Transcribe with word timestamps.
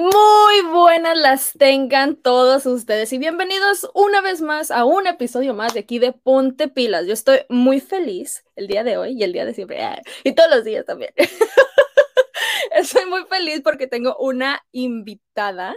Muy 0.00 0.60
buenas 0.70 1.18
las 1.18 1.52
tengan 1.58 2.14
todos 2.14 2.66
ustedes 2.66 3.12
y 3.12 3.18
bienvenidos 3.18 3.90
una 3.94 4.20
vez 4.20 4.40
más 4.40 4.70
a 4.70 4.84
un 4.84 5.08
episodio 5.08 5.54
más 5.54 5.74
de 5.74 5.80
aquí 5.80 5.98
de 5.98 6.12
Ponte 6.12 6.68
Pilas. 6.68 7.04
Yo 7.08 7.12
estoy 7.12 7.40
muy 7.48 7.80
feliz 7.80 8.44
el 8.54 8.68
día 8.68 8.84
de 8.84 8.96
hoy 8.96 9.14
y 9.18 9.24
el 9.24 9.32
día 9.32 9.44
de 9.44 9.54
siempre 9.54 9.80
y 10.22 10.32
todos 10.36 10.50
los 10.50 10.62
días 10.62 10.84
también. 10.84 11.10
estoy 12.76 13.06
muy 13.06 13.24
feliz 13.24 13.60
porque 13.64 13.88
tengo 13.88 14.16
una 14.18 14.64
invitada 14.70 15.74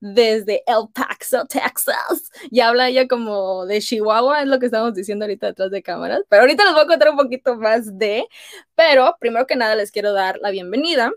desde 0.00 0.64
El 0.66 0.88
Paso, 0.92 1.46
Texas. 1.46 2.32
Y 2.50 2.58
habla 2.58 2.88
ella 2.88 3.06
como 3.06 3.64
de 3.66 3.80
Chihuahua, 3.80 4.42
es 4.42 4.48
lo 4.48 4.58
que 4.58 4.66
estamos 4.66 4.92
diciendo 4.94 5.24
ahorita 5.24 5.46
detrás 5.46 5.70
de 5.70 5.84
cámaras. 5.84 6.22
Pero 6.28 6.42
ahorita 6.42 6.64
les 6.64 6.72
voy 6.72 6.82
a 6.82 6.86
contar 6.88 7.10
un 7.10 7.16
poquito 7.16 7.54
más 7.54 7.96
de. 7.96 8.26
Pero 8.74 9.16
primero 9.20 9.46
que 9.46 9.54
nada 9.54 9.76
les 9.76 9.92
quiero 9.92 10.12
dar 10.12 10.40
la 10.40 10.50
bienvenida 10.50 11.12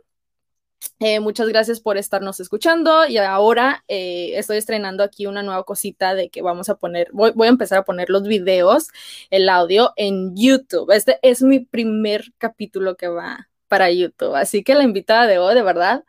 eh, 1.00 1.20
muchas 1.20 1.48
gracias 1.48 1.80
por 1.80 1.98
estarnos 1.98 2.40
escuchando 2.40 3.06
y 3.08 3.18
ahora 3.18 3.84
eh, 3.88 4.32
estoy 4.36 4.58
estrenando 4.58 5.04
aquí 5.04 5.26
una 5.26 5.44
nueva 5.44 5.64
cosita 5.64 6.16
de 6.16 6.30
que 6.30 6.42
vamos 6.42 6.70
a 6.70 6.76
poner, 6.76 7.10
voy, 7.12 7.32
voy, 7.36 7.48
a 7.48 7.50
empezar 7.52 7.80
a 7.80 7.86
poner 7.86 8.10
los 8.10 8.24
videos, 8.24 8.88
el 9.30 9.50
audio 9.50 9.94
en 9.98 10.36
YouTube. 10.36 10.92
Este 10.92 11.20
es 11.22 11.42
mi 11.42 11.60
primer 11.60 12.34
capítulo 12.38 12.96
que 12.96 13.08
va 13.08 13.50
para 13.68 13.92
YouTube, 13.92 14.36
así 14.36 14.64
que 14.64 14.76
la 14.76 14.84
invitada 14.84 15.28
de 15.28 15.38
hoy, 15.40 15.56
de 15.56 15.64
verdad, 15.64 16.06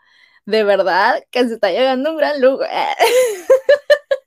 de 0.47 0.65
verdad 0.65 1.25
que 1.31 1.48
se 1.48 1.55
está 1.55 1.70
llegando 1.70 2.11
un 2.12 2.17
gran 2.19 2.41
lugar. 2.41 2.97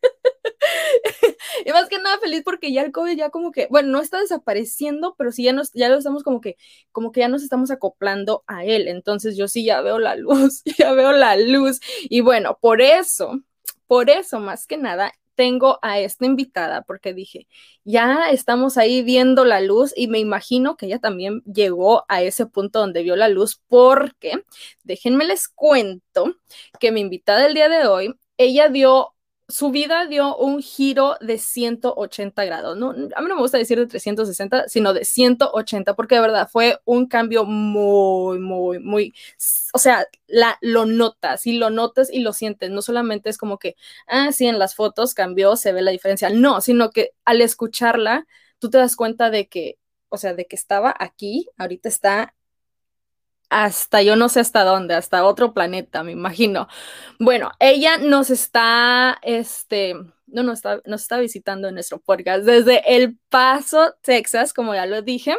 y 1.66 1.72
más 1.72 1.90
que 1.90 1.98
nada 2.00 2.20
feliz 2.20 2.42
porque 2.44 2.72
ya 2.72 2.84
el 2.84 2.92
COVID 2.92 3.18
ya 3.18 3.30
como 3.30 3.52
que, 3.52 3.68
bueno, 3.70 3.90
no 3.90 4.02
está 4.02 4.20
desapareciendo, 4.20 5.16
pero 5.18 5.32
sí 5.32 5.44
ya, 5.44 5.54
nos, 5.54 5.72
ya 5.74 5.90
lo 5.90 5.98
estamos 5.98 6.24
como 6.24 6.42
que, 6.42 6.58
como 6.92 7.12
que 7.12 7.22
ya 7.22 7.28
nos 7.28 7.44
estamos 7.44 7.72
acoplando 7.72 8.44
a 8.48 8.66
él. 8.66 8.88
Entonces 8.88 9.38
yo 9.38 9.48
sí 9.48 9.64
ya 9.64 9.82
veo 9.82 10.00
la 10.00 10.16
luz, 10.16 10.64
ya 10.78 10.94
veo 10.94 11.12
la 11.12 11.36
luz. 11.36 11.80
Y 12.04 12.22
bueno, 12.22 12.58
por 12.62 12.82
eso, 12.82 13.40
por 13.88 14.10
eso 14.10 14.40
más 14.40 14.68
que 14.68 14.78
nada, 14.78 15.12
tengo 15.40 15.80
a 15.82 16.00
esta 16.00 16.26
invitada 16.26 16.82
porque 16.82 17.14
dije, 17.14 17.48
ya 17.86 18.30
estamos 18.30 18.78
ahí 18.78 19.04
viendo 19.04 19.46
la 19.46 19.62
luz 19.62 19.94
y 19.96 20.10
me 20.10 20.20
imagino 20.20 20.76
que 20.76 20.88
ella 20.88 21.00
también 21.00 21.42
llegó 21.44 22.04
a 22.10 22.22
ese 22.22 22.46
punto 22.46 22.80
donde 22.80 23.04
vio 23.04 23.16
la 23.16 23.30
luz 23.30 23.62
porque, 23.70 24.44
déjenme 24.84 25.24
les 25.24 25.48
cuento 25.48 26.36
que 26.78 26.92
mi 26.92 27.00
invitada 27.00 27.46
el 27.46 27.54
día 27.54 27.70
de 27.70 27.88
hoy, 27.88 28.16
ella 28.36 28.68
dio 28.68 29.14
su 29.50 29.72
vida 29.72 30.06
dio 30.06 30.38
un 30.38 30.62
giro 30.62 31.18
de 31.22 31.40
180 31.40 32.46
grados. 32.46 32.78
No, 32.78 32.92
a 32.92 33.22
mí 33.22 33.28
no 33.28 33.36
me 33.36 33.42
gusta 33.42 33.58
decir 33.58 33.80
de 33.80 33.88
360, 33.88 34.70
sino 34.70 34.94
de 34.94 35.04
180, 35.04 35.96
porque 35.96 36.16
de 36.16 36.22
verdad 36.22 36.48
fue 36.52 36.80
un 36.86 37.08
cambio 37.08 37.46
muy, 37.46 38.40
muy, 38.40 38.80
muy, 38.80 39.14
o 39.74 39.80
sea, 39.80 40.06
la, 40.28 40.58
lo 40.62 40.86
notas 40.86 41.48
y 41.48 41.58
lo 41.58 41.72
notas 41.72 42.12
y 42.14 42.20
lo 42.20 42.32
sientes. 42.34 42.70
No 42.70 42.82
solamente 42.84 43.30
es 43.30 43.38
como 43.40 43.58
que, 43.58 43.76
ah, 44.08 44.32
sí, 44.32 44.46
en 44.48 44.60
las 44.60 44.76
fotos 44.76 45.16
cambió, 45.16 45.56
se 45.56 45.74
ve 45.74 45.82
la 45.82 45.92
diferencia. 45.92 46.30
No, 46.30 46.62
sino 46.62 46.92
que 46.92 47.14
al 47.26 47.42
escucharla, 47.42 48.28
tú 48.60 48.70
te 48.70 48.78
das 48.78 48.96
cuenta 48.96 49.32
de 49.32 49.48
que, 49.50 49.80
o 50.10 50.18
sea, 50.18 50.34
de 50.36 50.46
que 50.46 50.56
estaba 50.56 50.94
aquí, 51.00 51.50
ahorita 51.58 51.90
está 51.90 52.36
hasta 53.50 54.02
yo 54.02 54.16
no 54.16 54.30
sé 54.30 54.40
hasta 54.40 54.64
dónde, 54.64 54.94
hasta 54.94 55.26
otro 55.26 55.54
planeta, 55.54 56.04
me 56.04 56.12
imagino. 56.12 56.68
Bueno, 57.20 57.52
ella 57.60 57.98
nos 57.98 58.30
está, 58.30 59.20
este, 59.24 59.96
no 60.28 60.44
nos 60.44 60.60
está, 60.60 60.82
nos 60.86 61.02
está 61.02 61.20
visitando 61.20 61.68
en 61.68 61.76
nuestro 61.76 62.00
podcast 62.00 62.46
desde 62.46 62.96
El 62.96 63.18
Paso, 63.30 63.96
Texas, 64.02 64.54
como 64.54 64.76
ya 64.76 64.86
lo 64.86 65.02
dije. 65.02 65.36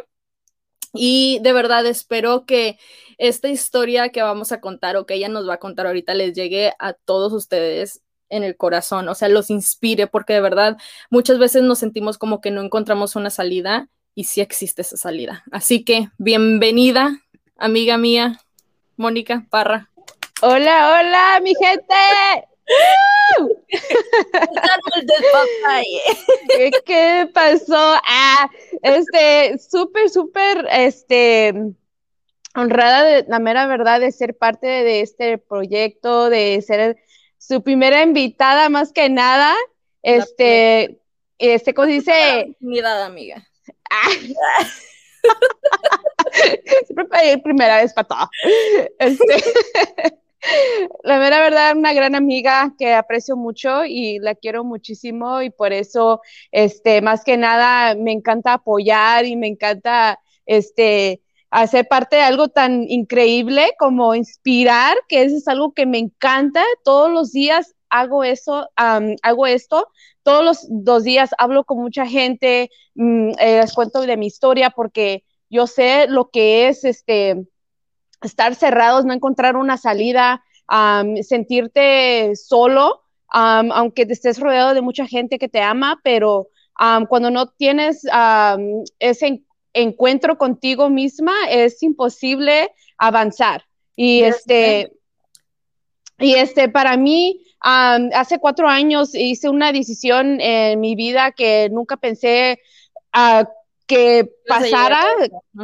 Y 0.93 1.39
de 1.43 1.53
verdad 1.53 1.87
espero 1.87 2.45
que 2.47 2.79
esta 3.17 3.49
historia 3.49 4.09
que 4.09 4.23
vamos 4.23 4.51
a 4.51 4.61
contar 4.61 4.97
o 4.97 5.07
que 5.07 5.15
ella 5.15 5.29
nos 5.29 5.49
va 5.49 5.55
a 5.55 5.59
contar 5.61 5.87
ahorita 5.87 6.15
les 6.15 6.35
llegue 6.35 6.73
a 6.79 6.95
todos 6.95 7.33
ustedes 7.33 8.03
en 8.29 8.45
el 8.45 8.57
corazón, 8.57 9.09
o 9.09 9.15
sea, 9.15 9.29
los 9.29 9.51
inspire, 9.51 10.07
porque 10.07 10.35
de 10.35 10.41
verdad 10.41 10.79
muchas 11.11 11.39
veces 11.39 11.63
nos 11.63 11.81
sentimos 11.81 12.17
como 12.17 12.41
que 12.41 12.51
no 12.51 12.63
encontramos 12.63 13.17
una 13.17 13.31
salida 13.31 13.89
y 14.15 14.25
sí 14.25 14.41
existe 14.41 14.83
esa 14.83 14.97
salida. 14.97 15.45
Así 15.51 15.85
que 15.85 16.11
bienvenida, 16.19 17.21
amiga 17.61 17.99
mía, 17.99 18.41
Mónica 18.97 19.47
Parra. 19.51 19.91
Hola, 20.43 20.99
hola, 20.99 21.41
mi 21.43 21.55
gente. 21.55 21.95
¿Qué, 26.87 27.31
pasó? 27.33 27.95
Ah, 28.07 28.51
este, 28.83 29.59
súper, 29.59 30.09
súper, 30.09 30.67
este, 30.71 31.55
honrada 32.55 33.05
de 33.05 33.25
la 33.29 33.39
mera 33.39 33.67
verdad 33.67 34.01
de 34.01 34.11
ser 34.11 34.37
parte 34.37 34.67
de 34.67 35.03
este 35.03 35.39
proyecto, 35.39 36.31
de 36.31 36.63
ser 36.67 36.97
su 37.39 37.63
primera 37.63 38.03
invitada 38.03 38.69
más 38.71 38.93
que 38.93 39.11
nada. 39.11 39.55
Este, 40.03 40.99
este, 41.39 41.75
¿cómo 41.75 41.87
dice? 41.87 42.57
Unidad, 42.61 43.05
amiga. 43.05 43.47
Ah. 43.91 44.09
Siempre 46.87 47.05
pedí 47.07 47.41
primera 47.41 47.77
vez 47.77 47.93
para 47.93 48.09
todo. 48.09 48.31
Este, 48.99 49.35
la 51.05 51.19
mera 51.19 51.41
verdad, 51.41 51.77
una 51.77 51.93
gran 51.93 52.15
amiga 52.15 52.75
que 52.79 52.95
aprecio 52.95 53.37
mucho 53.37 53.85
y 53.85 54.19
la 54.19 54.35
quiero 54.35 54.65
muchísimo 54.65 55.43
y 55.43 55.51
por 55.51 55.73
eso, 55.73 56.21
este, 56.51 57.03
más 57.03 57.25
que 57.25 57.37
nada, 57.37 57.95
me 57.95 58.13
encanta 58.13 58.55
apoyar 58.55 59.25
y 59.27 59.37
me 59.37 59.49
encanta, 59.49 60.19
este, 60.47 61.23
hacer 61.51 61.87
parte 61.89 62.17
de 62.17 62.23
algo 62.23 62.49
tan 62.49 62.85
increíble 62.89 63.73
como 63.79 64.15
inspirar, 64.15 64.97
que 65.09 65.23
eso 65.23 65.37
es 65.37 65.49
algo 65.49 65.73
que 65.73 65.87
me 65.87 65.99
encanta. 65.99 66.63
Todos 66.85 67.11
los 67.11 67.33
días 67.33 67.75
hago 67.91 68.25
eso, 68.25 68.69
hago 68.77 69.47
esto. 69.47 69.89
Todos 70.23 70.45
los 70.45 70.67
dos 70.69 71.05
días 71.05 71.31
hablo 71.39 71.65
con 71.65 71.79
mucha 71.79 72.07
gente, 72.07 72.71
mm, 72.95 73.31
eh, 73.39 73.61
les 73.61 73.73
cuento 73.73 74.01
de 74.03 74.17
mi 74.17 74.27
historia 74.27 74.71
porque 74.71 75.25
yo 75.51 75.67
sé 75.67 76.07
lo 76.09 76.31
que 76.31 76.69
es 76.69 76.85
este, 76.85 77.45
estar 78.23 78.55
cerrados, 78.55 79.05
no 79.05 79.13
encontrar 79.13 79.57
una 79.57 79.77
salida, 79.77 80.43
sentirte 81.23 82.37
solo, 82.37 83.03
aunque 83.29 84.07
te 84.07 84.13
estés 84.13 84.39
rodeado 84.39 84.73
de 84.73 84.81
mucha 84.81 85.07
gente 85.07 85.39
que 85.39 85.49
te 85.49 85.61
ama, 85.61 86.01
pero 86.05 86.49
cuando 87.09 87.31
no 87.31 87.49
tienes 87.49 88.07
ese 88.99 89.43
encuentro 89.73 90.39
contigo 90.39 90.89
misma, 90.89 91.35
es 91.49 91.83
imposible 91.83 92.73
avanzar. 92.97 93.65
Y 93.97 94.23
este, 94.23 94.93
y 96.19 96.35
este, 96.35 96.69
para 96.69 96.97
mí, 96.97 97.45
hace 97.61 98.39
cuatro 98.39 98.69
años 98.69 99.15
hice 99.15 99.49
una 99.49 99.73
decisión 99.73 100.41
en 100.41 100.79
mi 100.81 100.95
vida 100.95 101.33
que 101.33 101.69
nunca 101.71 101.97
pensé 101.97 102.61
uh, 103.15 103.45
que 103.91 104.31
pasara, 104.47 105.05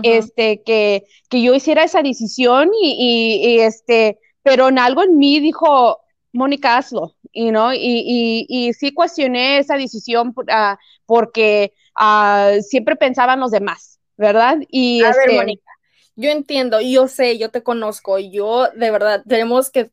este, 0.03 0.60
que, 0.64 1.04
que, 1.31 1.42
yo 1.42 1.54
hiciera 1.54 1.84
esa 1.84 2.03
decisión 2.03 2.70
y, 2.75 3.59
este, 3.60 4.19
pero 4.42 4.66
en 4.66 4.81
algo 4.81 5.04
en 5.04 5.16
mí 5.16 5.38
dijo, 5.38 6.00
Mónica, 6.32 6.76
hazlo, 6.76 7.15
you 7.32 7.50
know? 7.50 7.70
y, 7.72 8.47
y, 8.48 8.72
sí 8.72 8.92
cuestioné 8.92 9.59
esa 9.59 9.76
decisión 9.76 10.34
uh, 10.36 10.76
porque 11.06 11.72
uh, 12.00 12.60
siempre 12.62 12.97
pensaban 12.97 13.38
los 13.38 13.53
demás, 13.53 14.00
¿verdad? 14.16 14.59
Y 14.70 15.04
A 15.04 15.10
este, 15.10 15.28
ver, 15.28 15.36
Mónica, 15.36 15.70
yo 16.16 16.31
entiendo, 16.31 16.81
yo 16.81 17.06
sé, 17.06 17.38
yo 17.38 17.53
te 17.53 17.62
conozco, 17.62 18.19
yo 18.19 18.69
de 18.75 18.91
verdad, 18.91 19.22
tenemos 19.28 19.70
que, 19.70 19.92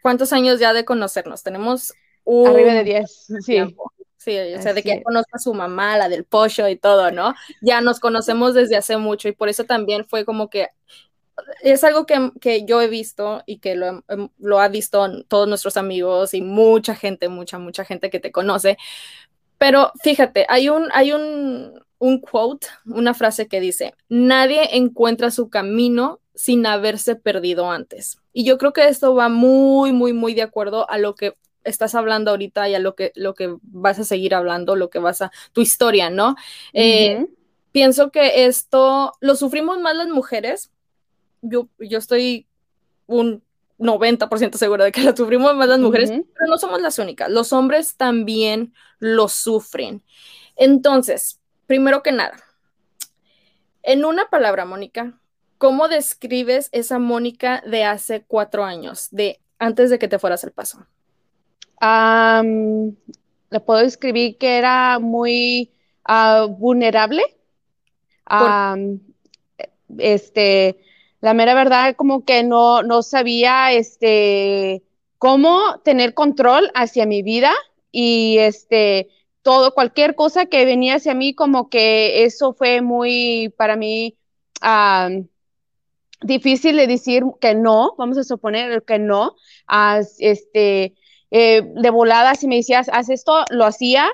¿cuántos 0.00 0.32
años 0.32 0.60
ya 0.60 0.72
de 0.72 0.84
conocernos? 0.84 1.42
Tenemos 1.42 1.92
un... 2.22 2.46
Arriba 2.46 2.72
de 2.72 2.84
10, 2.84 3.26
sí. 3.44 3.56
Sí, 4.24 4.38
o 4.54 4.62
sea, 4.62 4.72
de 4.72 4.82
que 4.82 5.02
conozca 5.02 5.36
a 5.36 5.38
su 5.38 5.52
mamá, 5.52 5.98
la 5.98 6.08
del 6.08 6.24
pollo 6.24 6.66
y 6.68 6.76
todo, 6.76 7.10
¿no? 7.10 7.34
Ya 7.60 7.82
nos 7.82 8.00
conocemos 8.00 8.54
desde 8.54 8.76
hace 8.76 8.96
mucho 8.96 9.28
y 9.28 9.32
por 9.32 9.50
eso 9.50 9.64
también 9.64 10.06
fue 10.06 10.24
como 10.24 10.48
que 10.48 10.68
es 11.62 11.84
algo 11.84 12.06
que, 12.06 12.30
que 12.40 12.64
yo 12.64 12.80
he 12.80 12.88
visto 12.88 13.42
y 13.44 13.58
que 13.58 13.74
lo, 13.74 14.02
em, 14.08 14.28
lo 14.38 14.60
ha 14.60 14.68
visto 14.68 15.24
todos 15.28 15.46
nuestros 15.46 15.76
amigos 15.76 16.32
y 16.32 16.40
mucha 16.40 16.94
gente, 16.94 17.28
mucha, 17.28 17.58
mucha 17.58 17.84
gente 17.84 18.08
que 18.08 18.20
te 18.20 18.32
conoce. 18.32 18.78
Pero 19.58 19.92
fíjate, 20.02 20.46
hay 20.48 20.70
un, 20.70 20.88
hay 20.92 21.12
un, 21.12 21.82
un 21.98 22.20
quote, 22.20 22.66
una 22.86 23.12
frase 23.12 23.46
que 23.46 23.60
dice, 23.60 23.94
nadie 24.08 24.76
encuentra 24.76 25.30
su 25.30 25.50
camino 25.50 26.20
sin 26.34 26.64
haberse 26.66 27.16
perdido 27.16 27.70
antes. 27.70 28.18
Y 28.32 28.44
yo 28.44 28.56
creo 28.56 28.72
que 28.72 28.88
esto 28.88 29.14
va 29.14 29.28
muy, 29.28 29.92
muy, 29.92 30.12
muy 30.12 30.34
de 30.34 30.42
acuerdo 30.42 30.88
a 30.90 30.98
lo 30.98 31.14
que 31.14 31.36
estás 31.64 31.94
hablando 31.94 32.30
ahorita 32.30 32.68
y 32.68 32.74
a 32.74 32.78
lo 32.78 32.94
que, 32.94 33.12
lo 33.14 33.34
que 33.34 33.56
vas 33.62 33.98
a 33.98 34.04
seguir 34.04 34.34
hablando, 34.34 34.76
lo 34.76 34.90
que 34.90 34.98
vas 34.98 35.22
a, 35.22 35.32
tu 35.52 35.60
historia, 35.60 36.10
¿no? 36.10 36.36
Eh, 36.72 37.26
pienso 37.72 38.10
que 38.10 38.46
esto 38.46 39.12
lo 39.20 39.34
sufrimos 39.34 39.78
más 39.80 39.96
las 39.96 40.08
mujeres. 40.08 40.70
Yo, 41.42 41.68
yo 41.78 41.98
estoy 41.98 42.46
un 43.06 43.42
90% 43.78 44.56
segura 44.56 44.84
de 44.84 44.92
que 44.92 45.02
lo 45.02 45.16
sufrimos 45.16 45.54
más 45.54 45.68
las 45.68 45.80
mujeres, 45.80 46.10
pero 46.10 46.46
no 46.48 46.58
somos 46.58 46.80
las 46.80 46.98
únicas. 46.98 47.30
Los 47.30 47.52
hombres 47.52 47.96
también 47.96 48.72
lo 48.98 49.28
sufren. 49.28 50.02
Entonces, 50.56 51.40
primero 51.66 52.02
que 52.02 52.12
nada, 52.12 52.36
en 53.82 54.04
una 54.04 54.30
palabra, 54.30 54.64
Mónica, 54.64 55.18
¿cómo 55.58 55.88
describes 55.88 56.68
esa 56.72 56.98
Mónica 56.98 57.62
de 57.66 57.84
hace 57.84 58.24
cuatro 58.26 58.64
años, 58.64 59.08
de 59.10 59.40
antes 59.58 59.90
de 59.90 59.98
que 59.98 60.08
te 60.08 60.18
fueras 60.18 60.44
al 60.44 60.52
paso? 60.52 60.86
Le 61.80 63.60
puedo 63.60 63.80
describir 63.80 64.38
que 64.38 64.58
era 64.58 64.98
muy 64.98 65.70
uh, 66.08 66.48
vulnerable. 66.48 67.22
este, 69.98 70.76
la 71.20 71.34
mera 71.34 71.54
verdad, 71.54 71.96
como 71.96 72.24
que 72.24 72.42
no, 72.42 72.82
no 72.82 73.02
sabía 73.02 73.72
este, 73.72 74.82
cómo 75.18 75.80
tener 75.84 76.14
control 76.14 76.70
hacia 76.74 77.06
mi 77.06 77.22
vida 77.22 77.52
y 77.90 78.38
este, 78.40 79.08
todo, 79.42 79.72
cualquier 79.72 80.14
cosa 80.14 80.46
que 80.46 80.64
venía 80.64 80.96
hacia 80.96 81.14
mí, 81.14 81.34
como 81.34 81.68
que 81.68 82.24
eso 82.24 82.54
fue 82.54 82.82
muy 82.82 83.54
para 83.56 83.76
mí 83.76 84.16
difícil 86.22 86.76
de 86.76 86.86
decir 86.86 87.22
que 87.40 87.54
no, 87.54 87.94
vamos 87.96 88.18
a 88.18 88.24
suponer 88.24 88.82
que 88.84 88.98
no, 88.98 89.36
este, 90.18 90.94
eh, 91.36 91.62
de 91.64 91.90
volada, 91.90 92.36
si 92.36 92.46
me 92.46 92.54
decías, 92.54 92.88
haz 92.92 93.10
esto, 93.10 93.44
lo 93.50 93.64
hacía, 93.64 94.08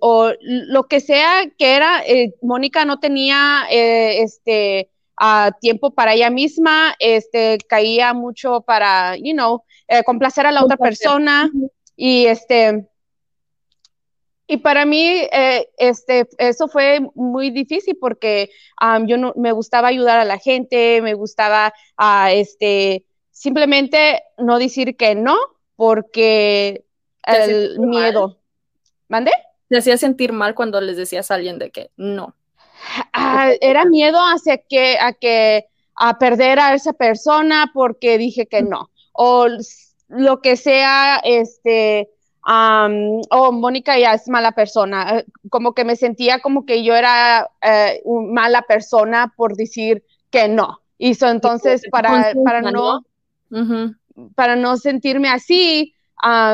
o 0.00 0.32
lo 0.40 0.82
que 0.88 0.98
sea 0.98 1.44
que 1.56 1.76
era, 1.76 2.02
eh, 2.04 2.34
Mónica 2.42 2.84
no 2.84 2.98
tenía 2.98 3.66
eh, 3.70 4.22
este, 4.22 4.90
tiempo 5.60 5.92
para 5.92 6.14
ella 6.14 6.28
misma, 6.30 6.96
este, 6.98 7.58
caía 7.68 8.14
mucho 8.14 8.62
para, 8.62 9.16
you 9.16 9.32
know, 9.32 9.62
complacer 10.04 10.44
a 10.44 10.50
la 10.50 10.64
otra 10.64 10.76
persona 10.76 11.52
y 11.94 12.26
este, 12.26 12.88
y 14.48 14.56
para 14.56 14.86
mí, 14.86 15.04
eh, 15.30 15.68
este, 15.78 16.26
eso 16.38 16.66
fue 16.66 16.98
muy 17.14 17.50
difícil 17.50 17.96
porque 18.00 18.50
yo 19.06 19.18
no, 19.18 19.34
me 19.36 19.52
gustaba 19.52 19.86
ayudar 19.86 20.18
a 20.18 20.24
la 20.24 20.38
gente, 20.38 21.00
me 21.00 21.14
gustaba 21.14 21.72
uh, 21.96 22.28
este, 22.32 23.04
simplemente 23.30 24.20
no 24.36 24.58
decir 24.58 24.96
que 24.96 25.14
no, 25.14 25.36
porque 25.78 26.84
el 27.22 27.78
miedo. 27.78 28.36
¿Mande? 29.06 29.30
¿Te 29.68 29.78
hacía 29.78 29.96
sentir 29.96 30.32
mal 30.32 30.56
cuando 30.56 30.80
les 30.80 30.96
decías 30.96 31.30
a 31.30 31.36
alguien 31.36 31.60
de 31.60 31.70
que 31.70 31.92
no? 31.96 32.34
Ah, 33.12 33.52
era 33.60 33.84
miedo 33.84 34.18
hacia 34.18 34.58
que, 34.58 34.98
a 34.98 35.12
que, 35.12 35.66
a 35.94 36.18
perder 36.18 36.58
a 36.58 36.74
esa 36.74 36.94
persona 36.94 37.70
porque 37.72 38.18
dije 38.18 38.46
que 38.46 38.62
no. 38.62 38.90
O 39.12 39.46
lo 40.08 40.40
que 40.40 40.56
sea, 40.56 41.20
este, 41.22 42.10
um, 42.44 43.20
oh, 43.30 43.52
Mónica 43.52 43.96
ya 43.96 44.14
es 44.14 44.28
mala 44.28 44.50
persona, 44.50 45.18
eh, 45.18 45.26
como 45.48 45.74
que 45.74 45.84
me 45.84 45.94
sentía 45.94 46.40
como 46.40 46.66
que 46.66 46.82
yo 46.82 46.96
era 46.96 47.48
eh, 47.62 48.02
mala 48.04 48.62
persona 48.62 49.32
por 49.36 49.54
decir 49.54 50.02
que 50.30 50.48
no. 50.48 50.80
Y 50.98 51.16
entonces 51.24 51.82
para, 51.92 52.32
para 52.44 52.62
no, 52.62 53.04
para 54.34 54.56
no 54.56 54.76
sentirme 54.76 55.28
así, 55.28 55.94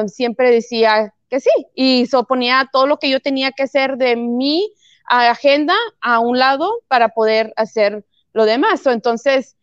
siempre 0.06 0.50
decía 0.50 1.14
que 1.28 1.40
sí. 1.40 1.50
Y 1.74 2.06
so, 2.06 2.24
ponía 2.24 2.68
todo 2.72 2.86
lo 2.86 2.98
que 2.98 3.10
yo 3.10 3.20
tenía 3.20 3.52
que 3.52 3.64
hacer 3.64 3.96
de 3.96 4.16
mi 4.16 4.72
agenda 5.06 5.74
a 6.00 6.20
un 6.20 6.38
lado 6.38 6.82
para 6.88 7.10
poder 7.10 7.52
hacer 7.56 8.04
lo 8.32 8.44
demás. 8.44 8.86
entonces, 8.86 9.56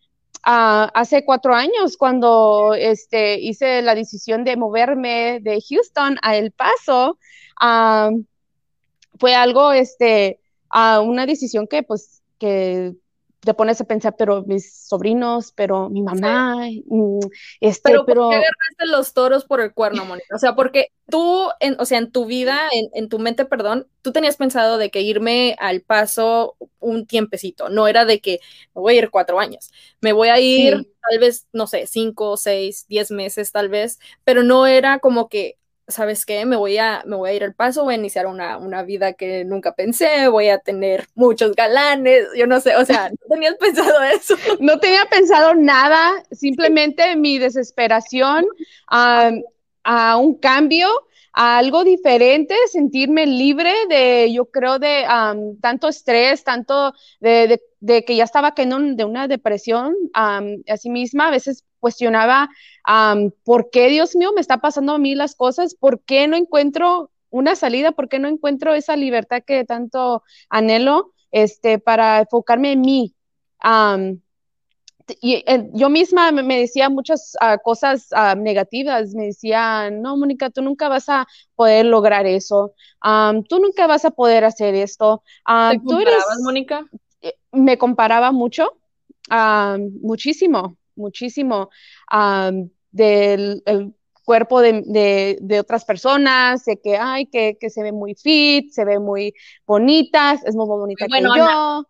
hace 0.44 1.24
cuatro 1.24 1.54
años 1.54 1.96
cuando 1.96 2.74
este, 2.74 3.38
hice 3.40 3.82
la 3.82 3.94
decisión 3.94 4.44
de 4.44 4.56
moverme 4.56 5.38
de 5.40 5.62
Houston 5.68 6.18
a 6.22 6.36
El 6.36 6.52
Paso, 6.52 7.18
fue 9.18 9.34
algo, 9.34 9.72
este, 9.72 10.40
una 10.72 11.26
decisión 11.26 11.66
que 11.66 11.82
pues 11.82 12.22
que 12.38 12.94
te 13.44 13.54
pones 13.54 13.80
a 13.80 13.84
pensar, 13.84 14.14
pero 14.16 14.44
mis 14.44 14.72
sobrinos, 14.86 15.52
pero 15.52 15.90
mi 15.90 16.00
mamá, 16.00 16.68
mm, 16.86 17.18
este, 17.60 17.90
pero, 17.90 18.06
pero... 18.06 18.22
¿por 18.22 18.30
qué 18.30 18.36
agarraste 18.36 18.86
los 18.86 19.12
toros 19.14 19.44
por 19.44 19.60
el 19.60 19.74
cuerno, 19.74 20.04
Mónica? 20.06 20.34
O 20.34 20.38
sea, 20.38 20.54
porque 20.54 20.92
tú, 21.08 21.48
en, 21.58 21.76
o 21.80 21.84
sea, 21.84 21.98
en 21.98 22.12
tu 22.12 22.24
vida, 22.26 22.68
en, 22.72 22.88
en, 22.94 23.08
tu 23.08 23.18
mente, 23.18 23.44
perdón, 23.44 23.88
tú 24.00 24.12
tenías 24.12 24.36
pensado 24.36 24.78
de 24.78 24.90
que 24.90 25.00
irme 25.00 25.56
al 25.58 25.80
paso 25.82 26.56
un 26.78 27.04
tiempecito, 27.06 27.68
no 27.68 27.88
era 27.88 28.04
de 28.04 28.20
que 28.20 28.38
me 28.74 28.80
voy 28.80 28.94
a 28.94 28.98
ir 28.98 29.10
cuatro 29.10 29.40
años, 29.40 29.72
me 30.00 30.12
voy 30.12 30.28
a 30.28 30.38
ir 30.38 30.92
tal 31.10 31.18
vez, 31.18 31.48
no 31.52 31.66
sé, 31.66 31.88
cinco, 31.88 32.36
seis, 32.36 32.86
diez 32.88 33.10
meses 33.10 33.50
tal 33.50 33.68
vez, 33.68 33.98
pero 34.22 34.44
no 34.44 34.68
era 34.68 35.00
como 35.00 35.28
que, 35.28 35.58
¿sabes 35.92 36.26
qué? 36.26 36.44
Me 36.44 36.56
voy 36.56 36.78
a, 36.78 37.02
me 37.06 37.16
voy 37.16 37.30
a 37.30 37.34
ir 37.34 37.44
al 37.44 37.54
paso, 37.54 37.84
voy 37.84 37.94
a 37.94 37.98
iniciar 37.98 38.26
una, 38.26 38.58
una, 38.58 38.82
vida 38.82 39.12
que 39.12 39.44
nunca 39.44 39.74
pensé, 39.74 40.28
voy 40.28 40.48
a 40.48 40.58
tener 40.58 41.06
muchos 41.14 41.54
galanes, 41.54 42.26
yo 42.36 42.46
no 42.46 42.60
sé, 42.60 42.74
o 42.76 42.84
sea, 42.84 43.10
¿no 43.10 43.34
tenías 43.34 43.54
pensado 43.60 44.02
eso? 44.02 44.34
No 44.60 44.80
tenía 44.80 45.04
pensado 45.06 45.54
nada, 45.54 46.10
simplemente 46.32 47.14
mi 47.16 47.38
desesperación 47.38 48.44
a, 48.88 49.30
a 49.84 50.16
un 50.16 50.36
cambio, 50.38 50.88
algo 51.32 51.84
diferente, 51.84 52.54
sentirme 52.70 53.26
libre 53.26 53.72
de, 53.88 54.32
yo 54.32 54.46
creo, 54.50 54.78
de 54.78 55.04
tanto 55.60 55.88
estrés, 55.88 56.44
tanto 56.44 56.92
de, 57.20 57.60
de, 57.80 58.04
que 58.04 58.16
ya 58.16 58.24
estaba 58.24 58.54
cayendo 58.54 58.94
de 58.94 59.04
una 59.04 59.28
depresión 59.28 59.94
a 60.14 60.42
sí 60.76 60.90
misma, 60.90 61.28
a 61.28 61.30
veces 61.30 61.64
cuestionaba 61.80 62.50
por 63.44 63.70
qué, 63.70 63.88
Dios 63.88 64.14
mío, 64.14 64.32
me 64.34 64.40
está 64.40 64.58
pasando 64.58 64.92
a 64.92 64.98
mí 64.98 65.14
las 65.14 65.34
cosas, 65.34 65.74
por 65.74 66.02
qué 66.02 66.28
no 66.28 66.36
encuentro 66.36 67.10
una 67.30 67.56
salida, 67.56 67.92
por 67.92 68.08
qué 68.08 68.18
no 68.18 68.28
encuentro 68.28 68.74
esa 68.74 68.94
libertad 68.94 69.42
que 69.46 69.64
tanto 69.64 70.22
anhelo 70.50 71.12
este, 71.30 71.78
para 71.78 72.20
enfocarme 72.20 72.72
en 72.72 72.80
mí. 72.82 73.14
Y 75.20 75.44
eh, 75.46 75.68
yo 75.72 75.88
misma 75.90 76.32
me, 76.32 76.60
decía 76.60 76.88
muchas 76.88 77.36
ah, 77.40 77.58
cosas 77.58 78.08
ah, 78.12 78.34
negativas, 78.34 79.14
me 79.14 79.26
decía, 79.26 79.90
no, 79.90 80.16
Mónica, 80.16 80.50
tú 80.50 80.62
nunca 80.62 80.88
vas 80.88 81.08
a 81.08 81.26
poder 81.54 81.86
lograr 81.86 82.26
eso, 82.26 82.74
tú 83.48 83.58
nunca 83.58 83.86
vas 83.86 84.04
a 84.04 84.10
poder 84.10 84.44
hacer 84.44 84.74
esto. 84.74 85.22
¿Te 85.46 85.78
¿Tú 85.78 85.86
comparabas, 85.86 86.40
Mónica? 86.42 86.86
Eh, 87.20 87.34
me 87.52 87.78
comparaba 87.78 88.32
mucho, 88.32 88.78
muchísimo, 90.00 90.76
muchísimo 90.96 91.70
del 92.90 93.62
cuerpo 94.24 94.60
de, 94.60 95.36
de, 95.40 95.60
otras 95.60 95.84
personas, 95.84 96.64
de 96.64 96.80
que, 96.80 96.96
ay, 96.96 97.26
que, 97.26 97.56
que, 97.60 97.70
se 97.70 97.82
ve 97.82 97.92
muy 97.92 98.14
fit, 98.14 98.70
se 98.70 98.84
ve 98.84 98.98
muy 98.98 99.34
bonita, 99.66 100.34
es 100.44 100.54
muy 100.54 100.66
bonita 100.66 101.06
que 101.06 101.22
yo. 101.22 101.86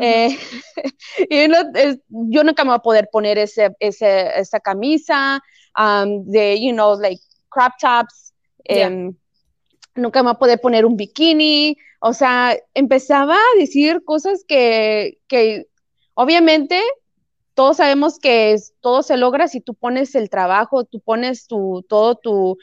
Eh, 0.00 0.36
y 1.30 1.48
yo 2.30 2.44
nunca 2.44 2.64
me 2.64 2.70
voy 2.70 2.76
a 2.76 2.82
poder 2.82 3.08
poner 3.12 3.38
ese, 3.38 3.74
ese, 3.78 4.38
esa 4.38 4.60
camisa 4.60 5.42
de, 6.24 6.60
you 6.60 6.72
know, 6.72 6.98
like 6.98 7.22
crop 7.48 7.72
tops. 7.80 8.34
Em, 8.64 9.14
nunca 9.94 10.22
me 10.22 10.28
voy 10.28 10.34
a 10.34 10.38
poder 10.38 10.60
poner 10.60 10.84
un 10.86 10.96
bikini. 10.96 11.76
O 12.00 12.12
sea, 12.12 12.56
empezaba 12.74 13.36
a 13.36 13.58
decir 13.58 14.02
cosas 14.04 14.44
que, 14.46 15.18
que 15.26 15.66
obviamente 16.14 16.80
todos 17.54 17.76
sabemos 17.76 18.18
que 18.18 18.56
todo 18.80 19.02
se 19.02 19.16
logra 19.16 19.48
si 19.48 19.60
tú 19.60 19.74
pones 19.74 20.14
el 20.14 20.28
trabajo, 20.28 20.84
tú 20.84 21.00
pones 21.00 21.46
tu, 21.46 21.84
todo 21.88 22.16
tu 22.16 22.58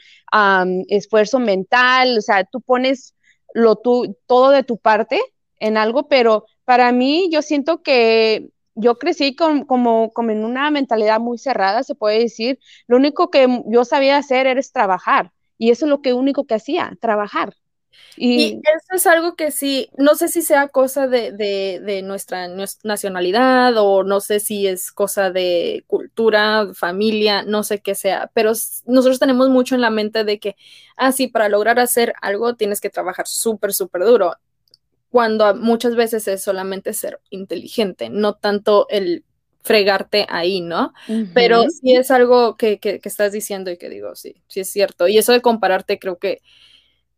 esfuerzo 0.88 1.38
mental, 1.38 2.18
o 2.18 2.20
sea, 2.20 2.44
tú 2.44 2.60
pones 2.60 3.14
lo 3.54 3.76
tú, 3.76 4.16
todo 4.26 4.50
de 4.50 4.62
tu 4.62 4.76
parte 4.78 5.20
en 5.58 5.76
algo, 5.76 6.08
pero 6.08 6.44
para 6.64 6.92
mí 6.92 7.28
yo 7.30 7.42
siento 7.42 7.82
que 7.82 8.50
yo 8.74 8.98
crecí 8.98 9.34
con, 9.34 9.64
como, 9.64 10.12
como 10.12 10.30
en 10.30 10.44
una 10.44 10.70
mentalidad 10.70 11.20
muy 11.20 11.38
cerrada, 11.38 11.82
se 11.82 11.94
puede 11.94 12.20
decir. 12.20 12.58
Lo 12.86 12.96
único 12.96 13.30
que 13.30 13.62
yo 13.66 13.84
sabía 13.84 14.16
hacer 14.16 14.46
era 14.46 14.60
trabajar 14.72 15.32
y 15.58 15.70
eso 15.70 15.86
es 15.86 15.90
lo 15.90 16.02
que 16.02 16.12
único 16.14 16.46
que 16.46 16.54
hacía, 16.54 16.96
trabajar. 17.00 17.54
Y, 18.16 18.54
eso 18.54 18.94
es 18.96 19.06
algo 19.06 19.36
que 19.36 19.50
sí, 19.50 19.90
no 19.96 20.14
sé 20.14 20.28
si 20.28 20.42
sea 20.42 20.68
cosa 20.68 21.06
de, 21.08 22.02
nuestra, 22.04 22.48
nacionalidad 22.82 23.74
o 23.76 24.02
no 24.02 24.20
sé 24.20 24.40
si 24.40 24.66
es 24.66 24.92
cosa 24.92 25.30
de 25.30 25.84
cultura, 25.86 26.68
familia, 26.74 27.42
no 27.42 27.62
sé 27.62 27.80
qué 27.80 27.94
sea, 27.94 28.30
pero 28.34 28.52
nosotros 28.86 29.18
tenemos 29.18 29.48
mucho 29.50 29.74
en 29.74 29.80
la 29.80 29.90
mente 29.90 30.24
de 30.24 30.38
que, 30.38 30.56
ah, 30.96 31.12
sí, 31.12 31.28
para 31.28 31.48
lograr 31.48 31.78
hacer 31.78 32.14
algo 32.20 32.54
tienes 32.54 32.80
que 32.80 32.90
trabajar 32.90 33.26
súper, 33.26 33.72
súper 33.72 34.04
duro, 34.04 34.34
cuando 35.12 35.54
muchas 35.54 35.94
veces 35.94 36.26
es 36.26 36.42
solamente 36.42 36.94
ser 36.94 37.20
inteligente, 37.28 38.08
no 38.08 38.32
tanto 38.32 38.86
el 38.88 39.24
fregarte 39.60 40.24
ahí, 40.30 40.62
¿no? 40.62 40.94
Pero 41.34 41.66
sí 41.68 41.94
es 41.94 42.10
algo 42.10 42.56
que, 42.56 42.78
que, 42.80 42.98
que 42.98 43.08
estás 43.10 43.30
diciendo 43.30 43.70
y 43.70 43.76
que 43.76 43.90
digo, 43.90 44.14
sí, 44.16 44.42
sí 44.48 44.60
es 44.60 44.70
cierto. 44.70 45.08
Y 45.08 45.18
eso 45.18 45.32
de 45.32 45.42
compararte 45.42 45.98
creo 45.98 46.18
que 46.18 46.40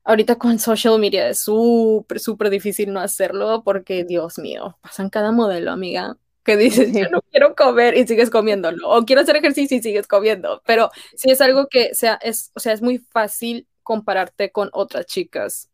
ahorita 0.02 0.34
con 0.34 0.58
social 0.58 0.98
media 0.98 1.28
es 1.28 1.38
súper, 1.38 2.18
súper 2.18 2.50
difícil 2.50 2.92
no 2.92 2.98
hacerlo 2.98 3.62
porque, 3.64 4.02
Dios 4.02 4.40
mío, 4.40 4.76
pasan 4.82 5.08
cada 5.08 5.30
modelo, 5.30 5.70
amiga, 5.70 6.16
que 6.42 6.56
dices, 6.56 6.92
yo 6.92 7.08
no 7.10 7.22
quiero 7.30 7.54
comer 7.54 7.96
y 7.96 8.08
sigues 8.08 8.28
comiéndolo, 8.28 8.90
o 8.90 9.04
quiero 9.04 9.22
hacer 9.22 9.36
ejercicio 9.36 9.76
y 9.76 9.82
sigues 9.82 10.08
comiendo, 10.08 10.62
pero 10.66 10.90
sí 11.14 11.30
es 11.30 11.40
algo 11.40 11.68
que 11.68 11.94
sea, 11.94 12.18
es, 12.20 12.50
o 12.56 12.60
sea, 12.60 12.72
es 12.72 12.82
muy 12.82 12.98
fácil 12.98 13.68
compararte 13.84 14.50
con 14.50 14.68
otras 14.72 15.06
chicas 15.06 15.70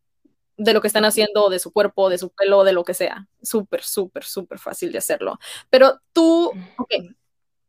de 0.62 0.73
lo 0.75 0.81
que 0.81 0.88
están 0.88 1.05
haciendo, 1.07 1.49
de 1.50 1.59
su 1.59 1.73
cuerpo, 1.73 2.11
de 2.11 2.19
su 2.19 2.31
pelo, 2.31 2.64
de 2.64 2.73
lo 2.73 2.85
que 2.85 2.95
sea. 2.95 3.29
Súper, 3.43 3.83
súper, 3.83 4.25
súper 4.25 4.59
fácil 4.59 4.93
de 4.93 4.99
hacerlo. 4.99 5.38
Pero 5.71 6.00
tú, 6.12 6.59
ok, 6.76 6.93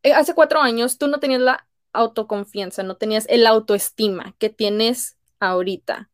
eh, 0.04 0.14
hace 0.14 0.34
cuatro 0.36 0.62
años 0.62 0.98
tú 0.98 1.08
no 1.08 1.20
tenías 1.20 1.42
la 1.42 1.68
autoconfianza, 1.94 2.84
no 2.84 2.98
tenías 2.98 3.26
el 3.30 3.46
autoestima 3.48 4.36
que 4.40 4.50
tienes 4.50 5.18
ahorita. 5.40 6.10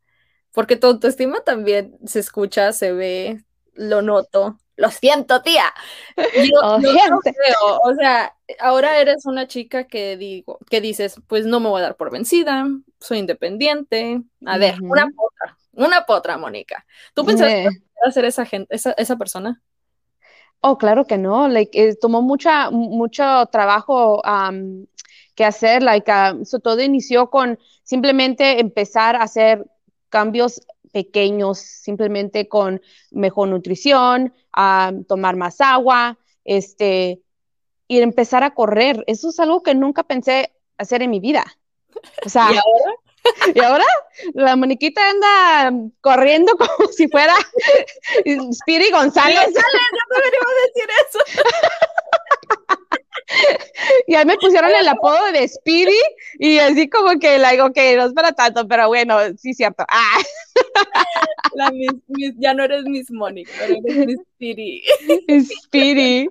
Porque 0.53 0.75
tu 0.77 0.87
autoestima 0.87 1.41
también 1.41 1.97
se 2.05 2.19
escucha, 2.19 2.73
se 2.73 2.93
ve, 2.93 3.43
lo 3.73 4.01
noto. 4.01 4.59
Lo 4.77 4.91
siento, 4.91 5.41
tía. 5.41 5.73
Yo, 6.35 6.59
Oh, 6.61 6.79
yo 6.79 6.93
no 7.09 7.19
gente. 7.21 7.33
creo, 7.33 7.79
o 7.83 7.95
sea, 7.95 8.35
ahora 8.59 8.99
eres 8.99 9.25
una 9.25 9.47
chica 9.47 9.85
que 9.87 10.17
digo, 10.17 10.59
que 10.69 10.81
dices, 10.81 11.15
pues 11.27 11.45
no 11.47 11.59
me 11.59 11.69
voy 11.69 11.79
a 11.81 11.83
dar 11.85 11.97
por 11.97 12.11
vencida, 12.11 12.65
soy 12.99 13.19
independiente. 13.19 14.21
A 14.45 14.57
ver, 14.59 14.75
una 14.81 15.07
potra, 15.15 15.57
una 15.85 16.05
potra, 16.05 16.37
Mónica. 16.37 16.85
¿Tú 17.13 17.25
pensabas 17.25 17.53
Eh. 17.53 17.67
que 17.69 17.75
iba 17.75 18.07
a 18.07 18.11
ser 18.11 18.25
esa 18.25 18.45
gente, 18.45 18.75
esa, 18.75 18.91
esa 18.93 19.15
persona? 19.15 19.61
Oh, 20.61 20.77
claro 20.77 21.05
que 21.05 21.17
no. 21.17 21.47
Like, 21.47 21.79
eh, 21.79 21.95
tomó 21.95 22.21
mucha, 22.21 22.71
mucho 22.71 23.45
trabajo 23.51 24.21
um, 24.23 24.85
que 25.35 25.45
hacer. 25.45 25.83
Like, 25.83 26.11
so 26.45 26.59
todo 26.59 26.81
inició 26.81 27.29
con 27.29 27.59
simplemente 27.83 28.59
empezar 28.59 29.15
a 29.15 29.23
hacer 29.23 29.65
cambios 30.09 30.61
pequeños, 30.91 31.59
simplemente 31.59 32.47
con 32.47 32.81
mejor 33.11 33.49
nutrición, 33.49 34.33
um, 34.57 35.03
tomar 35.03 35.35
más 35.35 35.61
agua, 35.61 36.17
este, 36.43 37.21
y 37.87 37.99
empezar 37.99 38.43
a 38.43 38.53
correr. 38.55 39.03
Eso 39.05 39.29
es 39.29 39.39
algo 39.39 39.61
que 39.61 39.75
nunca 39.75 40.03
pensé 40.03 40.53
hacer 40.77 41.03
en 41.03 41.11
mi 41.11 41.19
vida. 41.19 41.45
O 42.25 42.29
sea, 42.29 42.47
¿Y 43.55 43.59
ahora? 43.61 43.85
la 44.33 44.55
Moniquita 44.55 45.01
anda 45.09 45.89
corriendo 46.01 46.53
como 46.57 46.89
si 46.89 47.07
fuera 47.07 47.35
Speedy 48.53 48.91
González. 48.91 49.37
No 49.37 50.15
deberíamos 50.15 50.53
decir 50.65 50.89
eso. 51.07 51.19
Y 54.07 54.15
ahí 54.15 54.25
me 54.25 54.37
pusieron 54.37 54.71
el 54.71 54.87
apodo 54.87 55.31
de 55.33 55.47
Speedy 55.47 55.99
y 56.39 56.59
así 56.59 56.89
como 56.89 57.19
que, 57.19 57.37
like, 57.37 57.61
ok, 57.61 57.77
no 57.97 58.05
es 58.05 58.13
para 58.13 58.31
tanto, 58.31 58.67
pero 58.67 58.87
bueno, 58.87 59.17
sí, 59.37 59.53
cierto. 59.53 59.83
Ah, 59.89 60.17
La 61.53 61.71
Miss- 61.71 61.91
Miss- 62.07 62.35
ya 62.37 62.53
no 62.53 62.63
eres 62.63 62.83
Miss 62.85 63.11
Mónica, 63.11 63.51
pero 63.59 63.73
eres 63.85 64.07
Miss 64.07 64.19
Piri. 64.37 64.83
Speedy. 65.65 66.27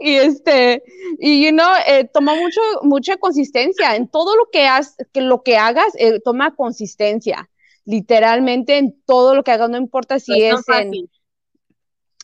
Y 0.00 0.14
este, 0.16 0.82
y 1.18 1.44
you 1.44 1.50
know, 1.52 1.68
eh, 1.86 2.08
toma 2.12 2.34
mucho, 2.34 2.60
mucha 2.82 3.16
consistencia 3.18 3.96
en 3.96 4.08
todo 4.08 4.34
lo 4.36 4.48
que, 4.50 4.66
has, 4.66 4.96
que 5.12 5.20
lo 5.20 5.42
que 5.42 5.56
hagas, 5.56 5.92
eh, 5.98 6.20
toma 6.24 6.54
consistencia. 6.54 7.50
Literalmente 7.84 8.78
en 8.78 9.00
todo 9.04 9.34
lo 9.34 9.42
que 9.42 9.50
hagas, 9.52 9.70
no 9.70 9.76
importa 9.78 10.18
si 10.18 10.32
No 10.32 10.36
es 10.36 10.60
es, 10.60 10.64
tan 10.66 10.80
en, 10.82 10.88
fácil. 10.88 11.10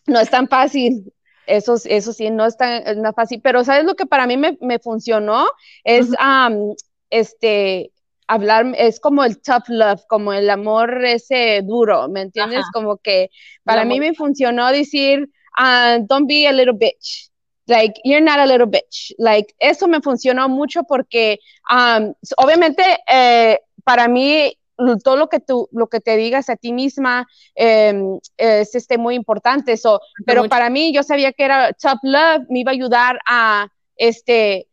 no 0.06 0.20
es 0.20 0.30
tan 0.30 0.49
fácil. 0.49 1.12
Eso, 1.46 1.76
eso 1.84 2.12
sí, 2.12 2.30
no 2.30 2.46
es 2.46 2.56
tan, 2.56 2.86
es 2.86 3.14
fácil. 3.14 3.40
Pero 3.42 3.64
¿sabes 3.64 3.84
lo 3.84 3.94
que 3.94 4.06
para 4.06 4.26
mí 4.26 4.36
me, 4.36 4.56
me 4.60 4.78
funcionó? 4.78 5.46
Es, 5.84 6.08
am, 6.18 6.74
este, 7.10 7.92
hablar, 8.26 8.72
es 8.76 9.00
como 9.00 9.24
el 9.24 9.40
tough 9.40 9.68
love, 9.68 10.02
como 10.08 10.32
el 10.32 10.50
amor 10.50 11.04
ese 11.04 11.62
duro, 11.62 12.08
¿me 12.08 12.22
entiendes? 12.22 12.60
Ajá. 12.60 12.70
Como 12.72 12.98
que 12.98 13.30
para 13.64 13.84
mí 13.84 14.00
me 14.00 14.14
funcionó 14.14 14.70
decir, 14.70 15.28
ah, 15.56 15.98
don't 16.00 16.28
be 16.28 16.46
a 16.46 16.52
little 16.52 16.74
bitch. 16.74 17.30
Like, 17.68 17.94
you're 18.04 18.24
not 18.24 18.38
a 18.38 18.46
little 18.46 18.66
bitch. 18.66 19.12
Like, 19.18 19.54
eso 19.58 19.88
me 19.88 20.00
funcionó 20.00 20.48
mucho 20.48 20.84
porque, 20.84 21.40
um, 21.70 22.14
obviamente, 22.36 22.82
eh, 23.08 23.58
para 23.84 24.06
mí, 24.06 24.56
todo 25.02 25.16
lo 25.16 25.28
que 25.28 25.40
tú, 25.40 25.68
lo 25.73 25.88
que 25.88 26.00
te 26.00 26.16
digas 26.16 26.49
a 26.49 26.56
ti 26.56 26.73
misma 26.73 27.26
em, 27.54 28.18
es 28.37 28.75
este, 28.75 28.99
muy 28.99 29.14
importante. 29.14 29.76
So, 29.76 30.00
pero 30.25 30.42
mucho. 30.42 30.50
para 30.50 30.71
mí, 30.71 30.92
yo 30.92 31.02
sabía 31.02 31.33
que 31.33 31.45
era 31.45 31.73
Top 31.73 31.99
Love, 32.02 32.47
me 32.49 32.61
iba 32.61 32.71
a 32.71 32.75
ayudar 32.75 33.18
a, 33.26 33.68
este, 33.97 34.68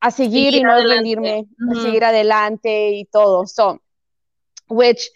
a 0.00 0.10
seguir, 0.10 0.52
Seguir 0.52 0.60
y 0.60 0.62
no 0.62 0.80
rendirme, 0.80 1.46
a 1.70 1.82
seguir 1.82 2.04
adelante 2.04 2.90
y 2.90 3.04
todo. 3.06 3.46
So, 3.46 3.80
which, 4.68 5.10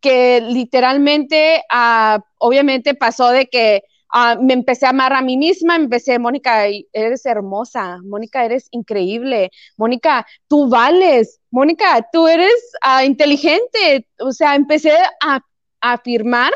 que 0.00 0.40
literalmente, 0.40 1.62
ah, 1.70 2.18
obviamente 2.38 2.94
pasó 2.94 3.30
de 3.30 3.46
que 3.46 3.82
ah, 4.12 4.36
me 4.40 4.54
empecé 4.54 4.86
a 4.86 4.90
amar 4.90 5.12
a 5.12 5.22
mí 5.22 5.36
misma, 5.36 5.76
empecé, 5.76 6.18
Mónica, 6.18 6.66
eres 6.92 7.26
hermosa, 7.26 7.98
Mónica, 8.04 8.44
eres 8.44 8.68
increíble, 8.70 9.50
Mónica, 9.76 10.26
tú 10.48 10.68
vales, 10.68 11.40
Mónica, 11.52 12.08
tú 12.12 12.28
eres 12.28 12.52
ah, 12.82 13.04
inteligente, 13.04 14.08
o 14.20 14.32
sea, 14.32 14.56
empecé 14.56 14.92
a, 15.22 15.36
a 15.82 15.92
afirmar 15.94 16.52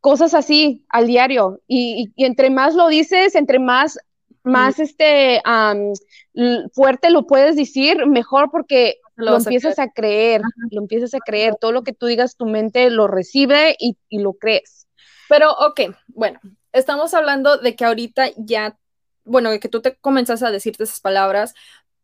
cosas 0.00 0.34
así 0.34 0.86
al 0.90 1.06
diario. 1.06 1.60
Y, 1.68 2.12
y- 2.16 2.22
y 2.22 2.26
entre 2.26 2.50
más 2.50 2.74
lo 2.74 2.88
dices, 2.88 3.34
entre 3.36 3.58
más, 3.60 3.98
más 4.44 4.78
este, 4.80 5.40
l- 6.34 6.68
fuerte 6.74 7.10
lo 7.10 7.26
puedes 7.26 7.56
decir, 7.56 8.06
mejor 8.06 8.50
porque 8.50 8.96
Lo 9.16 9.26
lo, 9.26 9.32
vas 9.32 9.46
a 9.46 9.50
empiezas 9.50 9.78
a 9.78 9.90
creer, 9.90 10.42
lo 10.70 10.82
empiezas 10.82 11.14
a 11.14 11.20
creer, 11.20 11.56
todo 11.60 11.72
lo 11.72 11.82
que 11.84 11.92
tú 11.92 12.06
digas, 12.06 12.36
tu 12.36 12.46
mente 12.46 12.90
lo 12.90 13.08
recibe 13.08 13.76
y, 13.78 13.98
y 14.08 14.20
lo 14.20 14.34
crees. 14.34 14.86
Pero, 15.28 15.52
ok, 15.52 15.80
bueno, 16.08 16.40
estamos 16.72 17.14
hablando 17.14 17.58
de 17.58 17.74
que 17.76 17.84
ahorita 17.84 18.28
ya, 18.36 18.78
bueno, 19.24 19.50
de 19.50 19.60
que 19.60 19.68
tú 19.68 19.82
te 19.82 19.96
comenzaste 19.96 20.46
a 20.46 20.50
decirte 20.52 20.84
esas 20.84 21.00
palabras, 21.00 21.54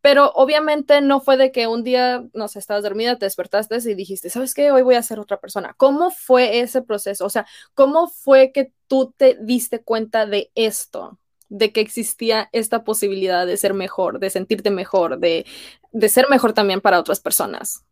pero 0.02 0.32
obviamente 0.34 1.00
no 1.00 1.20
fue 1.20 1.36
de 1.36 1.52
que 1.52 1.68
un 1.68 1.84
día, 1.84 2.24
no 2.34 2.48
sé, 2.48 2.58
estabas 2.58 2.82
dormida, 2.82 3.16
te 3.18 3.24
despertaste 3.24 3.78
y 3.90 3.94
dijiste, 3.94 4.28
¿sabes 4.28 4.52
qué? 4.52 4.72
Hoy 4.72 4.82
voy 4.82 4.96
a 4.96 5.02
ser 5.02 5.20
otra 5.20 5.40
persona. 5.40 5.74
¿Cómo 5.78 6.10
fue 6.10 6.60
ese 6.60 6.82
proceso? 6.82 7.24
O 7.24 7.30
sea, 7.30 7.46
¿cómo 7.74 8.08
fue 8.08 8.52
que 8.52 8.72
tú 8.88 9.14
te 9.16 9.38
diste 9.40 9.80
cuenta 9.82 10.26
de 10.26 10.50
esto? 10.54 11.18
de 11.54 11.70
que 11.70 11.82
existía 11.82 12.48
esta 12.52 12.82
posibilidad 12.82 13.46
de 13.46 13.58
ser 13.58 13.74
mejor, 13.74 14.18
de 14.18 14.30
sentirte 14.30 14.70
mejor, 14.70 15.18
de, 15.18 15.44
de 15.92 16.08
ser 16.08 16.30
mejor 16.30 16.54
también 16.54 16.80
para 16.80 16.98
otras 16.98 17.20
personas. 17.20 17.84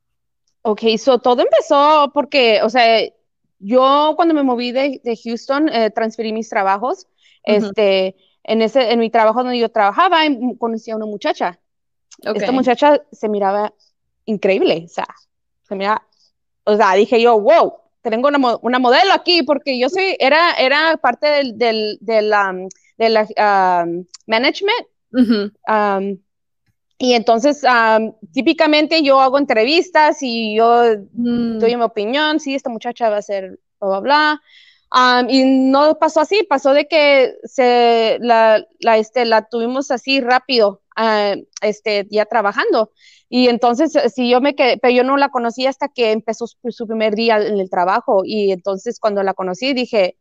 Ok, 0.62 0.80
so 0.96 1.18
todo 1.18 1.42
empezó 1.42 2.10
porque, 2.14 2.62
o 2.62 2.70
sea, 2.70 3.02
yo 3.58 4.14
cuando 4.16 4.32
me 4.32 4.42
moví 4.42 4.72
de, 4.72 5.02
de 5.04 5.14
Houston, 5.14 5.68
eh, 5.68 5.90
transferí 5.90 6.32
mis 6.32 6.48
trabajos. 6.48 7.06
Ujú. 7.46 7.66
Este, 7.66 8.16
en 8.44 8.62
ese, 8.62 8.92
en 8.92 8.98
mi 8.98 9.10
trabajo 9.10 9.42
donde 9.42 9.58
yo 9.58 9.68
trabajaba, 9.70 10.24
em, 10.24 10.56
conocí 10.56 10.90
a 10.90 10.96
una 10.96 11.06
muchacha. 11.06 11.60
Ok. 12.26 12.36
Esta 12.36 12.52
muchacha 12.52 13.02
se 13.12 13.28
miraba 13.28 13.72
increíble, 14.24 14.82
o 14.84 14.88
sea, 14.88 15.06
se 15.62 15.74
miraba, 15.74 16.06
o 16.64 16.76
sea, 16.76 16.94
dije 16.94 17.20
yo, 17.20 17.40
wow, 17.40 17.74
tengo 18.02 18.28
una, 18.28 18.38
una 18.62 18.78
modelo 18.78 19.12
aquí, 19.12 19.42
porque 19.42 19.78
yo 19.78 19.88
soy, 19.88 20.16
era, 20.18 20.52
era 20.54 20.96
parte 20.96 21.26
del, 21.26 21.58
del, 21.58 21.98
del, 22.00 22.32
um, 22.32 22.68
de 22.98 23.08
la 23.08 23.22
um, 23.84 24.04
management, 24.26 24.86
Ujú. 25.12 25.50
um, 25.68 26.18
y 26.98 27.14
entonces, 27.14 27.62
um, 27.64 28.12
típicamente 28.32 29.02
yo 29.02 29.20
hago 29.20 29.38
entrevistas 29.38 30.18
y 30.22 30.54
yo 30.56 30.82
Mm, 31.14 31.58
doy 31.58 31.76
mi 31.76 31.82
opinión, 31.82 32.40
sí, 32.40 32.54
esta 32.54 32.68
muchacha 32.68 33.08
va 33.08 33.16
a 33.16 33.22
ser 33.22 33.58
bla, 33.80 33.88
bla, 33.88 34.00
bla. 34.00 34.40
Um, 34.92 35.30
y 35.30 35.44
no 35.44 35.98
pasó 35.98 36.20
así, 36.20 36.42
pasó 36.48 36.74
de 36.74 36.88
que 36.88 37.36
se, 37.44 38.18
la, 38.20 38.66
la, 38.80 38.98
este, 38.98 39.24
la 39.24 39.48
tuvimos 39.48 39.90
así 39.90 40.20
rápido, 40.20 40.82
ah, 41.00 41.34
este, 41.62 42.06
ya 42.10 42.26
trabajando. 42.26 42.92
Y 43.28 43.48
entonces, 43.48 43.96
si 44.14 44.28
yo 44.28 44.40
me 44.40 44.54
quedé, 44.54 44.76
pero 44.76 44.92
yo 44.92 45.04
no 45.04 45.16
la 45.16 45.30
conocí 45.30 45.66
hasta 45.66 45.88
que 45.88 46.12
empezó 46.12 46.46
su, 46.46 46.56
su 46.70 46.86
primer 46.86 47.14
día 47.14 47.38
en 47.38 47.58
el 47.58 47.70
trabajo. 47.70 48.22
Y 48.24 48.52
entonces, 48.52 49.00
cuando 49.00 49.22
la 49.22 49.34
conocí, 49.34 49.72
dije, 49.72 50.16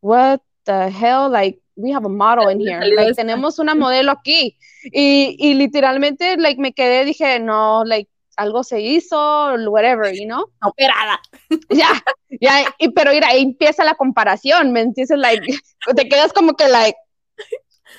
what 0.00 0.40
the 0.64 0.88
hell, 0.88 1.30
like, 1.30 1.60
we 1.76 1.92
have 1.92 2.04
a 2.04 2.08
model 2.08 2.50
in 2.50 2.58
¿Dónde 2.58 2.72
here, 2.72 2.94
like, 2.94 3.14
tenemos 3.14 3.58
una 3.58 3.74
modelo 3.76 4.10
aquí. 4.12 4.58
Y, 4.84 5.36
y 5.38 5.54
literalmente, 5.54 6.36
like, 6.38 6.60
me 6.60 6.72
quedé, 6.72 7.04
dije, 7.04 7.38
no, 7.38 7.84
like, 7.84 8.10
algo 8.36 8.64
se 8.64 8.80
hizo, 8.80 9.54
whatever, 9.68 10.12
you 10.14 10.24
know? 10.24 10.46
operada. 10.62 11.20
ya, 11.70 12.02
ya, 12.40 12.74
y, 12.78 12.88
pero 12.90 13.12
mira, 13.12 13.28
ahí 13.28 13.42
empieza 13.42 13.84
la 13.84 13.94
comparación, 13.94 14.72
¿me 14.72 14.80
entiendes? 14.80 15.18
Like, 15.18 15.42
te 15.96 16.08
quedas 16.08 16.32
como 16.32 16.54
que, 16.54 16.68
like, 16.68 16.96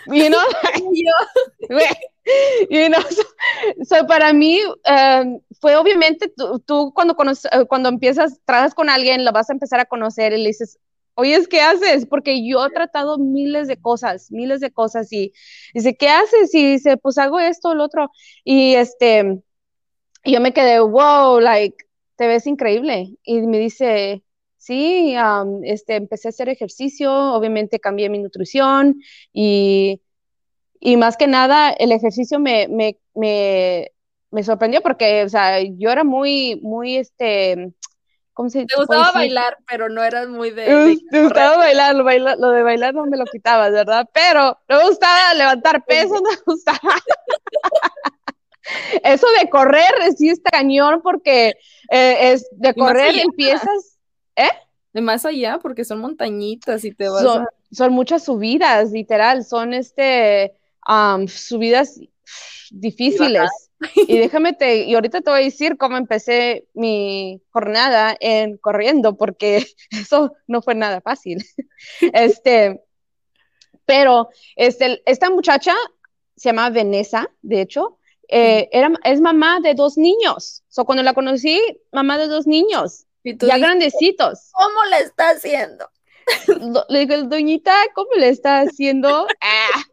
you 0.08 0.30
know, 0.30 0.44
Yo, 0.94 1.78
you 2.70 2.90
know, 2.90 3.02
so, 3.10 3.24
so 3.84 4.08
para 4.08 4.34
mí 4.34 4.60
um, 4.88 5.40
fue 5.60 5.76
obviamente 5.76 6.30
tú, 6.30 6.60
tú 6.60 6.92
cuando, 6.94 7.16
conoces, 7.16 7.52
eh, 7.52 7.66
cuando 7.68 7.90
empiezas, 7.90 8.40
trabajas 8.46 8.74
con 8.74 8.90
alguien, 8.90 9.26
la 9.26 9.32
vas 9.32 9.50
a 9.50 9.54
empezar 9.54 9.80
a 9.80 9.86
conocer 9.86 10.34
y 10.34 10.38
le 10.38 10.48
dices, 10.50 10.80
oye, 11.16 11.40
¿qué 11.50 11.62
haces? 11.62 12.06
Porque 12.06 12.48
yo 12.48 12.66
he 12.66 12.70
tratado 12.70 13.18
miles 13.18 13.68
de 13.68 13.78
cosas, 13.78 14.32
miles 14.32 14.60
de 14.60 14.72
cosas 14.72 15.12
y 15.12 15.34
dice, 15.74 15.96
¿qué 15.96 16.10
haces? 16.10 16.54
Y 16.54 16.74
dice, 16.74 16.98
pues 16.98 17.18
hago 17.18 17.40
esto, 17.40 17.74
lo 17.76 17.84
otro. 17.84 18.12
Y 18.44 18.76
este, 18.76 19.42
yo 20.24 20.42
me 20.42 20.54
quedé, 20.54 20.80
wow, 20.80 21.40
like, 21.40 21.76
te 22.16 22.28
ves 22.28 22.48
increíble. 22.48 23.16
Y 23.24 23.42
me 23.42 23.58
dice, 23.60 24.24
sí, 24.62 25.16
um, 25.18 25.64
este, 25.64 25.96
empecé 25.96 26.28
a 26.28 26.30
hacer 26.30 26.48
ejercicio, 26.50 27.12
obviamente 27.12 27.80
cambié 27.80 28.10
mi 28.10 28.20
nutrición 28.20 29.02
y, 29.34 30.02
y 30.80 30.98
más 30.98 31.18
que 31.18 31.26
nada 31.26 31.72
el 31.72 31.92
ejercicio 31.92 32.40
me, 32.40 32.68
me, 32.68 33.00
me, 33.16 33.92
me 34.30 34.44
sorprendió 34.44 34.82
porque, 34.82 35.24
o 35.24 35.30
sea, 35.30 35.60
yo 35.62 35.90
era 35.90 36.04
muy, 36.04 36.60
muy, 36.62 36.98
este, 36.98 37.74
¿cómo 38.34 38.50
se 38.50 38.68
te 38.68 38.76
gustaba 38.76 39.08
decir? 39.08 39.16
bailar, 39.16 39.58
pero 39.68 39.90
no 39.90 40.04
eras 40.04 40.28
muy 40.28 40.52
de. 40.52 40.86
De 40.86 41.00
me 41.12 41.24
gustaba 41.24 41.58
bailar, 41.58 41.96
lo, 41.96 42.04
baila- 42.04 42.36
lo 42.36 42.52
de 42.52 42.62
bailar 42.62 42.94
no 42.94 43.08
me 43.08 43.18
lo 43.18 43.26
quitabas, 43.26 43.72
¿verdad? 43.72 44.08
Pero 44.14 44.60
me 44.70 44.88
gustaba 44.88 45.34
levantar 45.34 45.84
pesos, 45.88 46.22
no 46.22 46.30
me 46.30 46.38
gustaba. 46.46 46.80
Eso 49.04 49.26
de 49.40 49.50
correr 49.50 49.92
sí 50.16 50.30
está 50.30 50.52
cañón 50.52 51.02
porque 51.02 51.56
eh, 51.90 52.32
es 52.32 52.48
de 52.52 52.76
correr 52.76 53.18
empiezas, 53.18 53.91
¿eh? 54.42 54.50
De 54.94 55.02
más 55.02 55.26
allá, 55.26 55.60
porque 55.62 55.86
son 55.86 56.00
montañitas 56.00 56.84
y 56.84 56.92
te 56.92 57.10
vas 57.10 57.22
son, 57.22 57.48
son 57.72 57.94
muchas 57.94 58.26
subidas, 58.26 58.92
literal, 58.92 59.46
son 59.46 59.74
este 59.74 60.54
subidas 61.28 62.00
difíciles. 62.72 63.50
Y 63.96 64.18
déjame 64.18 64.54
te, 64.54 64.84
y 64.84 64.94
ahorita 64.94 65.22
te 65.22 65.32
voy 65.32 65.42
a 65.42 65.44
decir 65.44 65.78
cómo 65.78 65.98
empecé 65.98 66.68
mi 66.74 67.42
jornada 67.50 68.16
en 68.20 68.58
corriendo, 68.58 69.18
porque 69.18 69.66
eso 69.92 70.34
no 70.48 70.62
fue 70.62 70.76
nada 70.76 71.02
fácil. 71.02 71.44
Este, 72.14 72.82
pero 73.86 74.30
este, 74.56 75.02
esta 75.06 75.30
muchacha 75.30 75.74
se 76.36 76.50
llama 76.50 76.70
Vanessa, 76.70 77.30
de 77.42 77.62
hecho, 77.62 78.00
eh, 78.28 78.70
era, 78.72 78.92
es 79.04 79.20
mamá 79.20 79.60
de 79.62 79.74
dos 79.74 79.98
niños. 79.98 80.64
So, 80.70 80.86
cuando 80.86 81.04
la 81.04 81.14
conocí, 81.14 81.60
mamá 81.92 82.18
de 82.18 82.28
dos 82.28 82.48
niños, 82.48 83.06
ya 83.24 83.58
grandecitos. 83.58 84.52
¿Cómo 84.54 84.86
le 84.90 85.00
está 85.00 85.30
haciendo? 85.30 85.90
Le 86.90 87.06
digo, 87.06 87.24
doñita, 87.24 87.76
¿cómo 87.94 88.12
le 88.18 88.30
está 88.30 88.62
haciendo? 88.62 89.28
Ah. 89.42 89.84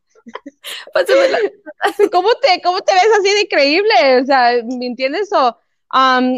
¿Cómo, 2.12 2.28
te, 2.34 2.60
¿Cómo 2.62 2.80
te 2.82 2.92
ves 2.92 3.08
así 3.18 3.32
de 3.32 3.40
increíble? 3.42 4.20
O 4.20 4.26
sea, 4.26 4.62
¿me 4.62 4.86
entiendes? 4.86 5.30
O, 5.32 5.56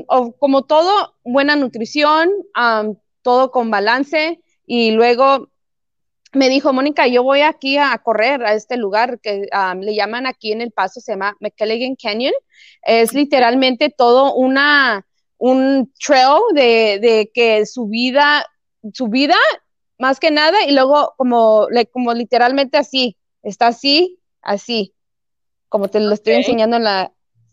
o 0.06 0.32
como 0.38 0.62
todo, 0.64 1.16
buena 1.24 1.56
nutrición, 1.56 2.30
todo 3.22 3.50
con 3.50 3.70
balance. 3.70 4.40
Y 4.64 4.92
luego 4.92 5.50
me 6.32 6.48
dijo, 6.48 6.72
Mónica, 6.72 7.06
yo 7.08 7.22
voy 7.22 7.40
aquí 7.40 7.76
a 7.76 7.96
correr 7.98 8.44
a 8.44 8.54
este 8.54 8.76
lugar 8.76 9.18
que 9.20 9.48
le 9.80 9.94
llaman 9.94 10.26
aquí 10.26 10.52
en 10.52 10.60
El 10.60 10.70
Paso, 10.70 11.00
se 11.00 11.12
llama 11.12 11.36
McKelligan 11.40 11.96
Canyon. 11.96 12.34
Es 12.82 13.12
literalmente 13.14 13.90
todo 13.90 14.34
una, 14.34 15.06
un 15.40 15.90
trail 15.98 16.40
de, 16.54 16.98
de 17.00 17.30
que 17.32 17.64
su 17.64 17.88
vida, 17.88 18.46
su 18.92 19.08
vida, 19.08 19.36
más 19.98 20.20
que 20.20 20.30
nada, 20.30 20.64
y 20.64 20.72
luego 20.72 21.14
como, 21.16 21.66
como 21.92 22.12
literalmente 22.12 22.76
así, 22.76 23.16
está 23.42 23.68
así, 23.68 24.20
así, 24.42 24.94
como 25.68 25.88
te 25.88 25.98
lo 25.98 26.12
estoy 26.12 26.34
enseñando 26.34 26.76
en 26.76 26.84
la... 26.84 27.12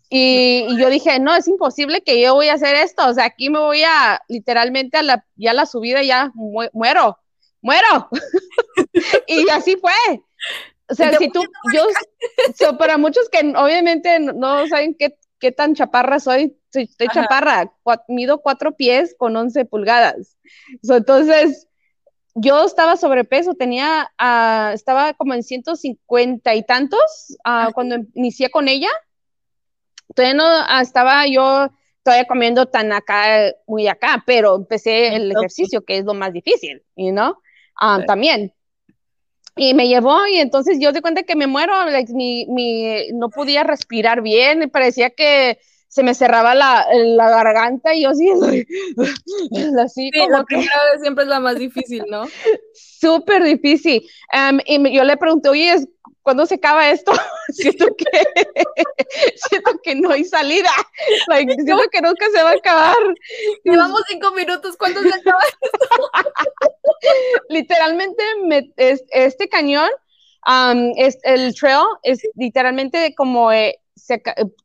Y, 0.10 0.66
yo 0.78 0.90
dije, 0.90 1.20
no, 1.20 1.36
es 1.36 1.48
imposible 1.48 2.02
que 2.02 2.22
yo 2.22 2.34
voy 2.34 2.50
a 2.50 2.54
hacer 2.54 2.76
esto, 2.76 3.08
o 3.08 3.14
sea, 3.14 3.26
aquí 3.26 3.50
me 3.50 3.60
voy 3.60 3.84
a, 3.84 4.22
literalmente, 4.28 4.98
a 4.98 5.04
la, 5.04 5.26
ya 5.36 5.54
la 5.54 5.66
subida 5.66 6.04
ya 6.04 6.32
muero, 6.34 7.18
muero. 7.62 8.10
y 9.28 9.50
así 9.50 9.78
fue. 9.78 10.22
O 10.90 10.96
sea, 10.96 11.18
si 11.18 11.30
tú, 11.30 11.42
yo, 11.74 12.78
para 12.78 12.98
muchos 12.98 13.30
que 13.30 13.40
obviamente 13.58 14.20
no 14.20 14.68
saben 14.68 14.96
qué, 14.98 15.18
qué 15.40 15.52
tan 15.52 15.76
chaparra 15.76 16.20
soy, 16.20 16.58
soy 16.72 16.84
estoy 16.84 17.08
chaparra, 17.08 17.74
mido 18.08 18.42
cuatro 18.42 18.76
pies 18.76 19.16
con 19.18 19.36
once 19.36 19.66
pulgadas. 19.66 20.38
entonces, 20.84 21.68
yo 22.40 22.66
estaba 22.66 22.98
sobrepeso, 22.98 23.56
tenía, 23.56 24.12
uh, 24.22 24.74
estaba 24.74 25.14
como 25.14 25.34
en 25.34 25.44
150 25.44 26.54
y 26.54 26.64
tantos 26.64 27.36
uh, 27.46 27.72
cuando 27.74 27.98
inicié 28.14 28.52
con 28.52 28.68
ella. 28.68 28.90
Todavía 30.14 30.36
no 30.36 30.60
uh, 30.62 30.82
estaba 30.82 31.26
yo 31.28 31.70
todavía 32.04 32.28
comiendo 32.28 32.68
tan 32.68 32.94
acá, 32.94 33.52
muy 33.66 33.88
acá, 33.88 34.24
pero 34.26 34.56
empecé 34.56 35.16
el 35.16 35.32
ejercicio, 35.32 35.84
que 35.84 35.98
es 35.98 36.06
lo 36.06 36.14
más 36.14 36.32
difícil, 36.32 36.82
you 36.96 37.12
know, 37.12 37.36
sí. 38.00 38.06
también. 38.06 38.54
Y 39.58 39.74
me 39.74 39.88
llevó 39.88 40.26
y 40.28 40.38
entonces 40.38 40.78
yo 40.80 40.92
di 40.92 41.02
cuenta 41.02 41.24
que 41.24 41.36
me 41.36 41.48
muero, 41.48 41.74
like, 41.90 42.14
mi, 42.14 42.46
mi, 42.48 43.10
no 43.14 43.30
podía 43.30 43.64
respirar 43.64 44.22
bien, 44.22 44.70
parecía 44.70 45.10
que 45.10 45.60
se 45.88 46.04
me 46.04 46.14
cerraba 46.14 46.54
la, 46.54 46.86
la 46.94 47.30
garganta 47.30 47.96
y 47.96 48.04
yo 48.04 48.10
así, 48.10 48.30
así 49.80 50.10
sí, 50.14 50.20
la 50.30 50.44
primera 50.44 50.80
vez 50.92 51.02
siempre 51.02 51.24
es 51.24 51.30
la 51.30 51.40
más 51.40 51.58
difícil, 51.58 52.04
¿no? 52.10 52.26
Súper 52.74 53.44
difícil. 53.44 54.08
Um, 54.34 54.60
y 54.66 54.96
yo 54.96 55.04
le 55.04 55.18
pregunté, 55.18 55.50
oye, 55.50 55.76
¿cuándo 56.28 56.46
se 56.46 56.56
acaba 56.56 56.90
esto? 56.90 57.14
siento 57.54 57.86
que 57.96 58.06
siento 59.50 59.80
que 59.82 59.96
no 59.96 60.12
hay 60.12 60.26
salida. 60.26 60.70
Like, 61.30 61.54
siento 61.54 61.84
que 61.90 62.02
nunca 62.02 62.26
se 62.34 62.44
va 62.44 62.50
a 62.50 62.56
acabar. 62.56 62.98
Llevamos 63.64 64.02
cinco 64.10 64.32
minutos, 64.34 64.76
¿cuándo 64.76 65.02
se 65.04 65.14
acaba 65.14 65.40
esto? 65.48 66.12
Literalmente, 67.50 68.22
me, 68.44 68.74
este 68.76 69.48
cañón, 69.48 69.90
um, 70.46 70.92
es, 70.98 71.18
el 71.24 71.56
trail 71.56 71.86
es 72.04 72.20
literalmente 72.36 73.16
como 73.16 73.54
eh, 73.54 73.80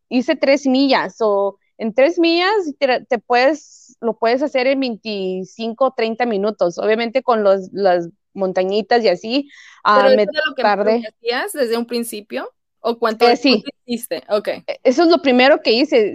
hice 0.08 0.34
tres 0.34 0.66
millas 0.66 1.18
o 1.20 1.60
en 1.78 1.94
tres 1.94 2.18
millas 2.18 2.52
te, 2.80 3.18
puedes, 3.20 3.96
lo 4.00 4.18
puedes 4.18 4.42
hacer 4.42 4.66
en 4.66 4.80
25, 4.80 5.94
30 5.96 6.26
minutos, 6.26 6.76
obviamente 6.78 7.22
con 7.22 7.44
los, 7.44 7.68
las 7.70 8.08
montañitas 8.34 9.04
y 9.04 9.08
así. 9.08 9.48
Ah, 9.82 10.02
¿Pero 10.04 10.16
me 10.16 10.22
eso 10.22 10.32
lo 10.46 10.54
que 10.54 10.62
tardé. 10.62 11.02
hacías 11.06 11.52
desde 11.52 11.76
un 11.76 11.86
principio? 11.86 12.52
¿O 12.80 12.98
cuánto 12.98 13.28
eh, 13.28 13.36
sí. 13.36 13.64
hiciste? 13.86 14.22
Ok. 14.28 14.48
E, 14.48 14.80
eso 14.82 15.02
es 15.04 15.08
lo 15.08 15.22
primero 15.22 15.60
que 15.62 15.72
hice. 15.72 16.14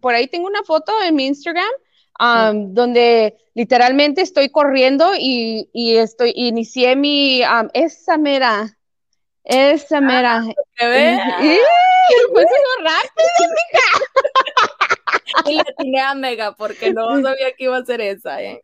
por 0.00 0.14
ahí 0.14 0.26
tengo 0.26 0.46
una 0.46 0.62
foto 0.64 0.92
en 1.02 1.14
mi 1.14 1.26
Instagram 1.26 1.70
donde 2.74 3.36
literalmente 3.54 4.20
estoy 4.20 4.50
corriendo 4.50 5.12
y, 5.18 5.70
y 5.72 5.96
estoy, 5.96 6.32
inicié 6.36 6.94
mi, 6.94 7.42
esa 7.72 8.18
mera, 8.18 8.76
esa 9.44 9.98
ah, 9.98 10.00
mera. 10.00 10.44
Fue 10.76 11.18
rápido, 12.82 13.28
Y 15.46 15.54
le 15.54 15.60
atiné 15.60 16.00
a 16.00 16.14
Mega 16.14 16.52
porque 16.52 16.92
no 16.92 17.08
sabía 17.22 17.52
que 17.56 17.64
iba 17.64 17.76
a 17.76 17.84
ser 17.84 18.00
esa, 18.00 18.42
¿eh? 18.42 18.60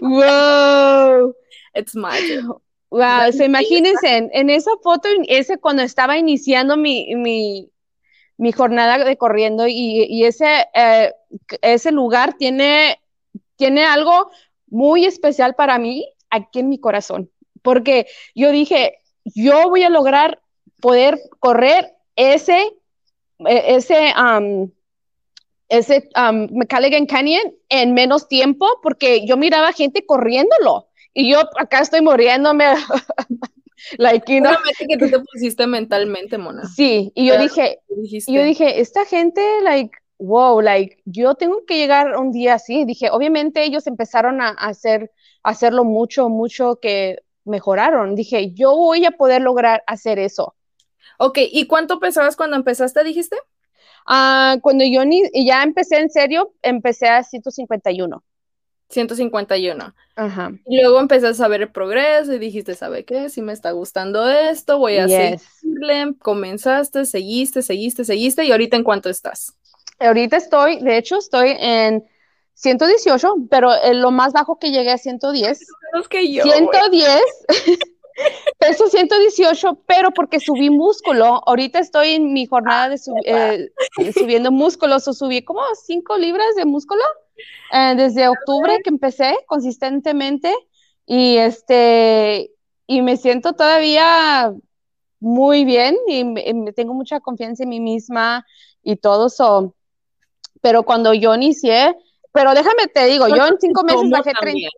Wow. 0.00 1.34
It's 1.74 1.94
magic. 1.94 2.44
Wow, 2.90 3.32
se 3.32 3.44
imagínense, 3.44 4.28
en, 4.32 4.50
esa 4.50 4.70
foto, 4.82 5.08
ese 5.28 5.58
cuando 5.58 5.82
estaba 5.82 6.16
iniciando 6.16 6.76
mi, 6.76 7.14
mi, 7.16 7.70
mi 8.38 8.52
jornada 8.52 9.04
de 9.04 9.18
corriendo 9.18 9.66
y, 9.66 10.06
y 10.08 10.24
ese, 10.24 10.66
eh, 10.72 11.12
ese 11.60 11.92
lugar 11.92 12.34
tiene, 12.38 12.98
tiene 13.56 13.84
algo 13.84 14.30
muy 14.68 15.04
especial 15.04 15.54
para 15.54 15.78
mí 15.78 16.08
aquí 16.30 16.60
en 16.60 16.70
mi 16.70 16.78
corazón, 16.78 17.30
porque 17.62 18.06
yo 18.34 18.50
dije, 18.52 18.98
yo 19.34 19.68
voy 19.68 19.82
a 19.82 19.90
lograr 19.90 20.40
poder 20.80 21.20
correr 21.40 21.94
ese, 22.16 22.72
e, 23.40 23.76
ese, 23.76 24.14
um, 24.18 24.70
ese 25.68 26.08
um, 26.16 26.48
Canyon 27.06 27.54
en 27.68 27.92
menos 27.92 28.28
tiempo 28.28 28.66
porque 28.82 29.26
yo 29.26 29.36
miraba 29.36 29.72
gente 29.72 30.06
corriéndolo 30.06 30.87
y 31.18 31.32
yo 31.32 31.40
acá 31.58 31.80
estoy 31.80 32.00
muriéndome. 32.00 32.64
like, 33.98 34.32
you 34.32 34.40
know. 34.40 34.54
que 34.78 34.96
tú 34.96 35.10
te 35.10 35.18
pusiste 35.18 35.66
mentalmente, 35.66 36.38
Mona. 36.38 36.64
Sí, 36.64 37.10
y 37.12 37.26
yo 37.26 37.36
dije, 37.38 37.80
yo 38.28 38.44
dije, 38.44 38.80
esta 38.80 39.04
gente, 39.04 39.42
like, 39.64 39.90
wow, 40.18 40.60
like, 40.60 41.02
yo 41.06 41.34
tengo 41.34 41.64
que 41.66 41.76
llegar 41.76 42.16
un 42.16 42.30
día 42.30 42.54
así. 42.54 42.84
Dije, 42.84 43.10
obviamente 43.10 43.64
ellos 43.64 43.88
empezaron 43.88 44.40
a, 44.40 44.50
hacer, 44.50 45.10
a 45.42 45.50
hacerlo 45.50 45.82
mucho, 45.82 46.28
mucho 46.28 46.78
que 46.80 47.18
mejoraron. 47.44 48.14
Dije, 48.14 48.52
yo 48.52 48.76
voy 48.76 49.04
a 49.04 49.10
poder 49.10 49.42
lograr 49.42 49.82
hacer 49.88 50.20
eso. 50.20 50.54
Ok, 51.18 51.38
¿y 51.50 51.66
cuánto 51.66 51.98
pesabas 51.98 52.36
cuando 52.36 52.54
empezaste, 52.54 53.02
dijiste? 53.02 53.36
Ah, 54.06 54.58
cuando 54.62 54.84
yo 54.84 55.04
ni, 55.04 55.24
ya 55.34 55.64
empecé 55.64 55.98
en 55.98 56.10
serio, 56.10 56.54
empecé 56.62 57.08
a 57.08 57.24
151. 57.24 58.22
151. 58.88 59.94
Ajá. 60.16 60.52
Y 60.66 60.80
luego 60.80 61.00
empezaste 61.00 61.42
a 61.42 61.48
ver 61.48 61.62
el 61.62 61.70
progreso 61.70 62.32
y 62.32 62.38
dijiste, 62.38 62.74
¿sabe 62.74 63.04
qué? 63.04 63.28
Si 63.28 63.42
me 63.42 63.52
está 63.52 63.70
gustando 63.72 64.28
esto, 64.28 64.78
voy 64.78 64.96
a 64.96 65.06
seguirle. 65.06 66.14
Comenzaste, 66.20 67.04
seguiste, 67.04 67.62
seguiste, 67.62 68.04
seguiste. 68.04 68.44
¿Y 68.44 68.52
ahorita 68.52 68.76
en 68.76 68.84
cuánto 68.84 69.10
estás? 69.10 69.54
Ahorita 69.98 70.36
estoy, 70.36 70.80
de 70.80 70.96
hecho, 70.96 71.18
estoy 71.18 71.54
en 71.58 72.04
118, 72.54 73.34
pero 73.50 73.70
lo 73.92 74.10
más 74.10 74.32
bajo 74.32 74.58
que 74.58 74.70
llegué 74.70 74.90
a 74.90 74.98
110. 74.98 75.60
Menos 75.92 76.08
que 76.08 76.32
yo. 76.32 76.44
110. 76.44 77.20
Peso 78.58 78.88
118, 78.88 79.82
pero 79.86 80.10
porque 80.10 80.40
subí 80.40 80.70
músculo. 80.70 81.42
Ahorita 81.46 81.78
estoy 81.78 82.14
en 82.14 82.32
mi 82.32 82.46
jornada 82.46 82.88
de 82.88 82.98
eh, 83.26 83.70
subiendo 84.14 84.50
músculos. 84.50 85.06
O 85.06 85.12
subí 85.12 85.42
como 85.42 85.60
5 85.86 86.16
libras 86.16 86.54
de 86.56 86.64
músculo 86.64 87.02
eh, 87.72 87.94
desde 87.96 88.28
octubre 88.28 88.78
que 88.82 88.90
empecé 88.90 89.36
consistentemente. 89.46 90.54
Y 91.06 91.36
este 91.36 92.50
y 92.86 93.02
me 93.02 93.16
siento 93.16 93.52
todavía 93.52 94.52
muy 95.20 95.64
bien 95.64 95.96
y, 96.06 96.34
tengo 96.72 96.94
mucha 96.94 97.20
confianza 97.20 97.64
en 97.64 97.68
mí 97.70 97.80
misma 97.80 98.46
y 98.82 98.96
todo 98.96 99.26
eso. 99.26 99.74
Pero 100.60 100.82
cuando 100.84 101.14
yo 101.14 101.34
inicié, 101.34 101.96
pero 102.32 102.54
déjame 102.54 102.86
te 102.92 103.06
digo, 103.06 103.28
yo 103.28 103.46
en 103.46 103.58
cinco 103.60 103.84
meses 103.84 104.10
bajé 104.10 104.32
30, 104.38 104.68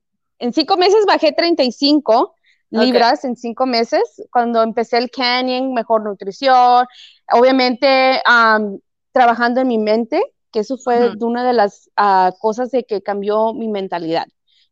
en 0.40 0.52
cinco 0.52 0.76
meses 0.76 1.04
bajé 1.06 1.32
35 1.32 2.34
libras 2.70 3.24
en 3.24 3.36
cinco 3.36 3.66
meses. 3.66 4.02
Cuando 4.30 4.62
empecé 4.62 4.98
el 4.98 5.10
canyon, 5.10 5.72
mejor 5.72 6.02
nutrición. 6.02 6.86
Obviamente, 7.32 8.20
trabajando 9.12 9.60
en 9.60 9.68
mi 9.68 9.78
mente, 9.78 10.22
que 10.52 10.60
eso 10.60 10.76
fue 10.76 11.12
una 11.20 11.44
de 11.44 11.52
las 11.52 11.90
ah, 11.96 12.32
cosas 12.40 12.70
de 12.70 12.84
que 12.84 13.02
cambió 13.02 13.52
mi 13.52 13.68
mentalidad. 13.68 14.26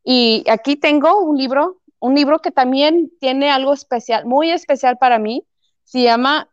Y 0.05 0.45
aquí 0.51 0.77
tengo 0.77 1.21
un 1.21 1.37
libro, 1.37 1.81
un 1.99 2.15
libro 2.15 2.41
que 2.41 2.51
también 2.51 3.13
tiene 3.21 3.51
algo 3.51 3.73
especial, 3.73 4.27
muy 4.27 4.51
especial 4.51 4.99
para 4.99 5.19
mí. 5.19 5.45
Se 5.85 6.03
llama 6.03 6.49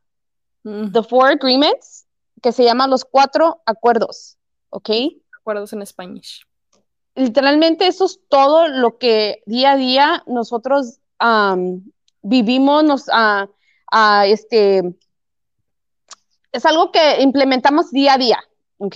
mm. 0.64 0.92
The 0.92 1.04
Four 1.04 1.32
Agreements, 1.32 2.06
que 2.42 2.52
se 2.52 2.64
llama 2.64 2.88
Los 2.88 3.06
Cuatro 3.06 3.62
Acuerdos, 3.66 4.38
¿ok? 4.70 4.90
Acuerdos 5.40 5.74
en 5.74 5.82
español. 5.82 6.22
Literalmente 7.16 7.88
eso 7.88 8.06
es 8.06 8.20
todo 8.28 8.68
lo 8.68 8.98
que 8.98 9.42
día 9.46 9.72
a 9.72 9.78
día 9.78 10.24
nosotros 10.28 11.00
vivimos, 12.22 12.84
nos, 12.84 13.08
uh, 13.08 13.48
este, 14.26 14.98
es 16.52 16.66
algo 16.66 16.92
que 16.92 17.22
implementamos 17.22 17.92
día 17.92 18.14
a 18.14 18.18
día, 18.18 18.40
¿ok? 18.78 18.96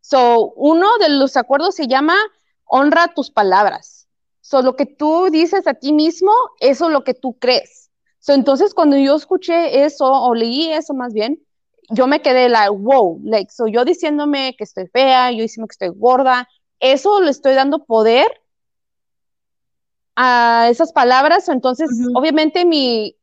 So, 0.00 0.52
uno 0.56 0.98
de 0.98 1.10
los 1.10 1.36
acuerdos 1.36 1.74
se 1.74 1.86
llama 1.86 2.16
honra 2.64 3.12
tus 3.14 3.30
palabras. 3.30 4.08
So, 4.40 4.62
lo 4.62 4.76
que 4.76 4.86
tú 4.86 5.28
dices 5.30 5.66
a 5.66 5.74
ti 5.74 5.92
mismo, 5.92 6.32
eso 6.60 6.86
es 6.86 6.92
lo 6.92 7.04
que 7.04 7.14
tú 7.14 7.38
crees. 7.38 7.90
So, 8.18 8.32
entonces, 8.32 8.74
cuando 8.74 8.96
yo 8.96 9.16
escuché 9.16 9.84
eso, 9.84 10.10
o 10.10 10.34
leí 10.34 10.70
eso 10.72 10.94
más 10.94 11.12
bien, 11.12 11.42
yo 11.90 12.06
me 12.06 12.20
quedé 12.20 12.48
like, 12.48 12.70
wow, 12.70 13.20
like, 13.24 13.50
so 13.50 13.66
yo 13.66 13.84
diciéndome 13.84 14.54
que 14.56 14.64
estoy 14.64 14.86
fea, 14.88 15.30
yo 15.32 15.42
diciéndome 15.42 15.68
que 15.68 15.84
estoy 15.84 15.98
gorda, 15.98 16.48
eso 16.80 17.20
le 17.20 17.30
estoy 17.30 17.54
dando 17.54 17.84
poder 17.84 18.26
a 20.16 20.68
esas 20.68 20.92
palabras, 20.92 21.48
entonces 21.48 21.88
obviamente 22.14 22.64
mi, 22.64 23.16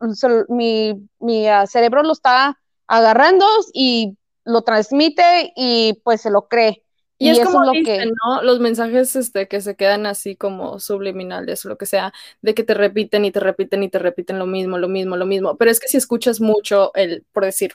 mi, 1.19 1.47
ah, 1.47 1.67
cerebro 1.67 2.03
lo 2.03 2.13
está 2.13 2.57
agarrando 2.87 3.45
y 3.73 4.17
lo 4.45 4.61
transmite 4.61 5.51
y 5.55 5.99
pues 6.03 6.21
se 6.21 6.29
lo 6.29 6.47
cree. 6.47 6.83
Y, 7.17 7.29
es 7.29 7.39
como 7.39 7.63
lo 7.63 7.71
que... 7.71 8.05
¿no? 8.05 8.41
Los 8.41 8.59
mensajes 8.59 9.15
este, 9.15 9.47
que 9.47 9.61
se 9.61 9.75
quedan 9.75 10.05
así 10.05 10.35
como 10.35 10.79
subliminales 10.79 11.65
o 11.65 11.69
lo 11.69 11.77
que 11.77 11.85
sea, 11.85 12.13
de 12.41 12.53
que 12.53 12.63
te 12.63 12.73
repiten 12.73 13.23
y 13.25 13.31
te 13.31 13.39
repiten 13.39 13.83
y 13.83 13.89
te 13.89 13.99
repiten 13.99 14.37
lo 14.37 14.45
mismo, 14.45 14.77
lo 14.77 14.89
mismo, 14.89 15.15
lo 15.15 15.25
mismo. 15.25 15.57
Pero 15.57 15.71
es 15.71 15.79
que 15.79 15.87
si 15.87 15.97
escuchas 15.97 16.41
mucho 16.41 16.91
el, 16.93 17.25
por 17.31 17.45
decir, 17.45 17.73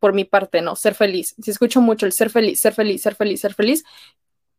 por 0.00 0.12
mi 0.12 0.24
parte, 0.24 0.62
¿no? 0.62 0.74
Ser 0.74 0.94
feliz. 0.94 1.36
Si 1.40 1.50
escucho 1.50 1.80
mucho 1.80 2.06
el 2.06 2.12
ser 2.12 2.28
feliz, 2.28 2.60
ser 2.60 2.74
feliz, 2.74 3.02
ser 3.02 3.14
feliz, 3.14 3.40
ser 3.40 3.54
feliz, 3.54 3.84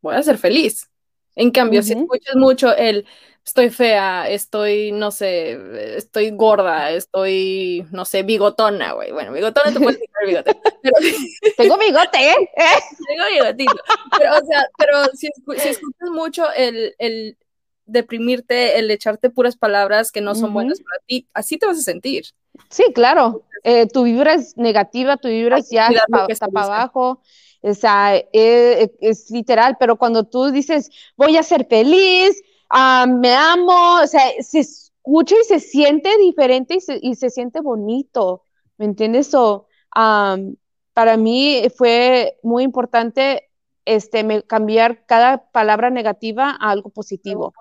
voy 0.01 0.15
a 0.15 0.23
ser 0.23 0.37
feliz. 0.37 0.89
En 1.35 1.51
cambio, 1.51 1.81
si 1.81 1.93
escuchas 1.93 2.35
mucho 2.35 2.75
el 2.75 3.05
estoy 3.45 3.69
fea, 3.69 4.29
estoy, 4.29 4.91
no 4.91 5.11
sé, 5.11 5.97
estoy 5.97 6.31
gorda, 6.31 6.91
estoy, 6.91 7.85
no 7.91 8.05
sé, 8.05 8.23
bigotona, 8.23 8.93
güey. 8.93 9.11
Bueno, 9.11 9.33
bigotona 9.33 9.71
te 9.73 9.79
puedes 9.79 9.99
quitar 9.99 10.25
bigote. 10.25 10.57
Tengo 11.57 11.77
bigote, 11.77 12.31
¿eh? 12.31 12.35
Tengo 13.07 13.25
bigotito. 13.31 13.83
Pero, 14.17 14.37
o 14.37 14.45
sea, 14.45 14.65
pero 14.77 15.05
si, 15.13 15.27
escuchas 15.27 16.09
mucho 16.11 16.51
el, 16.53 16.95
el, 16.99 17.37
deprimirte, 17.85 18.79
el 18.79 18.89
echarte 18.91 19.29
puras 19.29 19.57
palabras 19.57 20.11
que 20.11 20.21
no 20.21 20.35
son 20.35 20.53
buenas 20.53 20.79
para 20.79 21.03
ti, 21.05 21.27
así 21.33 21.57
te 21.57 21.65
vas 21.65 21.77
a 21.77 21.81
sentir. 21.81 22.25
Sí, 22.69 22.85
claro. 22.93 23.43
Eh, 23.63 23.87
tu 23.87 24.03
vibra 24.03 24.33
es 24.33 24.57
negativa, 24.57 25.17
tu 25.17 25.27
vibra 25.27 25.57
es 25.57 25.69
ya 25.69 25.89
está 26.27 26.47
para 26.47 26.65
abajo. 26.65 27.21
O 27.63 27.73
sea, 27.73 28.15
eh, 28.15 28.91
es 28.99 29.31
literal, 29.31 29.77
pero 29.79 29.95
cuando 29.95 30.25
tú 30.25 30.51
dices, 30.51 30.91
voy 31.17 31.37
a 31.37 31.43
ser 31.43 31.65
feliz, 31.67 32.41
Ah, 32.75 33.05
me 33.07 33.31
amo, 33.35 34.01
o 34.01 34.07
sea, 34.07 34.31
se 34.41 34.61
escucha 34.61 35.35
y 35.39 35.43
se 35.45 35.59
siente 35.59 36.09
diferente 36.17 36.79
y 37.01 37.13
se, 37.13 37.29
siente 37.29 37.61
bonito, 37.61 38.41
¿me 38.79 38.85
entiendes? 38.85 39.27
So, 39.27 39.67
para 39.93 41.17
mí 41.17 41.61
fue 41.77 42.39
muy 42.41 42.63
importante 42.63 43.51
este, 43.85 44.43
cambiar 44.47 45.05
cada 45.05 45.51
palabra 45.51 45.91
negativa 45.91 46.57
a 46.59 46.71
algo 46.71 46.89
positivo. 46.89 47.53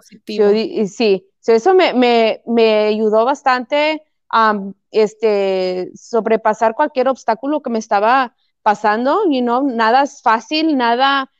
sí, 0.88 1.29
eso 1.47 1.75
me, 1.75 2.41
ayudó 2.87 3.27
bastante 3.27 4.05
a 4.31 4.59
este, 4.93 5.91
sobrepasar 5.95 6.75
cualquier 6.75 7.09
obstáculo 7.09 7.61
que 7.61 7.69
me 7.69 7.79
estaba 7.79 8.35
pasando, 8.62 9.25
you 9.31 9.40
know, 9.40 9.62
nada 9.62 10.03
es 10.03 10.22
fácil, 10.22 10.77
nada 10.77 11.31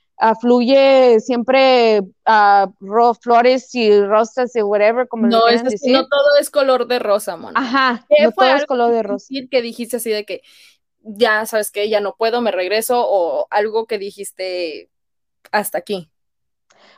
fluye 0.40 1.18
siempre 1.20 2.02
a 2.24 2.68
flores 3.20 3.74
y 3.74 4.00
rosas 4.02 4.54
y 4.54 4.62
whatever, 4.62 5.08
como 5.08 5.26
no, 5.26 5.48
es, 5.48 5.64
decir. 5.64 5.92
no 5.92 6.06
todo 6.06 6.37
es 6.40 6.48
color 6.50 6.87
de 6.87 6.98
rosa, 6.98 7.37
Mona. 7.37 7.58
Ajá, 7.58 8.06
no 8.20 8.30
todo 8.30 8.54
es 8.54 8.66
color 8.66 8.92
de 8.92 9.02
rosa. 9.02 9.26
Que 9.50 9.62
dijiste 9.62 9.96
así 9.96 10.11
de 10.11 10.24
que 10.24 10.42
ya 11.00 11.44
sabes 11.46 11.72
que 11.72 11.88
ya 11.88 12.00
no 12.00 12.14
puedo, 12.14 12.40
me 12.40 12.52
regreso, 12.52 13.04
o 13.04 13.48
algo 13.50 13.87
que 13.87 13.98
dijiste 13.98 14.90
hasta 15.50 15.78
aquí. 15.78 16.08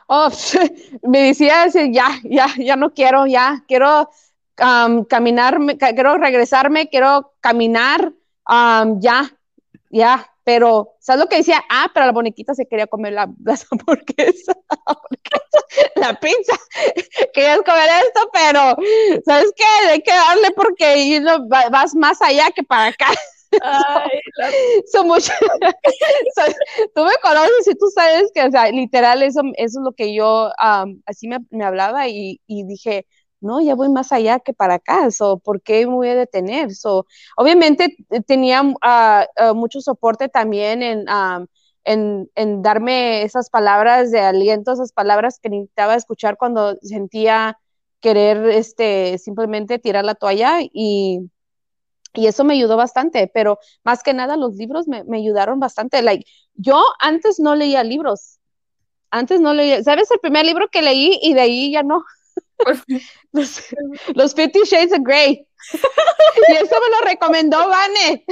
Oh, 0.07 0.29
me 1.01 1.23
decía 1.23 1.67
ya, 1.67 2.19
ya, 2.23 2.47
ya 2.57 2.75
no 2.75 2.93
quiero, 2.93 3.25
ya, 3.25 3.63
quiero 3.67 4.09
caminar, 4.55 5.57
quiero 5.79 6.17
regresarme, 6.17 6.89
quiero 6.89 7.33
caminar, 7.39 8.13
ya, 8.99 9.34
ya, 9.95 10.27
pero, 10.43 10.95
¿sabes 10.99 11.21
lo 11.21 11.27
que 11.29 11.37
decía? 11.37 11.63
Ah, 11.69 11.89
pero 11.93 12.05
la 12.05 12.11
boniquita 12.11 12.53
se 12.53 12.67
quería 12.67 12.87
comer 12.87 13.13
la, 13.13 13.27
las 13.43 13.65
hamburguesas, 13.71 14.55
la 15.95 16.13
pizza, 16.19 16.53
querías 17.33 17.61
comer 17.61 17.89
esto, 18.05 18.29
pero, 18.33 18.75
¿sabes 19.25 19.51
qué? 19.55 19.63
Hay 19.89 20.01
que 20.01 20.11
darle 20.11 20.51
porque 20.55 21.21
vas 21.71 21.95
más 21.95 22.21
allá 22.21 22.51
que 22.55 22.63
para 22.63 22.87
acá. 22.87 23.07
Ay, 23.61 24.09
son 24.91 25.07
mucho, 25.07 25.31
tú 26.95 27.03
me 27.03 27.13
conoces 27.21 27.67
y 27.67 27.75
tú 27.75 27.85
sabes 27.93 28.31
que, 28.33 28.43
o 28.43 28.51
sea, 28.51 28.69
literal, 28.71 29.23
eso, 29.23 29.41
eso 29.55 29.79
es 29.79 29.83
lo 29.83 29.91
que 29.93 30.13
yo, 30.13 30.51
así 31.05 31.27
me, 31.27 31.39
me 31.51 31.65
hablaba 31.65 32.07
y, 32.07 32.41
y 32.47 32.65
dije, 32.65 33.05
no, 33.41 33.61
ya 33.61 33.75
voy 33.75 33.89
más 33.89 34.11
allá 34.11 34.39
que 34.39 34.53
para 34.53 34.75
acá, 34.75 35.11
so, 35.11 35.39
¿por 35.39 35.61
qué 35.61 35.85
me 35.87 35.93
voy 35.93 36.09
a 36.09 36.15
detener? 36.15 36.73
So, 36.73 37.05
obviamente 37.37 37.95
eh, 38.09 38.21
tenía 38.21 38.63
ah, 38.81 39.27
mucho 39.55 39.81
soporte 39.81 40.29
también 40.29 41.05
ah, 41.07 41.45
en, 41.83 42.29
en, 42.35 42.61
darme 42.61 43.23
esas 43.23 43.49
palabras 43.49 44.11
de 44.11 44.19
aliento, 44.21 44.73
esas 44.73 44.91
palabras 44.91 45.39
que 45.39 45.49
necesitaba 45.49 45.95
escuchar 45.95 46.37
cuando 46.37 46.77
sentía 46.81 47.59
querer 47.99 48.49
este, 48.49 49.17
simplemente 49.17 49.79
tirar 49.79 50.05
la 50.05 50.15
toalla 50.15 50.59
y, 50.61 51.29
y 52.13 52.27
eso 52.27 52.43
me 52.43 52.53
ayudó 52.53 52.77
bastante, 52.77 53.29
pero 53.33 53.59
más 53.83 54.03
que 54.03 54.13
nada 54.13 54.37
los 54.37 54.55
libros 54.55 54.87
me, 54.87 55.03
me 55.05 55.17
ayudaron 55.17 55.59
bastante. 55.59 56.01
Like, 56.01 56.25
yo 56.53 56.83
antes 56.99 57.39
no 57.39 57.55
leía 57.55 57.83
libros, 57.83 58.39
antes 59.11 59.41
no 59.41 59.53
leía, 59.53 59.83
¿sabes? 59.83 60.09
El 60.11 60.19
primer 60.19 60.45
libro 60.45 60.67
que 60.69 60.81
leí 60.81 61.19
y 61.21 61.33
de 61.33 61.41
ahí 61.41 61.71
ya 61.71 61.83
no. 61.83 62.03
los, 63.31 63.63
los 64.13 64.33
Fifty 64.33 64.61
Shades 64.63 64.93
of 64.93 64.99
Grey. 65.03 65.47
y 66.49 66.53
eso 66.53 66.75
me 66.79 66.99
lo 66.99 67.05
recomendó 67.05 67.67
Vane. 67.67 68.25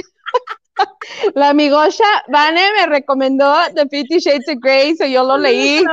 La 1.34 1.50
amigosha 1.50 2.04
Vane 2.28 2.72
me 2.76 2.86
recomendó 2.86 3.54
The 3.74 3.88
Fifty 3.88 4.18
Shades 4.18 4.48
of 4.48 4.56
Grey, 4.60 4.96
so 4.96 5.06
yo 5.06 5.22
lo 5.22 5.38
leí 5.38 5.84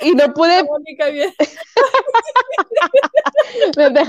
y 0.00 0.12
no 0.12 0.32
pude. 0.34 0.62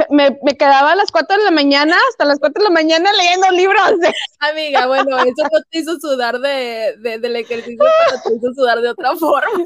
me, 0.10 0.38
me, 0.42 0.58
quedaba 0.58 0.92
a 0.92 0.96
las 0.96 1.12
4 1.12 1.38
de 1.38 1.44
la 1.44 1.52
mañana, 1.52 1.98
hasta 2.10 2.26
las 2.26 2.40
4 2.40 2.62
de 2.62 2.64
la 2.66 2.74
mañana 2.74 3.12
leyendo 3.14 3.50
libros. 3.52 3.94
Amiga, 4.40 4.88
bueno, 4.88 5.18
eso 5.20 5.44
no 5.44 5.60
te 5.72 5.80
hizo 5.80 5.98
sudar 6.00 6.40
de, 6.40 6.96
de, 7.00 7.20
del 7.20 7.38
ejercicio, 7.38 7.86
pero 8.10 8.22
te 8.22 8.36
hizo 8.36 8.54
sudar 8.54 8.82
de 8.82 8.90
otra 8.90 9.16
forma. 9.16 9.64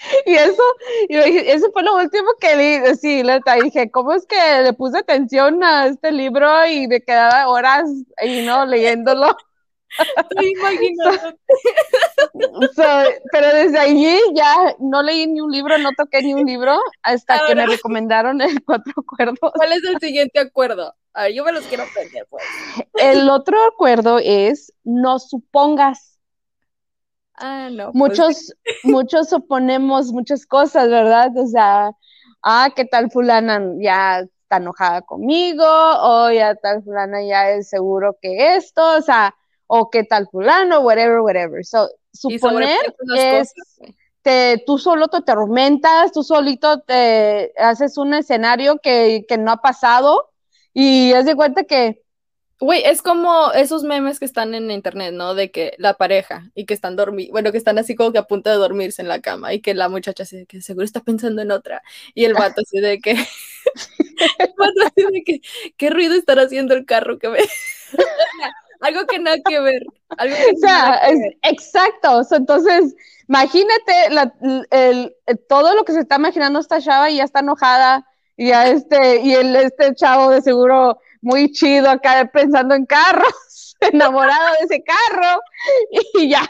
y 0.26 0.34
eso, 0.34 0.62
y 1.08 1.16
eso 1.16 1.70
fue 1.72 1.82
lo 1.82 1.96
último 1.96 2.28
que 2.40 2.56
leí, 2.56 2.96
sí, 2.96 3.22
dije, 3.62 3.90
¿cómo 3.90 4.12
es 4.12 4.26
que 4.26 4.62
le 4.62 4.72
puse 4.72 4.98
atención 4.98 5.62
a 5.62 5.86
este 5.86 6.12
libro 6.12 6.66
y 6.66 6.86
me 6.88 7.00
quedaba 7.00 7.48
horas 7.48 7.88
y 8.22 8.42
no 8.42 8.66
leyéndolo? 8.66 9.36
Estoy 10.16 10.52
imaginando. 10.52 11.38
pero 13.32 13.54
desde 13.54 13.78
allí 13.78 14.18
ya 14.34 14.74
no 14.78 15.02
leí 15.02 15.26
ni 15.26 15.40
un 15.40 15.50
libro, 15.50 15.78
no 15.78 15.90
toqué 15.96 16.22
ni 16.22 16.34
un 16.34 16.44
libro 16.44 16.78
hasta 17.02 17.46
que 17.46 17.54
me 17.54 17.66
recomendaron 17.66 18.40
el 18.40 18.62
cuatro 18.64 18.92
acuerdos. 18.96 19.52
¿Cuál 19.54 19.72
es 19.72 19.84
el 19.84 19.98
siguiente 19.98 20.38
acuerdo? 20.38 20.94
A 21.14 21.24
ver, 21.24 21.32
yo 21.32 21.44
me 21.44 21.52
los 21.52 21.64
quiero 21.64 21.84
aprender, 21.84 22.26
pues. 22.28 22.44
El 22.94 23.30
otro 23.30 23.56
acuerdo 23.64 24.18
es 24.22 24.72
no 24.84 25.18
supongas. 25.18 26.15
Ah, 27.36 27.68
no. 27.70 27.92
Pues 27.92 27.94
muchos, 27.94 28.54
muchos 28.84 29.32
oponemos 29.32 30.12
muchas 30.12 30.46
cosas, 30.46 30.88
¿verdad? 30.88 31.36
O 31.36 31.46
sea, 31.46 31.90
ah, 32.42 32.70
¿qué 32.74 32.84
tal 32.84 33.10
fulana 33.10 33.60
ya 33.78 34.20
está 34.20 34.56
enojada 34.56 35.02
conmigo? 35.02 35.64
O 35.66 36.30
ya 36.30 36.54
tal 36.54 36.82
fulana 36.82 37.22
ya 37.22 37.50
es 37.50 37.68
seguro 37.68 38.16
que 38.20 38.56
esto, 38.56 38.96
o 38.96 39.02
sea, 39.02 39.34
o 39.66 39.90
qué 39.90 40.04
tal 40.04 40.28
fulano, 40.28 40.80
whatever, 40.80 41.20
whatever. 41.20 41.64
So, 41.64 41.88
suponer 42.12 42.94
es, 43.16 43.52
te, 44.22 44.62
tú 44.66 44.78
solo 44.78 45.08
te 45.08 45.20
tormentas, 45.20 46.12
tú 46.12 46.22
solito 46.22 46.80
te 46.80 47.52
haces 47.58 47.98
un 47.98 48.14
escenario 48.14 48.78
que, 48.78 49.24
que 49.28 49.38
no 49.38 49.52
ha 49.52 49.58
pasado 49.58 50.30
y 50.72 51.12
haz 51.12 51.26
de 51.26 51.36
cuenta 51.36 51.64
que 51.64 52.02
Güey, 52.58 52.82
es 52.84 53.02
como 53.02 53.52
esos 53.52 53.84
memes 53.84 54.18
que 54.18 54.24
están 54.24 54.54
en 54.54 54.70
internet, 54.70 55.12
¿no? 55.12 55.34
De 55.34 55.50
que 55.50 55.74
la 55.78 55.94
pareja 55.94 56.50
y 56.54 56.64
que 56.64 56.72
están 56.72 56.96
dormidos, 56.96 57.30
bueno, 57.32 57.52
que 57.52 57.58
están 57.58 57.78
así 57.78 57.94
como 57.94 58.12
que 58.12 58.18
a 58.18 58.26
punto 58.26 58.48
de 58.48 58.56
dormirse 58.56 59.02
en 59.02 59.08
la 59.08 59.20
cama 59.20 59.52
y 59.52 59.60
que 59.60 59.74
la 59.74 59.90
muchacha 59.90 60.22
así 60.22 60.38
de 60.38 60.46
que 60.46 60.62
seguro 60.62 60.84
está 60.86 61.00
pensando 61.00 61.42
en 61.42 61.50
otra 61.50 61.82
y 62.14 62.24
el 62.24 62.32
vato 62.32 62.62
así 62.62 62.80
de 62.80 62.98
que, 62.98 63.10
el 64.38 64.54
vato 64.56 64.80
así 64.86 65.06
de 65.12 65.22
que, 65.22 65.40
¿qué 65.76 65.90
ruido 65.90 66.14
estará 66.14 66.42
haciendo 66.42 66.74
el 66.74 66.86
carro 66.86 67.18
que 67.18 67.28
ve? 67.28 67.40
algo 68.80 69.06
que 69.06 69.18
nada 69.18 69.36
que 69.44 69.60
ver. 69.60 69.82
Algo 70.16 70.36
que 70.36 70.52
o 70.56 70.58
sea, 70.58 70.96
es, 71.08 71.18
exacto. 71.42 72.22
entonces, 72.30 72.94
imagínate 73.28 73.92
el, 74.70 75.14
todo 75.48 75.74
lo 75.74 75.84
que 75.84 75.92
se 75.92 76.00
está 76.00 76.16
imaginando 76.16 76.58
esta 76.58 76.80
chava 76.80 77.10
y 77.10 77.16
ya 77.16 77.24
está 77.24 77.40
enojada 77.40 78.06
y 78.36 78.48
ya 78.48 78.68
este, 78.68 79.20
y 79.20 79.34
el, 79.34 79.54
este 79.56 79.94
chavo 79.94 80.30
de 80.30 80.42
seguro 80.42 80.98
muy 81.26 81.50
chido 81.50 81.90
acá 81.90 82.30
pensando 82.32 82.74
en 82.76 82.86
carros, 82.86 83.76
enamorado 83.80 84.52
de 84.52 84.64
ese 84.64 84.84
carro 84.84 85.40
y 86.14 86.28
ya. 86.30 86.48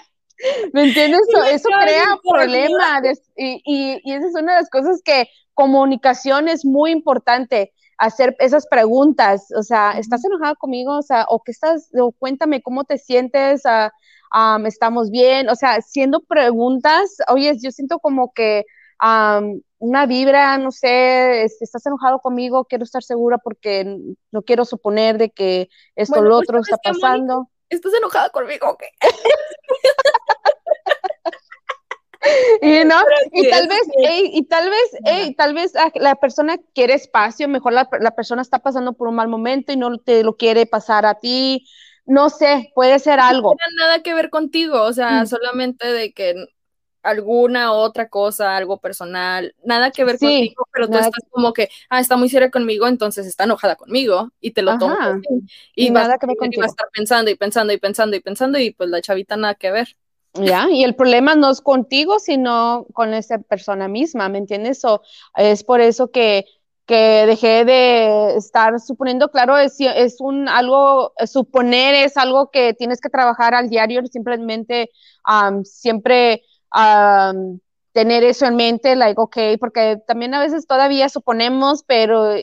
¿Me 0.74 0.84
entiendes? 0.84 1.22
Eso, 1.30 1.44
eso 1.44 1.68
crea 1.82 2.18
problemas 2.22 3.02
y, 3.34 3.62
y, 3.64 4.00
y 4.04 4.12
esa 4.12 4.26
es 4.26 4.34
una 4.34 4.52
de 4.52 4.60
las 4.60 4.68
cosas 4.68 5.00
que 5.02 5.30
comunicación 5.54 6.48
es 6.48 6.66
muy 6.66 6.90
importante 6.90 7.72
hacer 7.96 8.36
esas 8.38 8.66
preguntas, 8.66 9.46
o 9.56 9.62
sea, 9.62 9.92
¿estás 9.92 10.22
enojado 10.26 10.56
conmigo? 10.56 10.98
O 10.98 11.02
sea, 11.02 11.24
o 11.30 11.42
qué 11.42 11.52
estás, 11.52 11.88
o 11.98 12.12
cuéntame 12.12 12.60
cómo 12.60 12.84
te 12.84 12.98
sientes, 12.98 13.62
uh, 13.64 14.66
estamos 14.66 15.10
bien, 15.10 15.48
o 15.48 15.54
sea, 15.54 15.76
haciendo 15.76 16.20
preguntas, 16.20 17.16
oye, 17.28 17.56
yo 17.58 17.70
siento 17.70 17.98
como 17.98 18.34
que 18.34 18.66
una 19.00 20.06
vibra, 20.06 20.58
no 20.58 20.70
sé, 20.70 21.44
este, 21.44 21.64
estás 21.64 21.84
enojado 21.86 22.20
conmigo, 22.20 22.64
quiero 22.64 22.84
estar 22.84 23.02
segura 23.02 23.38
porque 23.38 23.98
no 24.32 24.42
quiero 24.42 24.64
suponer 24.64 25.18
de 25.18 25.30
que 25.30 25.68
esto 25.94 26.20
o 26.20 26.22
lo 26.22 26.36
pues, 26.36 26.48
otro 26.48 26.60
está 26.60 26.76
pasando. 26.78 27.50
¿Estás 27.68 27.92
enojada 27.94 28.30
conmigo 28.30 28.68
o 28.70 28.76
qué? 28.76 28.88
y 32.62 32.84
no 32.84 32.96
y 33.32 33.50
tal 33.50 33.68
vez 33.68 33.82
y 34.32 34.44
tal 34.44 34.70
vez 34.70 35.36
tal 35.36 35.54
vez 35.54 35.72
la 35.94 36.14
persona 36.16 36.56
quiere 36.74 36.94
espacio 36.94 37.48
mejor 37.48 37.72
la, 37.72 37.88
persona 38.16 38.42
está 38.42 38.58
pasando 38.60 38.94
por 38.94 39.08
un 39.08 39.14
mal 39.14 39.28
momento 39.28 39.72
y 39.72 39.76
no 39.76 39.96
te 39.98 40.24
lo 40.24 40.36
quiere 40.36 40.66
pasar 40.66 41.06
a 41.06 41.18
ti 41.20 41.68
no 42.04 42.30
sé 42.30 42.72
puede 42.74 42.98
ser 42.98 43.20
algo 43.20 43.50
no 43.50 43.56
tiene 43.56 43.76
nada 43.80 44.02
que 44.02 44.14
ver 44.14 44.30
contigo 44.30 44.82
o 44.82 44.92
sea 44.92 45.22
mm. 45.22 45.26
solamente 45.26 45.86
de 45.92 46.12
que 46.12 46.34
alguna 47.06 47.72
otra 47.72 48.08
cosa, 48.08 48.56
algo 48.56 48.78
personal, 48.78 49.54
nada 49.64 49.90
que 49.90 50.04
ver 50.04 50.18
contigo, 50.18 50.66
pero 50.72 50.88
tú 50.88 50.98
estás 50.98 51.22
como 51.30 51.52
que, 51.52 51.68
ah, 51.88 52.00
está 52.00 52.16
muy 52.16 52.28
seria 52.28 52.50
conmigo, 52.50 52.86
entonces 52.86 53.26
está 53.26 53.44
enojada 53.44 53.76
conmigo 53.76 54.30
y 54.40 54.50
te 54.50 54.62
lo 54.62 54.78
tomas 54.78 55.20
y, 55.74 55.90
nada 55.90 56.18
que 56.18 56.26
ver 56.26 56.36
contigo. 56.36 56.62
a 56.62 56.66
estar 56.66 56.88
pensando 56.92 57.30
y 57.30 57.36
pensando 57.36 57.72
y 57.72 57.78
pensando 57.78 58.16
y 58.16 58.20
pensando 58.20 58.58
y 58.58 58.70
pues 58.72 58.90
la 58.90 59.00
chavita 59.00 59.36
nada 59.36 59.54
que 59.54 59.70
ver. 59.70 59.96
Ya, 60.34 60.68
y 60.70 60.84
el 60.84 60.94
problema 60.94 61.34
no 61.34 61.50
es 61.50 61.60
contigo, 61.60 62.18
sino 62.18 62.86
con 62.92 63.14
esa 63.14 63.38
persona 63.38 63.88
misma, 63.88 64.28
¿me 64.28 64.38
entiendes? 64.38 64.84
O 64.84 65.00
es 65.34 65.64
por 65.64 65.80
eso 65.80 66.10
que, 66.10 66.44
que 66.86 67.24
dejé 67.26 67.64
de 67.64 68.36
estar 68.36 68.78
suponiendo, 68.80 69.30
claro, 69.30 69.56
es, 69.56 69.76
es 69.80 70.20
un 70.20 70.48
algo, 70.48 71.12
suponer 71.26 71.94
es 71.94 72.16
algo 72.16 72.50
que 72.50 72.74
tienes 72.74 73.00
que 73.00 73.08
trabajar 73.08 73.54
al 73.54 73.68
diario, 73.68 74.06
simplemente 74.06 74.90
siempre 75.64 76.42
tener 77.92 78.24
eso 78.24 78.46
en 78.46 78.56
mente, 78.56 78.96
like, 78.96 79.20
ok, 79.20 79.36
porque 79.58 79.98
también 80.06 80.34
a 80.34 80.40
veces 80.40 80.66
todavía 80.66 81.08
suponemos, 81.08 81.82
pero 81.84 82.34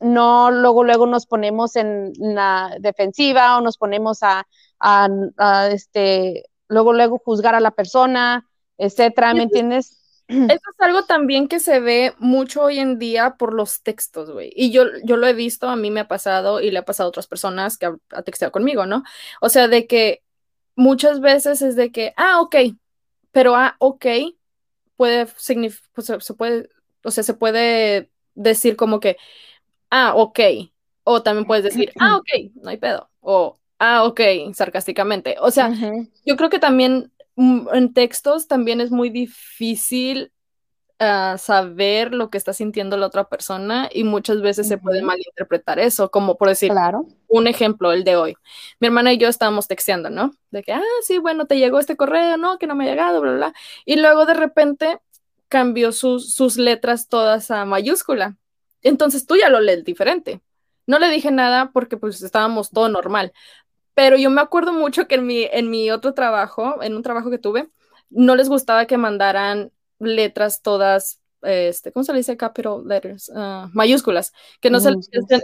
no 0.00 0.50
luego 0.50 0.84
luego 0.84 1.06
nos 1.06 1.26
ponemos 1.26 1.74
en 1.76 2.12
la 2.18 2.76
defensiva 2.80 3.58
o 3.58 3.60
nos 3.60 3.76
ponemos 3.76 4.22
a, 4.22 4.46
a 4.80 5.68
este 5.72 6.44
luego, 6.68 6.92
luego 6.92 7.18
juzgar 7.18 7.54
a 7.54 7.60
la 7.60 7.72
persona, 7.72 8.46
etcétera, 8.76 9.34
¿me 9.34 9.44
entiendes? 9.44 9.98
Eso 10.28 10.52
es 10.52 10.80
algo 10.80 11.04
también 11.04 11.48
que 11.48 11.58
se 11.58 11.80
ve 11.80 12.14
mucho 12.18 12.64
hoy 12.64 12.78
en 12.78 12.98
día 12.98 13.36
por 13.38 13.54
los 13.54 13.82
textos, 13.82 14.30
güey. 14.30 14.52
Y 14.54 14.70
yo, 14.70 14.84
yo 15.02 15.16
lo 15.16 15.26
he 15.26 15.32
visto, 15.32 15.70
a 15.70 15.76
mí 15.76 15.90
me 15.90 16.00
ha 16.00 16.08
pasado 16.08 16.60
y 16.60 16.70
le 16.70 16.80
ha 16.80 16.84
pasado 16.84 17.06
a 17.06 17.08
otras 17.08 17.26
personas 17.26 17.78
que 17.78 17.86
ha, 17.86 18.22
texteado 18.22 18.52
conmigo, 18.52 18.84
¿no? 18.84 19.04
O 19.40 19.48
sea, 19.48 19.68
de 19.68 19.86
que 19.86 20.22
muchas 20.76 21.20
veces 21.20 21.62
es 21.62 21.76
de 21.76 21.90
que, 21.90 22.12
ah, 22.18 22.42
ok, 22.42 22.56
pero 23.32 23.54
ah, 23.54 23.76
ok, 23.78 24.06
puede 24.96 25.26
significar, 25.36 25.90
pues, 25.94 26.24
se 26.24 26.34
puede, 26.34 26.68
o 27.04 27.10
sea, 27.10 27.22
se 27.22 27.34
puede 27.34 28.10
decir 28.34 28.76
como 28.76 29.00
que, 29.00 29.16
ah, 29.90 30.14
ok, 30.14 30.40
o 31.04 31.22
también 31.22 31.46
puedes 31.46 31.64
decir, 31.64 31.92
ah, 32.00 32.16
ok, 32.16 32.52
no 32.62 32.70
hay 32.70 32.76
pedo, 32.76 33.10
o 33.20 33.58
Ah, 33.78 34.04
ok, 34.04 34.20
sarcásticamente. 34.54 35.36
O 35.40 35.50
sea, 35.50 35.70
yo 36.26 36.36
creo 36.36 36.50
que 36.50 36.58
también 36.58 37.12
mm, 37.36 37.68
en 37.72 37.92
textos 37.92 38.48
también 38.48 38.80
es 38.80 38.90
muy 38.90 39.08
difícil 39.08 40.32
saber 40.98 42.12
lo 42.12 42.28
que 42.28 42.38
está 42.38 42.52
sintiendo 42.52 42.96
la 42.96 43.06
otra 43.06 43.28
persona 43.28 43.88
y 43.92 44.02
muchas 44.02 44.40
veces 44.42 44.66
se 44.66 44.78
puede 44.78 45.02
malinterpretar 45.02 45.78
eso, 45.78 46.10
como 46.10 46.36
por 46.36 46.48
decir, 46.48 46.72
claro. 46.72 47.06
un 47.28 47.46
ejemplo, 47.46 47.92
el 47.92 48.02
de 48.02 48.16
hoy. 48.16 48.36
Mi 48.80 48.88
hermana 48.88 49.12
y 49.12 49.18
yo 49.18 49.28
estábamos 49.28 49.68
texteando, 49.68 50.10
¿no? 50.10 50.32
De 50.50 50.62
que, 50.62 50.72
ah, 50.72 50.82
sí, 51.02 51.18
bueno, 51.18 51.46
te 51.46 51.56
llegó 51.58 51.78
este 51.78 51.96
correo, 51.96 52.36
¿no? 52.36 52.58
Que 52.58 52.66
no 52.66 52.74
me 52.74 52.84
ha 52.84 52.90
llegado, 52.90 53.20
bla, 53.20 53.30
bla, 53.30 53.48
bla. 53.48 53.54
Y 53.84 53.96
luego 53.96 54.26
de 54.26 54.34
repente 54.34 54.98
cambió 55.48 55.92
sus, 55.92 56.34
sus 56.34 56.56
letras 56.56 57.08
todas 57.08 57.50
a 57.50 57.64
mayúscula. 57.64 58.36
Entonces 58.82 59.26
tú 59.26 59.36
ya 59.36 59.48
lo 59.48 59.60
lees 59.60 59.84
diferente. 59.84 60.40
No 60.86 60.98
le 60.98 61.10
dije 61.10 61.30
nada 61.30 61.70
porque 61.72 61.96
pues 61.96 62.22
estábamos 62.22 62.70
todo 62.70 62.88
normal, 62.88 63.32
pero 63.94 64.16
yo 64.16 64.30
me 64.30 64.40
acuerdo 64.40 64.72
mucho 64.72 65.06
que 65.06 65.16
en 65.16 65.26
mi, 65.26 65.42
en 65.44 65.70
mi 65.70 65.90
otro 65.90 66.14
trabajo, 66.14 66.82
en 66.82 66.96
un 66.96 67.02
trabajo 67.02 67.30
que 67.30 67.38
tuve, 67.38 67.68
no 68.10 68.36
les 68.36 68.48
gustaba 68.48 68.86
que 68.86 68.96
mandaran 68.96 69.70
letras 69.98 70.62
todas, 70.62 71.20
este, 71.42 71.92
¿cómo 71.92 72.04
se 72.04 72.12
le 72.12 72.18
dice 72.18 72.36
capital 72.36 72.86
letters? 72.86 73.28
Uh, 73.28 73.68
mayúsculas, 73.72 74.32
que 74.60 74.70
no, 74.70 74.80
se, 74.80 74.90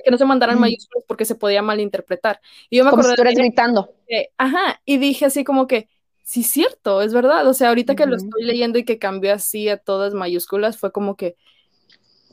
que 0.04 0.10
no 0.10 0.18
se 0.18 0.24
mandaran 0.24 0.58
mayúsculas 0.58 1.04
porque 1.06 1.24
se 1.24 1.34
podía 1.34 1.62
malinterpretar. 1.62 2.40
Y 2.70 2.78
yo 2.78 2.84
me 2.84 2.90
acuerdo 2.90 3.14
como 3.16 3.30
si 3.30 3.36
gritando. 3.36 3.94
ajá, 4.38 4.80
y 4.84 4.98
dije 4.98 5.26
así 5.26 5.44
como 5.44 5.66
que, 5.66 5.88
sí, 6.22 6.42
cierto, 6.42 7.02
es 7.02 7.12
verdad. 7.12 7.46
O 7.46 7.54
sea, 7.54 7.68
ahorita 7.68 7.94
que 7.94 8.06
lo 8.06 8.16
estoy 8.16 8.44
leyendo 8.44 8.78
y 8.78 8.84
que 8.84 8.98
cambió 8.98 9.32
así 9.32 9.68
a 9.68 9.76
todas 9.76 10.14
mayúsculas, 10.14 10.76
fue 10.78 10.90
como 10.92 11.16
que, 11.16 11.36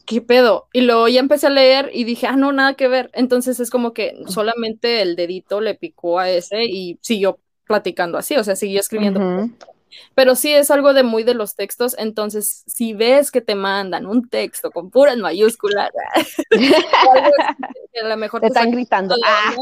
¿qué 0.05 0.21
pedo? 0.21 0.67
Y 0.73 0.81
luego 0.81 1.07
ya 1.07 1.19
empecé 1.19 1.47
a 1.47 1.51
leer 1.51 1.91
y 1.93 2.03
dije, 2.03 2.27
ah, 2.27 2.35
no, 2.35 2.51
nada 2.51 2.73
que 2.73 2.87
ver. 2.87 3.11
Entonces 3.13 3.59
es 3.59 3.69
como 3.69 3.93
que 3.93 4.15
solamente 4.27 5.01
el 5.01 5.15
dedito 5.15 5.61
le 5.61 5.75
picó 5.75 6.19
a 6.19 6.29
ese 6.29 6.63
y 6.65 6.97
siguió 7.01 7.39
platicando 7.65 8.17
así, 8.17 8.35
o 8.35 8.43
sea, 8.43 8.55
siguió 8.55 8.79
escribiendo. 8.79 9.49
Pero 10.15 10.35
sí 10.35 10.53
es 10.53 10.71
algo 10.71 10.93
de 10.93 11.03
muy 11.03 11.23
de 11.23 11.33
los 11.33 11.55
textos, 11.55 11.95
entonces 11.97 12.63
si 12.67 12.93
ves 12.93 13.31
que 13.31 13.41
te 13.41 13.55
mandan 13.55 14.05
un 14.05 14.29
texto 14.29 14.71
con 14.71 14.89
puras 14.89 15.17
mayúsculas, 15.17 15.89
a 18.01 18.07
lo 18.07 18.17
mejor 18.17 18.41
te, 18.41 18.47
están 18.47 18.71
gritando. 18.71 19.15
Ah. 19.25 19.55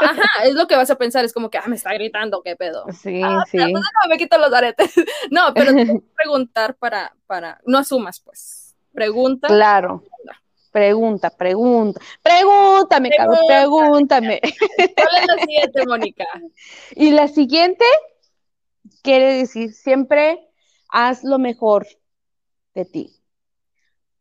Ajá, 0.00 0.44
es 0.44 0.54
lo 0.54 0.66
que 0.66 0.76
vas 0.76 0.90
a 0.90 0.96
pensar, 0.96 1.24
es 1.24 1.32
como 1.32 1.50
que, 1.50 1.58
ah, 1.58 1.64
me 1.66 1.76
está 1.76 1.92
gritando, 1.92 2.42
qué 2.42 2.56
pedo. 2.56 2.84
Sí, 2.92 3.20
ah, 3.22 3.44
sí. 3.50 3.58
No, 3.58 3.80
me 4.08 4.18
quito 4.18 4.38
los 4.38 4.52
aretes. 4.52 4.92
No, 5.30 5.54
pero 5.54 5.72
preguntar 6.16 6.74
para, 6.74 7.14
para, 7.26 7.60
no 7.64 7.78
asumas, 7.78 8.20
pues. 8.20 8.74
Pregunta. 8.92 9.48
Claro. 9.48 10.02
Pregunta, 10.70 11.30
pregunta. 11.30 12.00
Pregúntame, 12.22 13.10
cabrón, 13.10 13.38
pregúntame. 13.46 14.40
¿Cuál 14.76 15.16
es 15.20 15.26
la 15.26 15.38
siguiente, 15.38 15.86
Mónica? 15.86 16.26
Y 16.94 17.10
la 17.10 17.28
siguiente 17.28 17.84
quiere 19.02 19.34
decir 19.34 19.72
siempre 19.72 20.48
haz 20.88 21.24
lo 21.24 21.38
mejor 21.38 21.86
de 22.74 22.84
ti. 22.84 23.22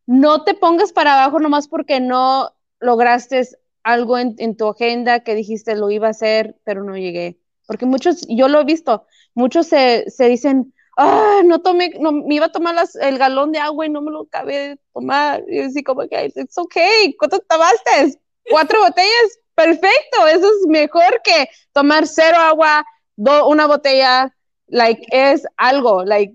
No 0.06 0.44
te 0.44 0.54
pongas 0.54 0.92
para 0.94 1.14
abajo 1.14 1.40
nomás 1.40 1.68
porque 1.68 2.00
no 2.00 2.56
lograste 2.80 3.48
algo 3.84 4.18
en, 4.18 4.58
tu 4.58 4.70
agenda 4.70 5.22
que 5.22 5.36
dijiste 5.36 5.76
lo 5.76 5.90
iba 5.90 6.08
a 6.08 6.12
hacer, 6.12 6.60
pero 6.64 6.84
no 6.84 6.98
llegué. 6.98 7.40
Porque 7.68 7.86
muchos, 7.86 8.26
yo 8.28 8.48
lo 8.48 8.60
he 8.60 8.66
visto, 8.66 9.06
muchos 9.34 9.68
se, 9.68 10.10
se 10.10 10.26
dicen, 10.26 10.74
ah, 10.98 11.42
no 11.46 11.62
tomé, 11.62 11.92
no, 12.00 12.12
me 12.12 12.36
iba 12.36 12.48
a 12.48 12.52
tomar 12.52 12.76
el 13.02 13.18
galón 13.18 13.52
de 13.52 13.60
agua 13.60 13.86
y 13.86 13.90
no 13.90 14.02
me 14.02 14.12
lo 14.12 14.24
acabé 14.24 14.70
de 14.70 14.80
tomar. 14.94 15.44
Y 15.48 15.60
así 15.60 15.84
como 15.84 16.08
que, 16.08 16.32
it's 16.36 16.58
okay, 16.58 17.16
¿cuánto 17.18 17.40
tomaste? 17.40 18.20
¿Cuatro 18.50 18.80
botellas? 18.84 19.40
Perfecto, 19.56 20.28
eso 20.28 20.48
es 20.48 20.68
mejor 20.68 21.22
que 21.24 21.50
tomar 21.72 22.08
cero 22.08 22.38
agua, 22.38 22.86
una 23.16 23.68
botella, 23.68 24.34
like, 24.72 25.06
es 25.12 25.46
algo, 25.58 26.04
like, 26.04 26.34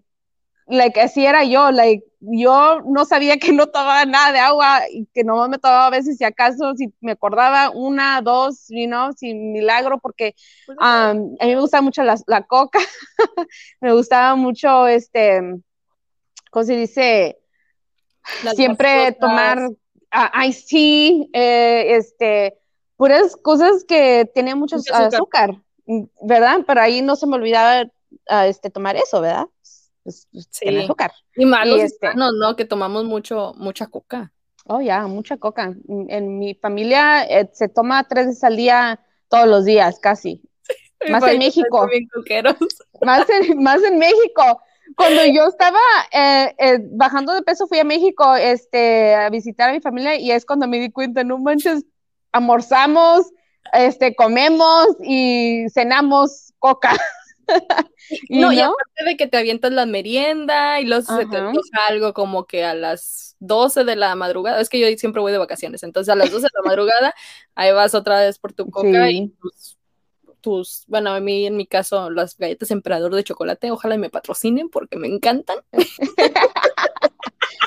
like, 0.69 1.01
así 1.01 1.25
era 1.25 1.45
yo, 1.45 1.71
like, 1.71 2.05
yo 2.21 2.81
no 2.83 3.05
sabía 3.05 3.39
que 3.39 3.53
no 3.53 3.67
tomaba 3.67 4.05
nada 4.05 4.33
de 4.33 4.39
agua 4.39 4.81
y 4.91 5.07
que 5.15 5.25
no 5.25 5.49
me 5.49 5.59
tomaba 5.59 5.87
a 5.87 5.91
veces 5.91 6.19
si 6.19 6.25
acaso, 6.25 6.75
si 6.75 6.93
me 7.01 7.13
acordaba 7.13 7.71
una, 7.71 8.21
dos, 8.21 8.67
you 8.69 8.87
know, 8.87 9.13
sin 9.13 9.53
milagro, 9.53 9.99
porque 9.99 10.35
um, 10.69 11.37
a 11.41 11.45
mí 11.45 11.55
me 11.55 11.61
gusta 11.61 11.81
mucho 11.81 12.03
la, 12.03 12.17
la 12.27 12.43
coca, 12.43 12.79
me 13.81 13.93
gustaba 13.93 14.37
mucho, 14.37 14.87
este, 14.87 15.41
¿cómo 16.51 16.65
se 16.65 16.77
dice? 16.77 17.39
Siempre 18.55 19.13
tomar, 19.13 19.59
uh, 19.69 20.45
I 20.47 20.53
see, 20.53 21.31
eh, 21.33 21.97
este, 21.97 22.59
puras 22.97 23.37
cosas 23.37 23.85
que 23.85 24.29
tienen 24.35 24.59
mucho 24.59 24.77
Mucho 24.77 24.95
azúcar. 24.95 25.15
azúcar. 25.15 25.67
¿verdad? 26.23 26.65
Pero 26.67 26.81
ahí 26.81 27.03
no 27.03 27.17
se 27.17 27.27
me 27.27 27.37
olvidaba 27.37 27.89
ah, 28.29 28.47
este, 28.47 28.71
tomar 28.71 28.97
eso, 28.97 29.21
¿verdad? 29.21 29.47
Pues, 30.03 30.29
pues, 30.33 30.49
Sí. 30.51 30.77
azúcar. 30.79 31.13
Y 31.35 31.45
más 31.47 31.67
Y 31.67 31.71
los 31.71 31.81
este- 31.81 32.07
hispanos, 32.07 32.33
¿no? 32.41 32.57
Que 32.57 32.65
tomamos 32.65 33.05
mucho, 33.05 33.55
mucha 33.57 33.87
coca. 33.87 34.33
Oh, 34.67 34.81
ya, 34.81 35.07
mucha 35.07 35.37
coca. 35.37 35.75
En 36.09 36.39
mi 36.39 36.55
familia 36.55 37.25
eh, 37.25 37.49
se 37.53 37.69
toma 37.69 38.07
tres 38.09 38.27
veces 38.27 38.45
al 38.45 38.57
día, 38.57 39.01
todos 39.29 39.47
los 39.47 39.65
días, 39.65 39.99
casi. 40.01 40.43
Más 41.11 41.25
en 41.29 41.39
México. 41.39 41.89
Más 43.03 43.29
en, 43.31 43.63
más 43.63 43.83
en 43.83 43.99
México. 43.99 44.61
Cuando 44.97 45.25
yo 45.27 45.47
estaba 45.47 45.79
eh, 46.13 46.55
eh, 46.59 46.79
bajando 46.93 47.35
de 47.35 47.43
peso, 47.43 47.67
fui 47.67 47.79
a 47.79 47.85
México 47.85 48.35
este, 48.37 49.15
a 49.15 49.29
visitar 49.31 49.71
a 49.71 49.73
mi 49.73 49.81
familia 49.81 50.17
y 50.17 50.31
es 50.31 50.47
cuando 50.47 50.67
me 50.67 50.79
di 50.79 50.91
cuenta, 50.91 51.23
no 51.25 51.39
manches, 51.39 51.85
almorzamos, 52.33 53.27
este, 53.73 54.15
comemos 54.15 54.87
y 55.03 55.67
cenamos 55.71 56.53
coca. 56.59 56.93
Y 58.29 58.39
no, 58.39 58.53
y 58.53 58.57
no, 58.57 58.67
aparte 58.67 59.05
de 59.05 59.17
que 59.17 59.27
te 59.27 59.37
avientas 59.37 59.73
la 59.73 59.85
merienda 59.85 60.81
y 60.81 60.85
luego 60.85 61.03
se 61.03 61.27
te 61.27 61.39
algo 61.89 62.15
como 62.15 62.47
que 62.47 62.65
a 62.65 62.75
las 62.75 63.37
12 63.41 63.85
de 63.85 63.97
la 63.97 64.15
madrugada. 64.15 64.61
Es 64.61 64.69
que 64.69 64.79
yo 64.79 64.87
siempre 64.97 65.21
voy 65.21 65.33
de 65.33 65.39
vacaciones, 65.39 65.83
entonces 65.83 66.13
a 66.13 66.17
las 66.17 66.31
12 66.31 66.45
de 66.45 66.51
la 66.55 66.69
madrugada 66.69 67.15
ahí 67.55 67.73
vas 67.73 67.95
otra 67.95 68.21
vez 68.21 68.39
por 68.39 68.53
tu 68.53 68.71
coca 68.71 69.11
y 69.11 69.29
tus, 69.41 69.77
tus, 70.41 70.85
bueno, 70.87 71.11
a 71.11 71.21
mí 71.21 71.47
en 71.47 71.57
mi 71.57 71.67
caso 71.67 72.11
las 72.11 72.37
galletas 72.39 72.71
emperador 72.71 73.13
de 73.15 73.25
chocolate, 73.25 73.73
ojalá 73.73 73.97
y 73.97 73.99
me 73.99 74.11
patrocinen 74.11 74.69
porque 74.69 74.97
me 74.97 75.09
encantan. 75.09 75.59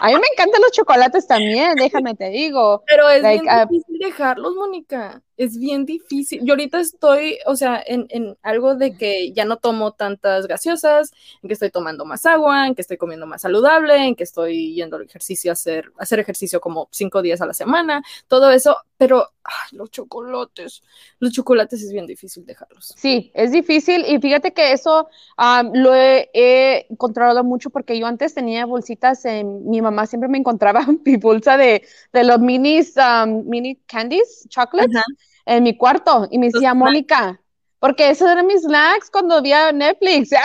a 0.01 0.07
mí 0.07 0.13
me 0.13 0.27
encantan 0.31 0.61
los 0.61 0.71
chocolates 0.71 1.27
también, 1.27 1.75
déjame 1.75 2.15
te 2.15 2.29
digo. 2.29 2.83
Pero 2.87 3.09
es 3.09 3.21
Like, 3.21 3.41
bien 3.41 3.53
ah, 3.53 3.65
difícil 3.65 3.99
dejarlos, 3.99 4.55
Mónica. 4.55 5.21
Es 5.39 5.57
bien 5.57 5.85
difícil. 5.85 6.41
Yo 6.43 6.51
ahorita 6.51 6.81
estoy, 6.81 7.37
o 7.45 7.55
sea, 7.55 7.81
en, 7.87 8.07
en 8.09 8.37
algo 8.43 8.75
de 8.75 8.97
que 8.97 9.31
ya 9.31 9.45
no 9.45 9.55
tomo 9.55 9.93
tantas 9.93 10.47
gaseosas, 10.47 11.13
en 11.41 11.47
que 11.47 11.53
estoy 11.53 11.71
tomando 11.71 12.03
más 12.03 12.25
agua, 12.25 12.67
en 12.67 12.75
que 12.75 12.81
estoy 12.81 12.97
comiendo 12.97 13.25
más 13.25 13.43
saludable, 13.43 13.95
en 14.05 14.15
que 14.15 14.25
estoy 14.25 14.75
yendo 14.75 14.97
al 14.97 15.03
ejercicio, 15.03 15.49
a 15.49 15.53
hacer, 15.53 15.93
a 15.97 16.03
hacer 16.03 16.19
ejercicio 16.19 16.59
como 16.59 16.89
cinco 16.91 17.21
días 17.21 17.39
a 17.39 17.45
la 17.45 17.53
semana, 17.53 18.03
todo 18.27 18.51
eso. 18.51 18.75
Pero 18.97 19.29
ay, 19.45 19.77
los 19.77 19.89
chocolates, 19.91 20.83
los 21.19 21.31
chocolates 21.31 21.81
es 21.83 21.93
bien 21.93 22.05
difícil 22.05 22.45
dejarlos. 22.45 22.93
Sí, 22.97 23.31
es 23.33 23.53
difícil 23.53 24.03
y 24.05 24.19
fíjate 24.19 24.51
que 24.51 24.73
eso 24.73 25.07
am, 25.37 25.71
lo 25.73 25.95
he, 25.95 26.29
he 26.33 26.85
controlado 26.97 27.45
mucho 27.45 27.69
porque 27.69 27.97
yo 27.97 28.07
antes 28.07 28.33
tenía 28.33 28.65
bolsitas, 28.65 29.23
en, 29.23 29.69
mi 29.69 29.81
mamá 29.81 30.05
siempre 30.05 30.27
me 30.27 30.37
encontraba 30.37 30.85
mi 31.05 31.15
bolsa 31.15 31.55
de, 31.55 31.87
de 32.11 32.23
los 32.25 32.39
minis, 32.39 32.97
am, 32.97 33.45
mini 33.45 33.77
candies, 33.87 34.45
chocolates. 34.49 35.01
En 35.49 35.63
mi 35.63 35.75
cuarto 35.75 36.27
y 36.31 36.37
me 36.37 36.49
decía. 36.49 36.73
Mónica, 36.73 37.41
porque 37.79 38.09
esos 38.09 38.29
eran 38.29 38.47
mis 38.47 38.61
snacks 38.61 39.09
cuando 39.09 39.35
había 39.35 39.71
Netflix. 39.71 40.31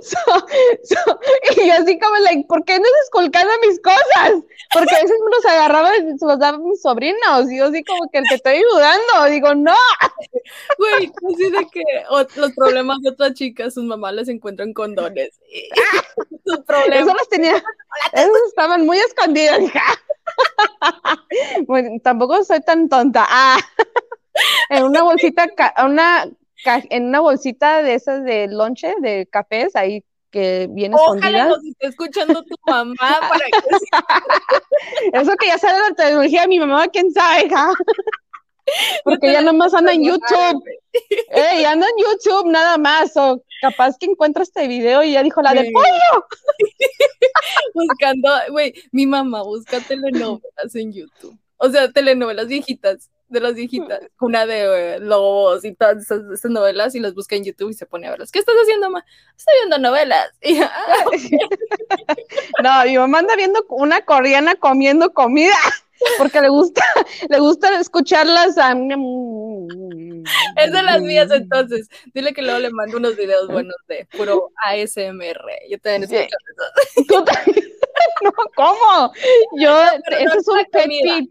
So, 0.00 0.16
so, 0.84 1.20
y 1.50 1.66
yo 1.66 1.74
así 1.74 1.98
como, 1.98 2.16
like, 2.20 2.46
¿por 2.48 2.64
qué 2.64 2.78
no 2.78 2.86
descolcando 3.02 3.52
mis 3.66 3.78
cosas? 3.80 4.42
Porque 4.72 4.94
a 4.94 5.02
veces 5.02 5.18
me 5.22 5.36
los 5.36 5.44
agarraba 5.44 5.96
y 5.96 6.18
se 6.18 6.26
los 6.26 6.38
daba 6.38 6.56
a 6.56 6.60
mis 6.60 6.80
sobrinos. 6.80 7.50
Y 7.50 7.58
yo 7.58 7.66
así 7.66 7.84
como 7.84 8.10
que 8.10 8.18
el 8.18 8.24
que 8.28 8.36
estoy 8.36 8.54
ayudando, 8.54 9.24
digo, 9.28 9.54
no. 9.54 9.76
Güey, 10.78 11.12
así 11.30 11.50
de 11.50 11.66
que 11.70 11.82
los 12.40 12.52
problemas 12.54 13.00
de 13.02 13.10
otras 13.10 13.34
chicas, 13.34 13.74
sus 13.74 13.84
mamás 13.84 14.14
les 14.14 14.28
encuentran 14.28 14.72
condones. 14.72 15.38
Y- 15.52 15.68
sus 16.46 16.64
problemas. 16.64 17.00
Eso 17.02 17.14
los 17.14 17.28
tenía, 17.28 17.56
esos 18.12 18.42
estaban 18.48 18.86
muy 18.86 18.98
escondidos, 18.98 19.60
hija. 19.60 19.82
Bueno, 21.66 21.90
tampoco 22.02 22.42
soy 22.44 22.60
tan 22.60 22.88
tonta. 22.88 23.26
Ah, 23.28 23.58
en 24.68 24.84
una 24.84 25.02
bolsita, 25.02 25.46
una, 25.84 26.28
en 26.64 27.06
una 27.06 27.20
bolsita 27.20 27.82
de 27.82 27.94
esas 27.94 28.24
de 28.24 28.48
lonche, 28.48 28.94
de 29.00 29.26
cafés, 29.30 29.76
ahí 29.76 30.04
que 30.30 30.68
viene 30.70 30.96
Ojalá 30.98 31.46
nos 31.46 31.64
esté 31.64 31.88
escuchando 31.88 32.42
tu 32.44 32.54
mamá 32.66 32.94
para 33.28 33.44
que 33.44 33.52
Eso 35.12 35.36
que 35.36 35.48
ya 35.48 35.58
sale 35.58 35.78
la 35.88 35.94
tecnología, 35.94 36.46
mi 36.46 36.58
mamá, 36.60 36.88
quién 36.88 37.10
sabe, 37.10 37.46
hija. 37.46 37.72
Porque 39.04 39.30
ella 39.30 39.40
nomás 39.42 39.74
anda 39.74 39.92
en 39.92 40.04
YouTube. 40.04 40.64
Ey, 41.30 41.64
anda 41.64 41.86
en 41.86 42.04
YouTube 42.04 42.50
nada 42.50 42.78
más. 42.78 43.16
O 43.16 43.42
capaz 43.60 43.96
que 43.98 44.06
encuentra 44.06 44.42
este 44.42 44.66
video 44.68 45.02
y 45.02 45.12
ya 45.12 45.22
dijo 45.22 45.42
la 45.42 45.52
Sí. 45.52 45.70
pollo. 45.72 46.26
buscando, 47.74 48.30
güey, 48.50 48.74
mi 48.92 49.06
mamá 49.06 49.42
busca 49.42 49.80
telenovelas 49.80 50.74
en 50.74 50.92
YouTube. 50.92 51.38
O 51.56 51.68
sea, 51.68 51.92
telenovelas 51.92 52.46
viejitas, 52.46 53.10
de 53.28 53.40
las 53.40 53.54
viejitas, 53.54 54.00
una 54.18 54.44
de 54.46 54.96
eh, 54.96 55.00
lobos 55.00 55.64
y 55.64 55.74
todas 55.74 55.98
esas, 55.98 56.22
esas 56.32 56.50
novelas 56.50 56.94
y 56.94 57.00
las 57.00 57.14
busca 57.14 57.36
en 57.36 57.44
YouTube 57.44 57.70
y 57.70 57.74
se 57.74 57.86
pone 57.86 58.06
a 58.06 58.10
verlas. 58.10 58.32
¿Qué 58.32 58.40
estás 58.40 58.56
haciendo, 58.60 58.90
mamá? 58.90 59.04
Estoy 59.36 59.54
viendo 59.60 59.78
novelas. 59.78 60.30
Y, 60.42 60.58
ah, 60.58 60.70
No, 62.62 62.84
mi 62.84 62.98
mamá 62.98 63.18
anda 63.20 63.36
viendo 63.36 63.64
una 63.68 64.00
coreana 64.04 64.54
comiendo 64.56 65.12
comida 65.12 65.54
porque 66.18 66.40
le 66.40 66.48
gusta, 66.48 66.82
le 67.28 67.38
gusta 67.38 67.78
escucharlas. 67.80 68.56
a- 68.58 68.72
es 70.56 70.72
de 70.72 70.82
las 70.82 71.00
mías 71.02 71.30
entonces. 71.32 71.88
Dile 72.14 72.32
que 72.32 72.42
luego 72.42 72.58
le 72.58 72.70
mando 72.70 72.96
unos 72.98 73.16
videos 73.16 73.48
buenos 73.48 73.76
de 73.88 74.06
puro 74.16 74.50
ASMR. 74.64 75.40
Yo 75.68 75.78
también 75.80 76.08
Sí. 76.08 76.16
escucho 76.16 76.36
eso. 76.52 77.04
Tú 77.08 77.24
también. 77.24 77.66
No, 78.22 78.32
¿cómo? 78.56 79.12
Yo, 79.58 79.82
pero 80.04 80.16
ese 80.16 80.24
no 80.26 80.34
es 80.40 80.48
un 80.48 80.56
pet 80.58 80.70
peeve. 80.70 81.28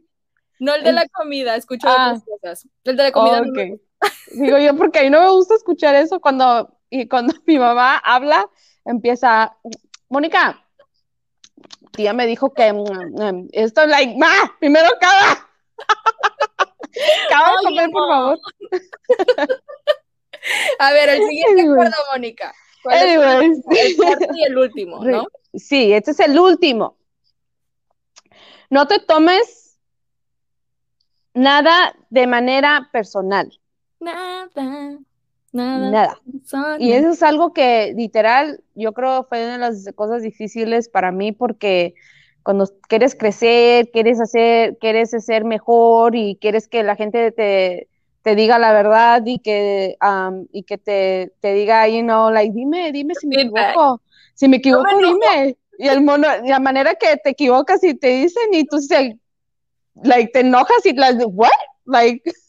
No 0.59 0.75
el 0.75 0.83
de 0.83 0.91
la 0.91 1.07
comida, 1.07 1.55
escucho 1.55 1.87
Ah. 1.89 2.13
otras 2.17 2.23
cosas. 2.25 2.67
El 2.83 2.97
de 2.97 3.03
la 3.03 3.11
comida 3.11 3.41
no 3.41 3.51
me 3.51 3.73
Ok. 3.73 3.79
Digo 4.33 4.57
yo, 4.59 4.75
porque 4.77 4.99
a 4.99 5.03
mí 5.03 5.09
no 5.09 5.21
me 5.21 5.29
gusta 5.31 5.55
escuchar 5.55 5.95
eso 5.95 6.19
cuando, 6.21 6.77
y 6.89 7.07
cuando 7.07 7.33
mi 7.45 7.57
mamá 7.59 7.97
habla, 7.97 8.49
empieza, 8.85 9.55
Mónica, 10.09 10.63
tía 11.91 12.13
me 12.13 12.25
dijo 12.25 12.53
que 12.53 12.71
mm, 12.73 13.21
mm, 13.21 13.47
esto, 13.51 13.85
like, 13.85 14.15
ma, 14.17 14.55
primero 14.59 14.87
acaba. 14.95 15.47
Acaba 17.27 17.51
de 17.51 17.63
comer, 17.65 17.89
por 17.91 18.07
favor. 18.09 18.39
A 20.79 20.93
ver, 20.93 21.09
el 21.09 21.27
siguiente 21.27 21.61
acuerdo, 21.63 21.97
Mónica. 22.11 22.53
¿Cuál 22.83 22.97
es 22.97 23.17
Anyways. 23.17 23.63
el 23.69 23.97
cuarto 23.97 24.27
y 24.33 24.43
el 24.43 24.57
último, 24.57 25.03
¿no? 25.05 25.27
Sí, 25.53 25.91
este 25.93 26.11
es 26.11 26.19
el 26.19 26.39
último. 26.39 26.97
No 28.69 28.87
te 28.87 28.99
tomes 28.99 29.77
nada 31.33 31.95
de 32.09 32.27
manera 32.27 32.89
personal, 32.91 33.59
Nada, 33.99 34.49
nada. 35.51 35.89
nada. 35.89 36.77
Y 36.79 36.91
eso 36.91 37.09
es 37.09 37.23
algo 37.23 37.53
que 37.53 37.93
literal, 37.95 38.61
yo 38.75 38.93
creo 38.93 39.23
fue 39.23 39.43
una 39.43 39.53
de 39.53 39.59
las 39.59 39.93
cosas 39.95 40.21
difíciles 40.21 40.89
para 40.89 41.11
mí 41.11 41.31
porque 41.31 41.95
cuando 42.43 42.67
quieres 42.87 43.15
crecer, 43.15 43.89
quieres 43.91 44.19
hacer, 44.19 44.77
quieres 44.79 45.11
ser 45.11 45.43
mejor 45.43 46.15
y 46.15 46.37
quieres 46.41 46.67
que 46.67 46.83
la 46.83 46.95
gente 46.95 47.31
te, 47.31 47.87
te 48.21 48.35
diga 48.35 48.59
la 48.59 48.73
verdad 48.73 49.21
y 49.25 49.39
que, 49.39 49.97
um, 50.01 50.45
y 50.51 50.63
que 50.63 50.77
te, 50.77 51.33
te 51.39 51.53
diga, 51.53 51.87
you 51.87 52.01
know, 52.01 52.29
like, 52.31 52.53
dime, 52.53 52.91
dime 52.91 53.13
si 53.15 53.27
me 53.27 53.41
equivoco. 53.41 54.01
Si 54.33 54.47
me 54.47 54.57
equivoco, 54.57 54.87
dime. 54.97 55.57
Y 55.77 55.87
el 55.87 56.01
mono, 56.01 56.27
la 56.43 56.59
manera 56.59 56.95
que 56.95 57.17
te 57.17 57.29
equivocas 57.29 57.83
y 57.83 57.93
te 57.93 58.07
dicen 58.07 58.53
y 58.53 58.65
tú 58.65 58.79
se, 58.79 59.17
like, 60.03 60.31
te 60.31 60.41
enojas 60.41 60.85
y 60.85 60.93
las, 60.93 61.15
what? 61.25 61.49
Like, 61.85 62.21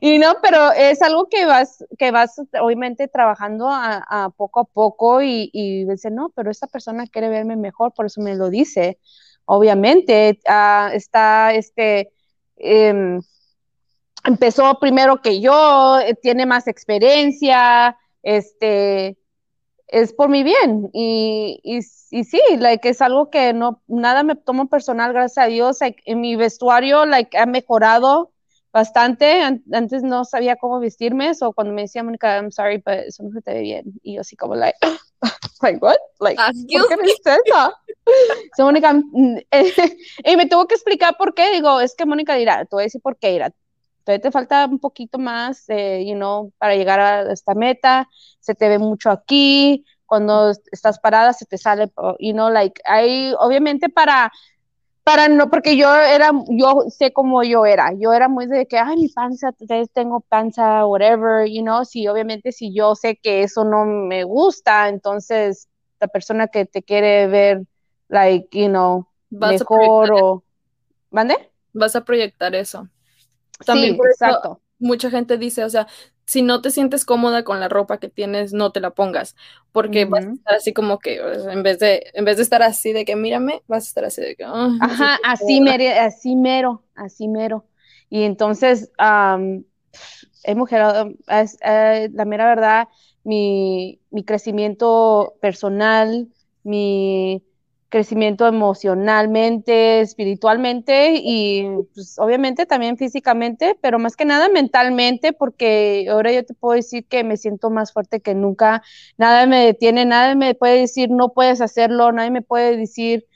Y 0.00 0.18
no, 0.18 0.36
pero 0.42 0.72
es 0.72 1.02
algo 1.02 1.28
que 1.28 1.46
vas, 1.46 1.84
que 1.98 2.10
vas 2.10 2.40
obviamente 2.60 3.08
trabajando 3.08 3.68
a, 3.70 4.32
poco 4.36 4.60
a 4.60 4.64
poco 4.64 5.22
y, 5.22 5.84
dice, 5.84 6.10
no, 6.10 6.30
pero 6.34 6.50
esta 6.50 6.66
persona 6.66 7.06
quiere 7.06 7.28
verme 7.28 7.56
mejor, 7.56 7.92
por 7.92 8.06
eso 8.06 8.20
me 8.20 8.34
lo 8.34 8.50
dice. 8.50 8.98
Obviamente, 9.44 10.40
ah, 10.46 10.90
está 10.92 11.54
este, 11.54 12.12
em, 12.56 13.20
empezó 14.24 14.78
primero 14.78 15.22
que 15.22 15.40
yo, 15.40 15.98
eh, 16.00 16.14
tiene 16.14 16.46
más 16.46 16.66
experiencia, 16.68 17.96
este, 18.22 19.16
es 19.88 20.12
por 20.12 20.28
mi 20.28 20.42
bien. 20.42 20.90
Y, 20.92 21.60
y, 21.64 21.82
sí, 21.82 22.40
like, 22.58 22.88
es 22.88 23.00
algo 23.00 23.30
que 23.30 23.52
no, 23.54 23.82
nada 23.86 24.22
me 24.22 24.36
tomo 24.36 24.68
personal, 24.68 25.12
gracias 25.12 25.46
a 25.46 25.48
Dios. 25.48 25.78
En 25.80 26.20
mi 26.20 26.36
vestuario, 26.36 27.06
like, 27.06 27.36
ha 27.36 27.46
mejorado 27.46 28.32
bastante. 28.78 29.42
An- 29.42 29.62
antes 29.72 30.02
no 30.02 30.24
sabía 30.24 30.56
cómo 30.56 30.80
vestirme, 30.80 31.32
o 31.40 31.52
cuando 31.52 31.72
me 31.74 31.82
decía 31.82 32.02
Mónica, 32.02 32.36
I'm 32.36 32.50
sorry, 32.50 32.78
but 32.78 32.94
eso 33.06 33.22
no 33.22 33.30
se 33.30 33.42
te 33.42 33.52
ve 33.52 33.60
bien. 33.60 33.84
Y 34.02 34.14
yo 34.14 34.20
así 34.20 34.36
como, 34.36 34.54
like, 34.54 34.78
like, 35.62 35.78
what? 35.80 35.96
Like, 36.20 36.40
¿por 36.40 36.88
qué 36.88 36.96
me 36.96 37.02
dices 37.02 37.38
eso? 37.44 37.72
So, 38.56 38.64
Mónica, 38.64 38.92
mm, 38.94 39.38
y 40.24 40.36
me 40.36 40.46
tuvo 40.46 40.66
que 40.66 40.74
explicar 40.74 41.16
por 41.16 41.34
qué. 41.34 41.50
Digo, 41.52 41.80
es 41.80 41.94
que 41.94 42.06
Mónica 42.06 42.34
dirá, 42.34 42.64
te 42.64 42.74
voy 42.76 42.82
a 42.82 42.84
decir 42.84 43.00
por 43.02 43.16
qué, 43.18 43.32
dirá. 43.32 43.52
Todavía 44.04 44.22
te 44.22 44.30
falta 44.30 44.64
un 44.64 44.78
poquito 44.78 45.18
más, 45.18 45.64
eh, 45.68 46.04
you 46.06 46.14
know, 46.14 46.52
para 46.58 46.74
llegar 46.74 47.00
a 47.00 47.32
esta 47.32 47.54
meta. 47.54 48.08
Se 48.40 48.54
te 48.54 48.68
ve 48.68 48.78
mucho 48.78 49.10
aquí. 49.10 49.84
Cuando 50.06 50.52
estás 50.72 50.98
parada 50.98 51.34
se 51.34 51.44
te 51.44 51.58
sale, 51.58 51.92
you 52.18 52.32
know, 52.32 52.48
like, 52.48 52.80
hay, 52.86 53.34
obviamente 53.38 53.90
para, 53.90 54.32
para 55.08 55.26
no, 55.26 55.48
porque 55.48 55.78
yo 55.78 55.90
era, 55.96 56.32
yo 56.50 56.84
sé 56.90 57.14
cómo 57.14 57.42
yo 57.42 57.64
era, 57.64 57.94
yo 57.98 58.12
era 58.12 58.28
muy 58.28 58.46
de 58.46 58.66
que, 58.66 58.76
ay, 58.76 58.94
mi 58.94 59.08
panza, 59.08 59.54
tengo 59.94 60.20
panza, 60.20 60.84
whatever, 60.84 61.48
you 61.48 61.62
know, 61.62 61.82
si 61.86 62.06
obviamente 62.06 62.52
si 62.52 62.74
yo 62.74 62.94
sé 62.94 63.16
que 63.16 63.42
eso 63.42 63.64
no 63.64 63.86
me 63.86 64.24
gusta, 64.24 64.90
entonces 64.90 65.70
la 65.98 66.08
persona 66.08 66.48
que 66.48 66.66
te 66.66 66.82
quiere 66.82 67.26
ver, 67.26 67.62
like, 68.08 68.48
you 68.52 68.68
know, 68.68 69.06
mejor 69.30 70.12
o, 70.12 70.44
¿mande? 71.10 71.36
Vas 71.72 71.96
a 71.96 72.04
proyectar 72.04 72.54
eso. 72.54 72.86
También 73.64 73.94
sí, 73.94 74.00
exacto. 74.10 74.60
mucha 74.78 75.08
gente 75.08 75.38
dice, 75.38 75.64
o 75.64 75.70
sea, 75.70 75.86
si 76.28 76.42
no 76.42 76.60
te 76.60 76.70
sientes 76.70 77.06
cómoda 77.06 77.42
con 77.42 77.58
la 77.58 77.70
ropa 77.70 77.96
que 77.96 78.10
tienes, 78.10 78.52
no 78.52 78.70
te 78.70 78.80
la 78.80 78.90
pongas, 78.90 79.34
porque 79.72 80.04
vas 80.04 80.26
a 80.26 80.32
estar 80.32 80.54
así 80.56 80.74
como 80.74 80.98
que, 80.98 81.18
en 81.50 81.62
vez 81.62 81.78
de, 81.78 82.10
en 82.12 82.26
vez 82.26 82.36
de 82.36 82.42
estar 82.42 82.62
así 82.62 82.92
de 82.92 83.06
que 83.06 83.16
mírame, 83.16 83.62
vas 83.66 83.84
a 83.84 83.88
estar 83.88 84.04
así 84.04 84.20
de 84.20 84.36
que, 84.36 84.44
ajá, 84.44 85.18
así, 85.24 85.62
mero, 85.62 85.84
así 85.98 86.36
mero, 86.36 86.84
así 86.94 87.28
mero. 87.28 87.64
Y 88.10 88.24
entonces, 88.24 88.92
hemos 90.44 90.68
generado, 90.68 91.12
eh, 91.62 92.10
la 92.12 92.24
mera 92.26 92.46
verdad, 92.46 92.88
mi, 93.24 93.98
mi 94.10 94.22
crecimiento 94.22 95.34
personal, 95.40 96.28
mi 96.62 97.42
crecimiento 97.88 98.46
emocionalmente, 98.46 100.00
espiritualmente 100.00 101.14
y 101.22 101.66
pues, 101.94 102.18
obviamente 102.18 102.66
también 102.66 102.98
físicamente, 102.98 103.78
pero 103.80 103.98
más 103.98 104.14
que 104.14 104.24
nada 104.24 104.48
mentalmente, 104.48 105.32
porque 105.32 106.06
ahora 106.10 106.32
yo 106.32 106.44
te 106.44 106.54
puedo 106.54 106.74
decir 106.74 107.06
que 107.06 107.24
me 107.24 107.36
siento 107.36 107.70
más 107.70 107.92
fuerte 107.92 108.20
que 108.20 108.34
nunca, 108.34 108.82
nada 109.16 109.46
me 109.46 109.64
detiene, 109.64 110.04
nada 110.04 110.34
me 110.34 110.54
puede 110.54 110.80
decir 110.80 111.10
no 111.10 111.30
puedes 111.30 111.60
hacerlo, 111.60 112.12
nadie 112.12 112.30
me 112.30 112.42
puede 112.42 112.76
decir, 112.76 113.26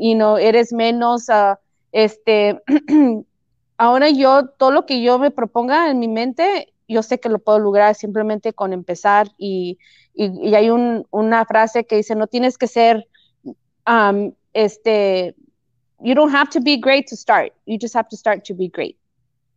y 0.00 0.14
no, 0.14 0.38
eres 0.38 0.72
menos, 0.72 1.28
uh, 1.28 1.56
este, 1.92 2.62
ahora 3.78 4.10
yo, 4.10 4.48
todo 4.48 4.70
lo 4.70 4.86
que 4.86 5.02
yo 5.02 5.18
me 5.18 5.30
proponga 5.30 5.90
en 5.90 5.98
mi 5.98 6.08
mente, 6.08 6.72
yo 6.86 7.02
sé 7.02 7.18
que 7.18 7.30
lo 7.30 7.38
puedo 7.38 7.58
lograr 7.58 7.94
simplemente 7.94 8.52
con 8.52 8.72
empezar 8.72 9.28
y, 9.38 9.78
y, 10.14 10.54
hay 10.54 10.70
un, 10.70 11.06
una 11.10 11.44
frase 11.46 11.84
que 11.84 11.96
dice, 11.96 12.14
no 12.14 12.26
tienes 12.26 12.58
que 12.58 12.66
ser 12.66 13.08
um, 13.86 14.34
este, 14.52 15.34
you 16.00 16.14
don't 16.14 16.32
have 16.32 16.50
to 16.50 16.60
be 16.60 16.76
great 16.76 17.06
to 17.08 17.16
start, 17.16 17.52
you 17.66 17.78
just 17.78 17.94
have 17.94 18.08
to 18.08 18.16
start 18.16 18.44
to 18.44 18.54
be 18.54 18.68
great. 18.68 18.96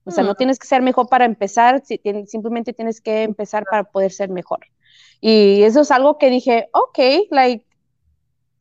O 0.06 0.12
sea, 0.12 0.24
no 0.24 0.34
mm. 0.34 0.38
tienes 0.38 0.58
que 0.58 0.68
ser 0.68 0.82
mejor 0.82 1.10
para 1.10 1.26
empezar, 1.26 1.84
simplemente 2.28 2.72
tienes 2.72 3.02
que 3.02 3.24
empezar 3.24 3.66
para 3.70 3.84
poder 3.84 4.12
ser 4.12 4.30
mejor. 4.30 4.60
Y 5.20 5.64
eso 5.64 5.82
es 5.82 5.92
algo 5.92 6.18
que 6.18 6.30
dije, 6.30 6.70
ok, 6.72 7.28
like, 7.32 7.66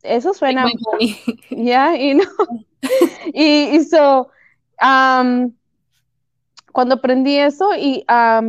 eso 0.03 0.33
suena, 0.33 0.65
ya, 0.99 1.15
yeah, 1.49 1.95
you 1.95 2.15
know? 2.15 2.65
y, 3.33 3.77
y 3.77 3.83
so, 3.85 4.29
um, 4.81 5.53
cuando 6.77 6.93
aprendí 6.93 7.35
eso 7.39 7.71
y 7.75 8.05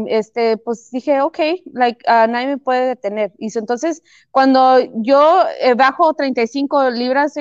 este, 0.09 0.59
pues 0.59 0.91
dije, 0.91 1.23
ok, 1.23 1.39
like, 1.73 2.05
uh, 2.07 2.31
nadie 2.31 2.49
me 2.49 2.59
puede 2.59 2.89
detener. 2.89 3.33
Y 3.39 3.49
entonces, 3.57 4.03
cuando 4.31 4.81
yo 4.97 5.45
eh, 5.63 5.73
bajo 5.73 6.13
35 6.13 6.91
libras, 6.91 7.33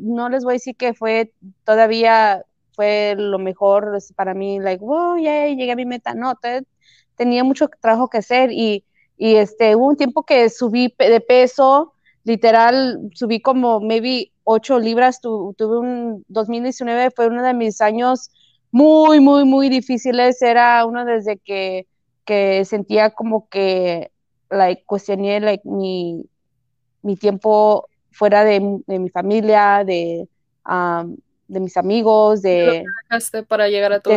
no 0.00 0.28
les 0.28 0.42
voy 0.42 0.54
a 0.54 0.54
decir 0.54 0.74
que 0.74 0.94
fue 0.94 1.32
todavía 1.62 2.44
fue 2.72 3.14
lo 3.16 3.38
mejor 3.38 3.96
para 4.16 4.34
mí, 4.34 4.58
like, 4.58 4.84
wow, 4.84 5.16
ya 5.16 5.46
llegué 5.46 5.70
a 5.70 5.76
mi 5.76 5.86
meta. 5.86 6.12
No, 6.12 6.34
tenía 7.14 7.44
mucho 7.44 7.68
trabajo 7.80 8.08
que 8.08 8.18
hacer 8.18 8.50
y, 8.50 8.84
y 9.16 9.36
este, 9.36 9.76
hubo 9.76 9.86
un 9.86 9.96
tiempo 9.96 10.24
que 10.24 10.50
subí 10.50 10.92
de 10.98 11.20
peso, 11.20 11.94
literal, 12.24 12.98
subí 13.14 13.40
como 13.40 13.78
maybe 13.78 14.32
8 14.42 14.80
libras, 14.80 15.20
tuve 15.20 15.78
un 15.78 16.24
2019, 16.26 17.12
fue 17.12 17.28
uno 17.28 17.44
de 17.44 17.54
mis 17.54 17.80
años 17.80 18.32
muy, 18.72 19.20
muy, 19.20 19.44
muy 19.44 19.68
difíciles. 19.68 20.42
Era 20.42 20.84
uno 20.86 21.04
desde 21.04 21.36
que, 21.36 21.86
que 22.24 22.64
sentía 22.64 23.10
como 23.10 23.48
que, 23.48 24.10
like, 24.50 24.82
cuestioné, 24.84 25.38
like, 25.40 25.62
mi, 25.68 26.24
mi 27.02 27.16
tiempo 27.16 27.88
fuera 28.10 28.42
de, 28.44 28.60
mi 28.60 29.08
familia, 29.10 29.84
de, 29.84 30.26
de 31.46 31.60
mis 31.60 31.76
amigos, 31.76 32.42
de... 32.42 32.84
para 33.46 33.68
llegar 33.68 33.92
a 33.92 34.00
tu 34.00 34.10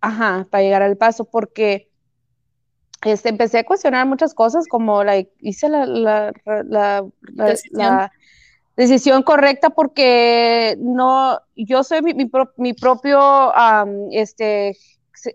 Ajá, 0.00 0.46
para 0.50 0.62
llegar 0.62 0.82
al 0.82 0.96
paso, 0.96 1.24
porque 1.24 1.88
este, 3.04 3.28
empecé 3.28 3.58
a 3.58 3.64
cuestionar 3.64 4.06
muchas 4.06 4.34
cosas, 4.34 4.66
como, 4.68 5.02
like, 5.04 5.32
hice 5.40 5.68
la, 5.68 5.86
la, 5.86 6.32
la, 6.64 7.06
la 7.70 8.12
decisión 8.76 9.22
correcta 9.22 9.70
porque 9.70 10.76
no, 10.78 11.40
yo 11.56 11.82
soy 11.82 12.02
mi, 12.02 12.14
mi, 12.14 12.72
propio, 12.74 13.52
este, 14.12 14.76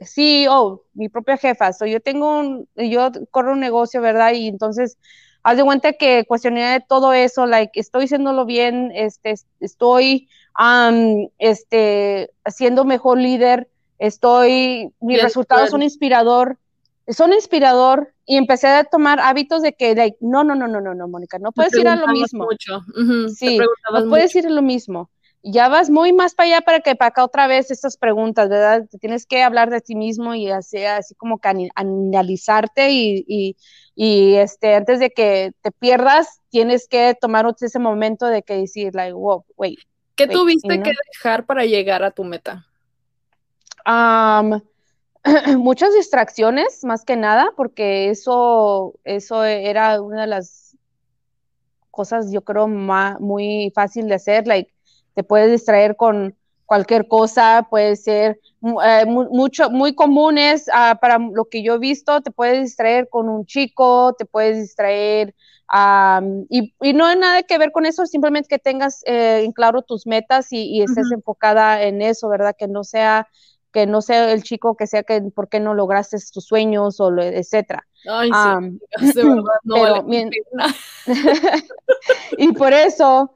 CEO, 0.01 0.83
mi 0.93 1.09
propia 1.09 1.37
jefa, 1.37 1.73
so 1.73 1.85
yo 1.85 1.99
tengo 1.99 2.39
un, 2.39 2.67
yo 2.75 3.11
corro 3.31 3.53
un 3.53 3.59
negocio, 3.59 4.01
¿verdad? 4.01 4.33
Y 4.33 4.47
entonces, 4.47 4.97
haz 5.43 5.57
de 5.57 5.63
cuenta 5.63 5.93
que 5.93 6.25
cuestioné 6.25 6.85
todo 6.87 7.13
eso, 7.13 7.47
like, 7.47 7.79
estoy 7.79 8.05
haciéndolo 8.05 8.45
bien, 8.45 8.91
este, 8.93 9.33
estoy, 9.59 10.29
este, 11.39 12.31
siendo 12.45 12.85
mejor 12.85 13.17
líder, 13.17 13.69
estoy, 13.97 14.93
mis 14.99 15.21
resultados 15.21 15.71
son 15.71 15.81
inspirador, 15.81 16.57
son 17.12 17.34
inspirador 17.34 18.14
y 18.26 18.38
empecé 18.38 18.68
a 18.68 18.84
tomar 18.84 19.20
hábitos 19.20 19.62
de 19.62 19.74
que, 19.74 19.95
like, 19.95 20.18
no, 20.22 20.43
no, 20.43 20.55
no, 20.55 20.68
no, 20.68 20.82
no, 20.82 20.93
no, 20.93 21.07
Mónica, 21.07 21.39
no 21.39 21.51
puedes 21.51 21.74
ir 21.74 21.88
a 21.88 21.95
lo 21.95 22.07
mismo. 22.07 22.45
Mucho. 22.45 22.82
sí, 23.36 23.57
no 23.57 24.09
puedes 24.09 24.36
ir 24.36 24.47
a 24.47 24.49
lo 24.49 24.62
mismo. 24.62 25.09
Ya 25.43 25.70
vas 25.70 25.89
muy 25.89 26.14
más 26.14 26.36
para 26.36 26.47
allá 26.47 26.62
para 26.62 26.80
que 26.82 26.95
para 26.95 27.09
acá 27.09 27.24
otra 27.24 27.47
vez 27.47 27.72
estas 27.72 27.97
preguntas, 27.97 28.47
¿verdad? 28.47 28.86
Tienes 28.99 29.26
que 29.26 29.41
hablar 29.41 29.72
de 29.72 29.82
ti 29.82 29.95
mismo 29.95 30.36
y 30.36 30.51
así, 30.51 30.84
así 30.86 31.16
como 31.16 31.39
que 31.39 31.70
analizarte 31.74 32.91
y, 32.91 33.26
y, 33.28 33.57
y, 33.95 34.36
este, 34.36 34.76
antes 34.76 34.99
de 34.99 35.09
que 35.09 35.51
te 35.62 35.72
pierdas, 35.72 36.41
tienes 36.49 36.88
que 36.88 37.18
tomar 37.20 37.47
ese 37.59 37.80
momento 37.80 38.28
de 38.28 38.43
que 38.43 38.55
decir, 38.57 38.93
like, 38.93 39.14
wow, 39.14 39.43
wait. 39.57 39.80
¿Qué 40.16 40.28
tuviste 40.28 40.82
que 40.84 40.91
dejar 41.14 41.47
para 41.47 41.66
llegar 41.66 42.03
a 42.03 42.12
tu 42.12 42.24
meta? 42.24 42.68
Um, 43.86 44.62
muchas 45.57 45.93
distracciones, 45.93 46.84
más 46.84 47.05
que 47.05 47.15
nada, 47.15 47.53
porque 47.55 48.09
eso, 48.09 48.93
eso 49.03 49.43
era 49.43 50.01
una 50.01 50.22
de 50.22 50.28
las 50.28 50.76
cosas, 51.91 52.32
yo 52.32 52.41
creo, 52.41 52.67
muy 52.67 53.72
fácil 53.76 54.07
de 54.07 54.15
hacer, 54.15 54.47
like, 54.47 54.74
te 55.13 55.24
puedes 55.24 55.51
distraer 55.51 55.95
con 55.95 56.36
cualquier 56.65 57.07
cosa, 57.07 57.67
puede 57.69 57.97
ser 57.97 58.39
eh, 58.61 59.05
mucho, 59.05 59.69
muy 59.69 59.93
comunes 59.93 60.69
ah, 60.74 60.97
para 61.01 61.17
lo 61.17 61.45
que 61.45 61.63
yo 61.63 61.76
he 61.76 61.80
visto, 61.80 62.22
te 62.22 62.32
puedes 62.32 62.61
distraer 62.61 63.09
con 63.09 63.28
un 63.28 63.45
chico, 63.45 64.15
te 64.17 64.26
puedes 64.26 64.57
distraer, 64.57 65.36
y, 66.49 66.74
y, 66.82 66.93
no 66.93 67.05
hay 67.05 67.17
nada 67.17 67.43
que 67.43 67.57
ver 67.57 67.72
con 67.72 67.86
eso, 67.86 68.05
simplemente 68.05 68.49
que 68.49 68.59
tengas 68.59 69.03
eh, 69.05 69.43
en 69.43 69.53
claro 69.53 69.82
tus 69.82 70.05
metas 70.05 70.51
y, 70.51 70.63
y 70.65 70.82
estés 70.82 71.09
enfocada 71.11 71.84
en 71.84 72.01
eso, 72.01 72.28
¿verdad? 72.28 72.55
Que 72.57 72.67
no 72.67 72.84
sea 72.84 73.28
que 73.72 73.88
no 73.88 74.01
sea 74.01 74.32
el 74.32 74.43
chico 74.43 74.76
que 74.76 74.88
sea 74.88 75.03
que 75.03 75.22
por 75.22 75.49
qué 75.49 75.59
no 75.59 75.74
lograste 75.74 76.17
tus 76.34 76.45
sueños 76.45 76.99
o 76.99 77.09
lo, 77.11 77.24
etcétera. 77.24 77.88
Ay, 78.09 78.30
sí, 78.99 79.13
de 79.13 79.24
verdad, 79.24 79.43
no 79.63 79.76
pero, 79.76 80.05
y 82.38 82.51
por 82.53 82.74
eso 82.74 83.32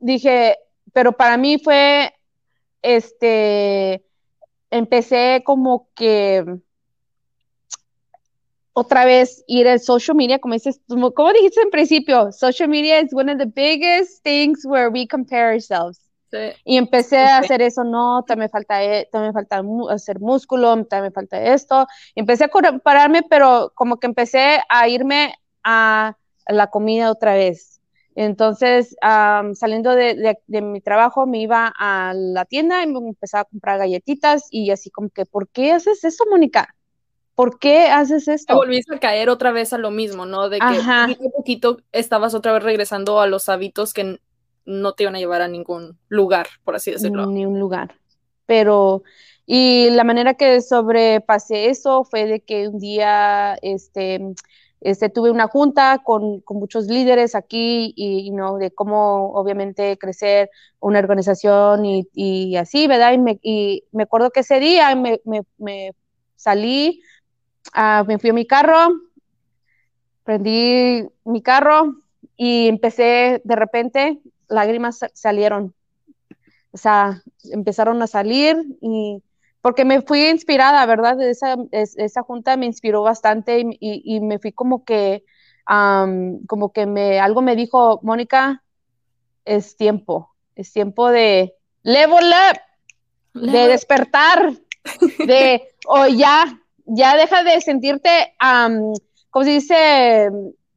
dije, 0.00 0.56
pero 0.92 1.12
para 1.12 1.36
mí 1.36 1.58
fue, 1.58 2.12
este, 2.82 4.04
empecé 4.70 5.42
como 5.44 5.88
que 5.94 6.44
otra 8.72 9.04
vez 9.04 9.44
ir 9.46 9.68
al 9.68 9.80
social 9.80 10.16
media, 10.16 10.38
como 10.38 10.54
dices, 10.54 10.80
como 10.88 11.32
dijiste 11.32 11.60
en 11.60 11.70
principio, 11.70 12.32
social 12.32 12.68
media 12.68 13.00
is 13.00 13.12
one 13.12 13.30
of 13.30 13.38
the 13.38 13.46
biggest 13.46 14.22
things 14.22 14.64
where 14.64 14.88
we 14.88 15.06
compare 15.06 15.52
ourselves. 15.52 16.09
Y 16.64 16.76
empecé 16.76 17.18
a 17.18 17.38
hacer 17.38 17.62
eso, 17.62 17.84
no, 17.84 18.24
también 18.26 18.46
me 18.46 18.48
falta, 18.48 18.82
e, 18.82 19.08
también 19.10 19.32
falta 19.32 19.62
hacer 19.90 20.20
músculo, 20.20 20.70
también 20.84 21.04
me 21.04 21.10
falta 21.10 21.42
esto. 21.42 21.86
empecé 22.14 22.44
a 22.44 22.48
compararme, 22.48 23.22
pero 23.28 23.72
como 23.74 23.98
que 23.98 24.06
empecé 24.06 24.60
a 24.68 24.88
irme 24.88 25.34
a 25.64 26.16
la 26.46 26.68
comida 26.68 27.10
otra 27.10 27.34
vez. 27.34 27.80
Entonces, 28.16 28.96
saliendo 29.54 29.94
de, 29.94 30.36
mi 30.46 30.80
trabajo, 30.80 31.26
me 31.26 31.40
iba 31.40 31.72
a 31.78 32.12
la 32.14 32.44
tienda 32.44 32.82
y 32.82 32.86
me 32.86 32.98
empezaba 32.98 33.42
a 33.42 33.44
comprar 33.44 33.78
galletitas 33.78 34.48
y 34.50 34.70
así 34.70 34.90
como 34.90 35.10
que, 35.10 35.26
¿por 35.26 35.48
qué 35.48 35.72
haces 35.72 36.04
eso, 36.04 36.24
Mónica? 36.30 36.74
¿Por 37.34 37.58
qué 37.58 37.86
haces 37.86 38.28
esto? 38.28 38.52
Te 38.52 38.58
volviste 38.58 38.96
a 38.96 38.98
caer 38.98 39.30
otra 39.30 39.52
vez 39.52 39.72
a 39.72 39.78
lo 39.78 39.90
mismo, 39.90 40.26
¿no? 40.26 40.50
De 40.50 40.58
que 40.58 40.64
poquito 40.66 41.28
a 41.28 41.30
poquito 41.34 41.76
estabas 41.92 42.34
otra 42.34 42.52
vez 42.52 42.62
regresando 42.62 43.20
a 43.20 43.26
los 43.26 43.48
hábitos 43.48 43.94
que 43.94 44.20
no 44.64 44.92
te 44.92 45.04
iban 45.04 45.16
a 45.16 45.18
llevar 45.18 45.42
a 45.42 45.48
ningún 45.48 45.98
lugar, 46.08 46.46
por 46.64 46.76
así 46.76 46.90
decirlo. 46.90 47.26
Ni 47.26 47.46
un 47.46 47.58
lugar. 47.58 47.94
Pero, 48.46 49.02
y 49.46 49.90
la 49.90 50.04
manera 50.04 50.34
que 50.34 50.60
sobrepasé 50.60 51.70
eso 51.70 52.04
fue 52.04 52.26
de 52.26 52.40
que 52.40 52.68
un 52.68 52.78
día, 52.78 53.56
este, 53.62 54.20
este, 54.80 55.10
tuve 55.10 55.30
una 55.30 55.46
junta 55.46 56.00
con, 56.04 56.40
con 56.40 56.58
muchos 56.58 56.86
líderes 56.86 57.34
aquí 57.34 57.92
y, 57.96 58.30
¿no? 58.30 58.56
de 58.56 58.70
cómo 58.70 59.32
obviamente 59.32 59.98
crecer 59.98 60.50
una 60.78 60.98
organización 60.98 61.84
y, 61.84 62.08
y 62.14 62.56
así, 62.56 62.86
¿verdad? 62.86 63.12
Y 63.12 63.18
me, 63.18 63.38
y 63.42 63.84
me, 63.92 64.04
acuerdo 64.04 64.30
que 64.30 64.40
ese 64.40 64.58
día 64.58 64.94
me, 64.94 65.20
me, 65.24 65.42
me 65.58 65.92
salí, 66.34 67.02
uh, 67.76 68.04
me 68.06 68.18
fui 68.18 68.30
a 68.30 68.34
mi 68.34 68.46
carro, 68.46 68.88
prendí 70.24 71.06
mi 71.24 71.42
carro 71.42 71.96
y 72.36 72.68
empecé 72.68 73.42
de 73.44 73.56
repente, 73.56 74.20
lágrimas 74.50 75.00
salieron, 75.14 75.74
o 76.72 76.76
sea, 76.76 77.22
empezaron 77.44 78.02
a 78.02 78.06
salir 78.06 78.56
y 78.82 79.22
porque 79.62 79.84
me 79.84 80.02
fui 80.02 80.28
inspirada, 80.28 80.84
¿verdad? 80.86 81.20
Esa, 81.20 81.56
esa 81.72 82.22
junta 82.22 82.56
me 82.56 82.66
inspiró 82.66 83.02
bastante 83.02 83.60
y, 83.60 83.76
y, 83.80 84.20
me 84.20 84.38
fui 84.38 84.52
como 84.52 84.84
que, 84.84 85.24
como 86.46 86.72
que 86.72 86.86
me, 86.86 87.20
algo 87.20 87.42
me 87.42 87.56
dijo, 87.56 88.00
Mónica, 88.02 88.62
es 89.44 89.76
tiempo, 89.76 90.34
es 90.56 90.72
tiempo 90.72 91.10
de 91.10 91.54
level 91.82 92.24
up, 92.24 93.42
de 93.52 93.68
despertar, 93.68 94.52
de, 95.26 95.62
o 95.86 96.06
ya, 96.06 96.60
ya 96.86 97.16
deja 97.16 97.42
de 97.44 97.60
sentirte, 97.60 98.34
como 99.30 99.44
se 99.44 99.50
dice, 99.50 100.30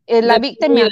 eh, 0.06 0.22
la, 0.22 0.38
víctima, 0.38 0.90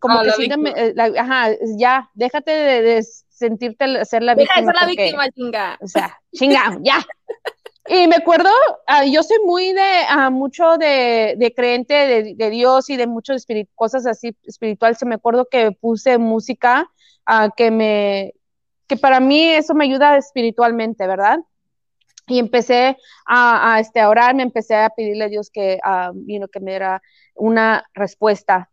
como 0.00 0.20
ah, 0.20 0.24
que 0.24 0.32
siéntame, 0.32 0.72
eh, 0.76 0.94
ajá, 1.18 1.50
ya, 1.76 2.10
déjate 2.14 2.50
de, 2.50 3.02
sentirte 3.02 4.04
ser 4.06 4.22
la 4.22 4.34
víctima. 4.34 4.54
Deja 4.54 4.60
de 4.60 4.66
ser 4.66 4.74
la 4.80 4.86
víctima, 4.86 5.30
chinga. 5.30 5.78
O 5.82 5.86
sea, 5.86 6.18
chinga, 6.32 6.78
ya. 6.80 7.04
Y 7.88 8.06
me 8.08 8.16
acuerdo, 8.16 8.48
ah, 8.86 9.04
yo 9.04 9.22
soy 9.22 9.38
muy 9.44 9.72
de, 9.72 9.90
uh, 10.16 10.30
mucho 10.30 10.76
de, 10.76 11.34
de 11.36 11.54
creyente 11.54 11.94
de, 11.94 12.34
de, 12.34 12.50
Dios 12.50 12.90
y 12.90 12.96
de 12.96 13.06
muchas 13.06 13.46
cosas 13.74 14.06
así 14.06 14.34
espirituales. 14.44 14.98
Me 15.04 15.14
acuerdo 15.14 15.46
que 15.50 15.70
puse 15.72 16.18
música 16.18 16.90
uh, 17.28 17.50
que 17.56 17.70
me, 17.70 18.34
que 18.88 18.96
para 18.96 19.20
mí 19.20 19.50
eso 19.50 19.74
me 19.74 19.84
ayuda 19.84 20.16
espiritualmente, 20.16 21.06
¿verdad? 21.06 21.38
Y 22.26 22.40
empecé 22.40 22.96
a, 23.24 23.74
a, 23.74 23.80
este, 23.80 24.00
a 24.00 24.08
orar, 24.08 24.34
me 24.34 24.42
empecé 24.42 24.74
a 24.74 24.90
pedirle 24.90 25.24
a 25.24 25.28
Dios 25.28 25.50
que, 25.50 25.78
uh, 25.84 26.48
que 26.48 26.60
me 26.60 26.72
diera 26.72 27.00
una 27.36 27.84
respuesta. 27.94 28.70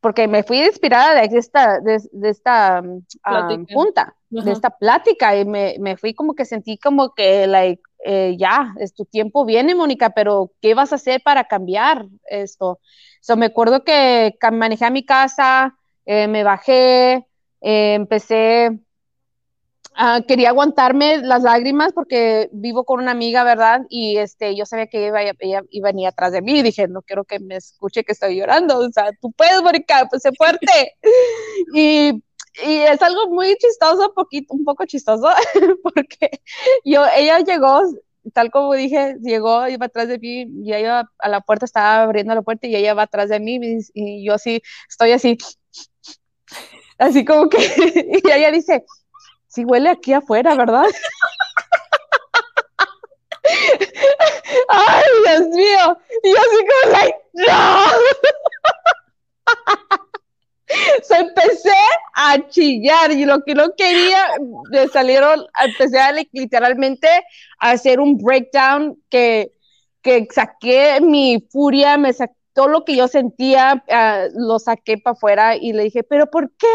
Porque 0.00 0.28
me 0.28 0.44
fui 0.44 0.62
inspirada 0.62 1.20
de 1.20 1.38
esta, 1.38 1.80
de, 1.80 2.00
esta 2.28 2.80
um, 2.80 3.66
junta, 3.72 4.14
de 4.30 4.52
esta 4.52 4.70
plática, 4.70 5.36
y 5.36 5.44
me, 5.44 5.76
me, 5.80 5.96
fui 5.96 6.14
como 6.14 6.34
que 6.34 6.44
sentí 6.44 6.78
como 6.78 7.14
que, 7.14 7.48
like, 7.48 7.82
eh, 8.04 8.36
ya, 8.38 8.74
es 8.78 8.94
tu 8.94 9.04
tiempo 9.04 9.44
viene, 9.44 9.74
Mónica, 9.74 10.10
pero 10.10 10.52
¿qué 10.60 10.74
vas 10.74 10.92
a 10.92 10.96
hacer 10.96 11.20
para 11.24 11.44
cambiar 11.44 12.06
esto? 12.30 12.78
So, 13.20 13.36
me 13.36 13.46
acuerdo 13.46 13.82
que 13.82 14.36
manejé 14.52 14.84
a 14.84 14.90
mi 14.90 15.04
casa, 15.04 15.76
eh, 16.06 16.28
me 16.28 16.44
bajé, 16.44 17.26
eh, 17.60 17.94
empecé 17.94 18.78
Ah, 20.00 20.22
quería 20.24 20.50
aguantarme 20.50 21.18
las 21.18 21.42
lágrimas 21.42 21.92
porque 21.92 22.48
vivo 22.52 22.84
con 22.84 23.00
una 23.00 23.10
amiga, 23.10 23.42
¿verdad? 23.42 23.80
Y 23.88 24.16
este, 24.18 24.54
yo 24.54 24.64
sabía 24.64 24.86
que 24.86 25.08
ella, 25.08 25.32
ella 25.40 25.62
iba 25.70 25.88
a 25.88 25.92
venir 25.92 26.06
atrás 26.06 26.30
de 26.30 26.40
mí 26.40 26.60
y 26.60 26.62
dije, 26.62 26.86
no 26.86 27.02
quiero 27.02 27.24
que 27.24 27.40
me 27.40 27.56
escuche 27.56 28.04
que 28.04 28.12
estoy 28.12 28.36
llorando, 28.36 28.78
o 28.78 28.92
sea, 28.92 29.10
tú 29.20 29.32
puedes, 29.32 29.60
Mónica, 29.60 30.06
pues 30.08 30.22
sé 30.22 30.30
fuerte. 30.38 30.94
y, 31.74 32.10
y, 32.64 32.76
es 32.82 33.02
algo 33.02 33.26
muy 33.28 33.56
chistoso, 33.56 34.14
poquito, 34.14 34.54
un 34.54 34.64
poco 34.64 34.84
chistoso, 34.86 35.26
porque 35.82 36.42
yo, 36.84 37.04
ella 37.16 37.40
llegó, 37.40 37.80
tal 38.32 38.52
como 38.52 38.74
dije, 38.74 39.16
llegó, 39.20 39.66
iba 39.66 39.86
atrás 39.86 40.06
de 40.06 40.20
mí, 40.20 40.46
y 40.64 40.74
ella 40.74 41.10
a 41.18 41.28
la 41.28 41.40
puerta, 41.40 41.64
estaba 41.64 42.04
abriendo 42.04 42.36
la 42.36 42.42
puerta 42.42 42.68
y 42.68 42.76
ella 42.76 42.94
va 42.94 43.02
atrás 43.02 43.30
de 43.30 43.40
mí 43.40 43.58
y, 43.60 43.80
y 43.94 44.24
yo 44.24 44.34
así, 44.34 44.62
estoy 44.88 45.10
así, 45.10 45.38
así 46.98 47.24
como 47.24 47.48
que, 47.48 47.58
y 48.24 48.30
ella 48.30 48.52
dice, 48.52 48.84
sí 49.58 49.64
huele 49.64 49.90
aquí 49.90 50.12
afuera, 50.12 50.54
¿verdad? 50.54 50.84
Ay, 54.68 55.04
Dios 55.26 55.48
mío. 55.48 55.98
Y 56.22 56.30
yo 56.30 56.36
así 56.38 56.58
como, 56.68 56.92
like, 56.92 57.18
no. 57.34 57.84
Empecé 61.10 61.80
a 62.14 62.38
chillar 62.48 63.10
y 63.10 63.24
lo 63.24 63.42
que 63.42 63.54
no 63.54 63.74
quería, 63.76 64.26
me 64.70 64.86
salieron, 64.88 65.44
empecé 65.64 65.98
a 65.98 66.12
literalmente 66.12 67.08
a 67.58 67.70
hacer 67.70 67.98
un 67.98 68.16
breakdown 68.18 69.02
que, 69.08 69.50
que 70.02 70.28
saqué 70.32 71.00
mi 71.00 71.44
furia, 71.50 71.96
me 71.96 72.12
saqué 72.12 72.37
todo 72.58 72.66
lo 72.66 72.84
que 72.84 72.96
yo 72.96 73.06
sentía 73.06 73.84
uh, 73.86 74.32
lo 74.34 74.58
saqué 74.58 74.98
para 74.98 75.12
afuera 75.12 75.54
y 75.54 75.72
le 75.72 75.84
dije, 75.84 76.02
pero 76.02 76.28
¿por 76.28 76.50
qué? 76.56 76.66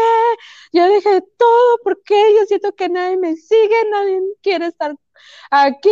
Yo 0.72 0.82
dejé 0.82 1.20
todo, 1.36 1.78
¿por 1.82 2.02
qué? 2.02 2.14
Yo 2.38 2.46
siento 2.46 2.72
que 2.72 2.88
nadie 2.88 3.18
me 3.18 3.36
sigue, 3.36 3.90
nadie 3.90 4.18
quiere 4.40 4.68
estar 4.68 4.94
aquí 5.50 5.90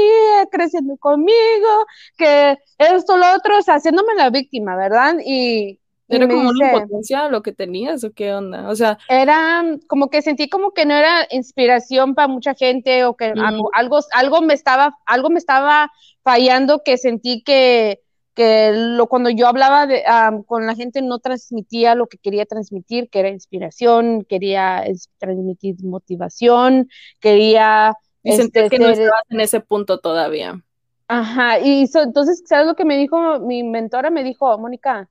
creciendo 0.51 0.97
conmigo, 0.97 1.85
que 2.17 2.57
esto, 2.79 3.19
lo 3.19 3.35
otro, 3.37 3.59
o 3.59 3.61
sea, 3.61 3.75
haciéndome 3.75 4.15
la 4.15 4.31
víctima, 4.31 4.77
¿verdad? 4.77 5.17
Y, 5.27 5.79
¿Era 6.09 6.27
como 6.27 6.49
una 6.49 6.73
impotencia 6.73 7.29
lo 7.29 7.43
que 7.43 7.53
tenías 7.53 8.03
o 8.03 8.13
qué 8.13 8.33
onda? 8.33 8.71
O 8.71 8.75
sea, 8.75 8.97
era 9.11 9.63
como 9.89 10.09
que 10.09 10.23
sentí 10.23 10.49
como 10.49 10.73
que 10.73 10.87
no 10.87 10.95
era 10.95 11.27
inspiración 11.31 12.15
para 12.15 12.29
mucha 12.29 12.55
gente 12.55 13.05
o 13.05 13.15
que 13.15 13.35
algo, 13.75 14.01
algo 14.15 14.41
me 14.41 14.55
estaba, 14.55 14.99
algo 15.05 15.29
me 15.29 15.39
estaba 15.39 15.93
fallando 16.23 16.83
que 16.83 16.97
sentí 16.97 17.43
que 17.43 18.01
que 18.35 18.73
lo, 18.75 19.07
cuando 19.07 19.31
yo 19.31 19.47
hablaba 19.47 19.87
de, 19.87 20.03
con 20.47 20.67
la 20.67 20.75
gente 20.75 21.03
no 21.03 21.19
transmitía 21.19 21.95
lo 21.95 22.07
que 22.07 22.19
quería 22.19 22.47
transmitir, 22.47 23.11
que 23.11 23.21
era 23.21 23.29
inspiración, 23.29 24.25
quería 24.25 24.85
transmitir 25.19 25.77
motivación, 25.85 26.89
quería... 27.21 27.95
Y 28.23 28.33
este, 28.33 28.71
que 28.71 28.79
no 28.79 28.89
estabas 28.89 29.25
en 29.31 29.41
ese 29.41 29.61
punto 29.61 29.99
todavía. 29.99 30.63
Ajá, 31.09 31.59
y 31.59 31.87
entonces, 31.93 32.43
¿sabes 32.47 32.67
lo 32.67 32.77
que 32.77 32.85
me 32.85 32.97
dijo? 32.97 33.41
Mi 33.41 33.65
mentora 33.65 34.11
me 34.11 34.25
dijo, 34.25 34.57
Mónica, 34.59 35.11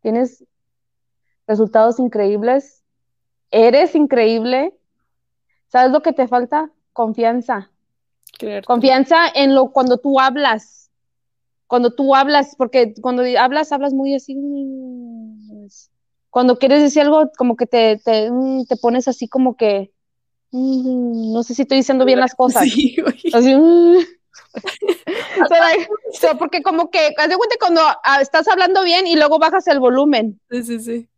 tienes 0.00 0.44
resultados 1.46 2.00
increíbles, 2.00 2.82
eres 3.50 3.94
increíble, 3.94 4.74
¿sabes 5.68 5.92
lo 5.92 6.02
que 6.02 6.12
te 6.12 6.26
falta? 6.26 6.70
Confianza. 6.92 7.70
Confianza 8.66 9.28
en 9.34 9.54
lo 9.54 9.70
cuando 9.70 9.98
tú 9.98 10.18
hablas 10.18 10.87
cuando 11.68 11.92
tú 11.92 12.16
hablas, 12.16 12.54
porque 12.56 12.94
cuando 13.00 13.22
hablas, 13.38 13.70
hablas 13.72 13.92
muy 13.92 14.14
así. 14.14 14.34
Cuando 16.30 16.58
quieres 16.58 16.82
decir 16.82 17.02
algo, 17.02 17.30
como 17.36 17.56
que 17.56 17.66
te, 17.66 17.98
te, 17.98 18.30
mm, 18.30 18.64
te 18.64 18.76
pones 18.76 19.06
así 19.06 19.28
como 19.28 19.56
que. 19.56 19.92
Mm, 20.50 21.32
no 21.32 21.42
sé 21.42 21.54
si 21.54 21.62
estoy 21.62 21.78
diciendo 21.78 22.04
bien 22.06 22.20
las 22.20 22.34
cosas. 22.36 22.64
Sí, 22.64 22.96
así. 23.32 23.54
Mm. 23.54 23.98
porque 26.38 26.62
como 26.62 26.90
que, 26.90 27.12
haz 27.16 27.28
de 27.28 27.36
cuenta 27.36 27.56
cuando 27.60 27.82
ah, 27.82 28.20
estás 28.20 28.48
hablando 28.48 28.82
bien 28.82 29.06
y 29.06 29.16
luego 29.16 29.38
bajas 29.38 29.66
el 29.68 29.78
volumen. 29.78 30.40
Sí, 30.50 30.64
sí, 30.64 30.80
sí. 30.80 31.08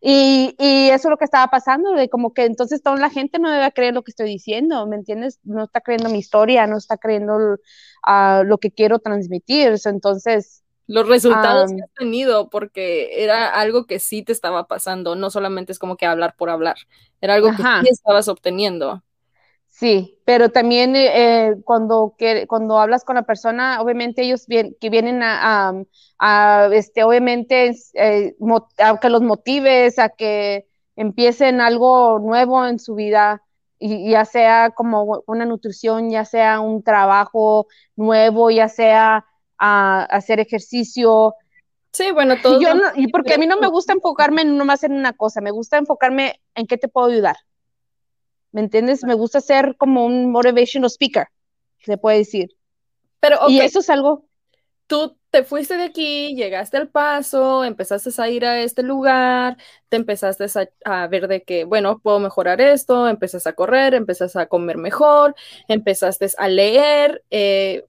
Y, 0.00 0.54
y, 0.58 0.90
eso 0.90 1.08
es 1.08 1.10
lo 1.10 1.16
que 1.16 1.24
estaba 1.24 1.48
pasando, 1.48 1.92
de 1.92 2.08
como 2.08 2.32
que 2.32 2.44
entonces 2.44 2.82
toda 2.82 2.96
la 2.96 3.10
gente 3.10 3.38
no 3.38 3.50
debe 3.50 3.72
creer 3.72 3.94
lo 3.94 4.02
que 4.02 4.12
estoy 4.12 4.28
diciendo, 4.28 4.86
¿me 4.86 4.96
entiendes? 4.96 5.40
No 5.42 5.64
está 5.64 5.80
creyendo 5.80 6.08
mi 6.08 6.18
historia, 6.18 6.66
no 6.68 6.76
está 6.76 6.98
creyendo 6.98 7.36
uh, 7.36 8.44
lo 8.44 8.58
que 8.58 8.70
quiero 8.70 9.00
transmitir, 9.00 9.74
entonces... 9.84 10.62
Los 10.86 11.06
resultados 11.06 11.70
que 11.70 11.82
has 11.82 11.92
tenido, 11.98 12.48
porque 12.48 13.22
era 13.22 13.48
algo 13.48 13.84
que 13.86 13.98
sí 13.98 14.22
te 14.22 14.32
estaba 14.32 14.68
pasando, 14.68 15.16
no 15.16 15.28
solamente 15.30 15.72
es 15.72 15.78
como 15.78 15.96
que 15.96 16.06
hablar 16.06 16.34
por 16.36 16.48
hablar, 16.48 16.76
era 17.20 17.34
algo 17.34 17.50
que 17.50 17.62
sí 17.62 17.88
estabas 17.90 18.28
obteniendo. 18.28 19.02
Sí, 19.78 20.18
pero 20.24 20.48
también 20.48 20.96
eh, 20.96 21.54
cuando, 21.64 22.16
que, 22.18 22.48
cuando 22.48 22.80
hablas 22.80 23.04
con 23.04 23.14
la 23.14 23.22
persona, 23.22 23.80
obviamente 23.80 24.22
ellos 24.22 24.44
que 24.46 24.90
vienen 24.90 25.22
a, 25.22 25.72
a, 26.18 26.68
este, 26.72 27.04
obviamente, 27.04 27.76
eh, 27.94 28.34
a 28.78 28.98
que 28.98 29.08
los 29.08 29.22
motives, 29.22 30.00
a 30.00 30.08
que 30.08 30.66
empiecen 30.96 31.60
algo 31.60 32.18
nuevo 32.18 32.66
en 32.66 32.80
su 32.80 32.96
vida, 32.96 33.44
y 33.78 34.10
ya 34.10 34.24
sea 34.24 34.70
como 34.70 35.22
una 35.28 35.46
nutrición, 35.46 36.10
ya 36.10 36.24
sea 36.24 36.58
un 36.58 36.82
trabajo 36.82 37.68
nuevo, 37.94 38.50
ya 38.50 38.68
sea 38.68 39.26
a, 39.58 40.02
hacer 40.06 40.40
ejercicio. 40.40 41.36
Sí, 41.92 42.10
bueno, 42.10 42.34
todo. 42.42 42.58
y 42.96 43.06
porque 43.12 43.34
a 43.34 43.38
mí 43.38 43.46
no 43.46 43.60
me 43.60 43.68
gusta 43.68 43.92
enfocarme 43.92 44.44
nomás 44.44 44.82
en 44.82 44.94
una 44.94 45.12
cosa, 45.12 45.40
me 45.40 45.52
gusta 45.52 45.78
enfocarme 45.78 46.40
en 46.56 46.66
qué 46.66 46.78
te 46.78 46.88
puedo 46.88 47.06
ayudar. 47.06 47.36
¿Me 48.52 48.60
entiendes? 48.60 49.04
Me 49.04 49.14
gusta 49.14 49.40
ser 49.40 49.76
como 49.76 50.04
un 50.04 50.30
motivational 50.30 50.90
speaker, 50.90 51.28
se 51.80 51.98
puede 51.98 52.18
decir. 52.18 52.56
Pero, 53.20 53.38
Y 53.48 53.60
eso 53.60 53.80
es 53.80 53.90
algo. 53.90 54.24
Tú 54.86 55.18
te 55.30 55.44
fuiste 55.44 55.76
de 55.76 55.84
aquí, 55.84 56.34
llegaste 56.34 56.78
al 56.78 56.88
paso, 56.88 57.62
empezaste 57.62 58.10
a 58.22 58.28
ir 58.30 58.46
a 58.46 58.60
este 58.60 58.82
lugar, 58.82 59.58
te 59.90 59.96
empezaste 59.96 60.46
a, 60.84 61.06
ver 61.08 61.28
de 61.28 61.42
que, 61.42 61.64
bueno, 61.64 61.98
puedo 61.98 62.18
mejorar 62.20 62.60
esto, 62.62 63.06
empezaste 63.06 63.50
a 63.50 63.54
correr, 63.54 63.92
empezaste 63.92 64.40
a 64.40 64.46
comer 64.46 64.78
mejor, 64.78 65.34
empezaste 65.68 66.28
a 66.38 66.48
leer. 66.48 67.22
Eh, 67.30 67.84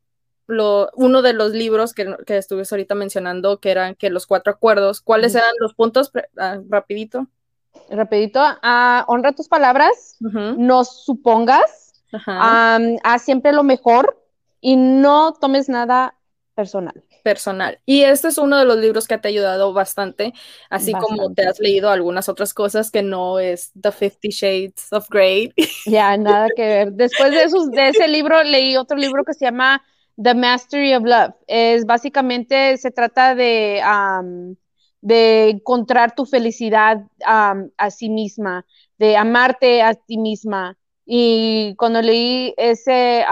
lo, 0.47 0.89
uno 0.95 1.22
de 1.22 1.34
los 1.34 1.51
libros 1.51 1.93
que, 1.93 2.16
que 2.26 2.38
estuviste 2.38 2.76
ahorita 2.76 2.95
mencionando, 2.95 3.60
que 3.60 3.72
eran 3.72 3.95
que 3.95 4.10
los 4.10 4.26
cuatro 4.26 4.51
acuerdos, 4.51 4.99
¿cuáles 4.99 5.36
eran 5.36 5.53
los 5.60 5.76
puntos? 5.76 6.12
Ah, 6.38 6.60
rapidito. 6.68 7.28
Rapidito, 7.90 8.40
uh, 8.42 9.04
honra 9.08 9.34
tus 9.34 9.48
palabras, 9.48 10.18
no 10.20 10.84
supongas, 10.86 11.94
haz 12.28 13.22
siempre 13.22 13.52
lo 13.52 13.64
mejor 13.64 14.22
y 14.62 14.76
no 14.76 15.34
tomes 15.34 15.70
nada 15.70 16.16
personal 16.56 17.04
personal. 17.20 17.80
Y 17.86 18.04
este 18.04 18.30
es 18.30 18.38
uno 18.38 18.58
de 18.58 18.66
los 18.66 18.78
libros 18.78 19.08
que 19.08 19.18
te 19.18 19.28
ha 19.28 19.30
ayudado 19.30 19.74
bastante, 19.74 20.34
así 20.70 20.94
como 20.94 21.34
te 21.34 21.48
has 21.48 21.60
leído 21.60 21.90
algunas 21.90 22.30
otras 22.30 22.54
cosas 22.54 22.92
que 22.92 23.04
no 23.04 23.40
es 23.40 23.72
The 23.80 23.92
Fifty 23.92 24.30
Shades 24.30 24.92
of 24.92 25.08
Grey. 25.10 25.54
Ya, 25.86 26.18
nada 26.18 26.48
que 26.56 26.62
ver. 26.62 26.92
Después 26.94 27.32
de, 27.32 27.44
esos, 27.44 27.72
de 27.72 27.90
ese 27.90 28.08
libro 28.08 28.44
leí 28.44 28.78
otro 28.78 28.98
libro 28.98 29.24
que 29.24 29.34
se 29.34 29.46
llama 29.46 29.82
The 30.22 30.34
Mastery 30.34 30.94
of 30.96 31.04
Love. 31.04 31.34
Es 31.48 31.86
básicamente, 31.86 32.78
se 32.78 32.92
trata 32.92 33.36
de, 33.36 33.82
de 35.02 35.50
encontrar 35.50 36.16
tu 36.16 36.26
felicidad 36.26 37.02
a 37.26 37.89
sí 37.91 38.10
misma, 38.10 38.66
de 38.97 39.18
amarte 39.18 39.82
a 39.82 39.93
ti 39.93 40.18
misma. 40.18 40.78
Y 41.06 41.74
cuando 41.78 42.02
leí 42.02 42.54
ese, 42.58 43.26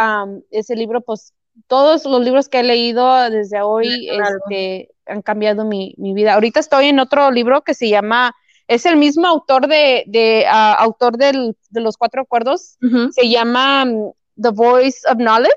ese 0.49 0.75
libro, 0.75 1.01
pues 1.01 1.33
todos 1.67 2.05
los 2.05 2.23
libros 2.23 2.49
que 2.49 2.59
he 2.59 2.63
leído 2.63 3.29
desde 3.29 3.61
hoy 3.61 4.09
este, 4.09 4.89
han 5.05 5.21
cambiado 5.21 5.65
mi, 5.65 5.95
vida. 5.97 6.33
Ahorita 6.33 6.59
estoy 6.59 6.87
en 6.87 6.99
otro 6.99 7.31
libro 7.31 7.63
que 7.63 7.73
se 7.73 7.89
llama, 7.89 8.35
es 8.67 8.85
el 8.85 8.97
mismo 8.97 9.27
autor 9.27 9.67
de, 9.67 10.03
de 10.07 10.45
ah, 10.47 10.73
autor 10.73 11.17
de 11.17 11.53
los 11.71 11.97
cuatro 11.97 12.21
acuerdos, 12.23 12.77
se 13.11 13.29
llama 13.29 13.83
um, 13.83 14.11
The 14.41 14.49
Voice 14.49 14.99
of 15.09 15.17
Knowledge. 15.17 15.53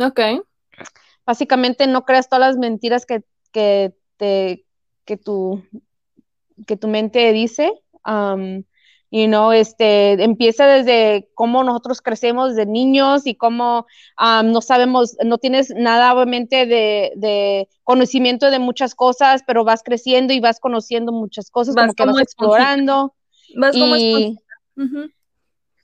Ok. 0.00 0.20
Básicamente 1.26 1.86
no 1.86 2.04
creas 2.04 2.28
todas 2.28 2.48
las 2.48 2.56
mentiras 2.58 3.06
que, 3.06 3.22
que, 3.52 3.94
te, 4.16 4.66
que, 5.04 5.16
tu, 5.16 5.62
que 6.66 6.76
tu 6.76 6.88
mente 6.88 7.32
dice. 7.32 7.72
Um, 8.06 8.64
you 9.14 9.28
know, 9.28 9.52
este, 9.52 10.20
empieza 10.24 10.66
desde 10.66 11.28
cómo 11.34 11.62
nosotros 11.62 12.02
crecemos 12.02 12.56
de 12.56 12.66
niños 12.66 13.28
y 13.28 13.36
cómo 13.36 13.86
no 14.18 14.60
sabemos, 14.60 15.16
no 15.24 15.38
tienes 15.38 15.70
nada 15.70 16.12
obviamente 16.12 16.66
de, 16.66 17.68
conocimiento 17.84 18.50
de 18.50 18.58
muchas 18.58 18.96
cosas, 18.96 19.42
pero 19.46 19.62
vas 19.62 19.84
creciendo 19.84 20.32
y 20.32 20.40
vas 20.40 20.58
conociendo 20.58 21.12
muchas 21.12 21.50
cosas, 21.50 21.76
como 21.76 21.94
que 21.94 22.04
vas 22.04 22.20
explorando. 22.20 23.14
Vas 23.56 23.76
como 23.76 23.96
y, 23.96 24.36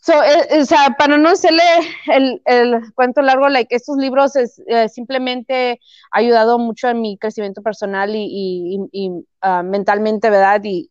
So, 0.01 0.15
eh, 0.23 0.61
o 0.61 0.65
sea, 0.65 0.97
para 0.99 1.19
no 1.19 1.29
hacerle 1.29 1.63
el, 2.07 2.41
cuento 2.95 3.21
largo, 3.23 3.49
like, 3.49 3.75
estos 3.75 3.97
libros 3.99 4.35
es, 4.37 4.63
eh, 4.67 4.89
simplemente 4.89 5.81
ha 6.11 6.19
ayudado 6.19 6.59
mucho 6.59 6.89
en 6.89 7.01
mi 7.03 7.19
crecimiento 7.19 7.63
personal 7.63 8.13
y, 8.15 8.81
ah, 9.43 9.63
mentalmente, 9.63 10.31
¿verdad? 10.31 10.63
Y, 10.65 10.91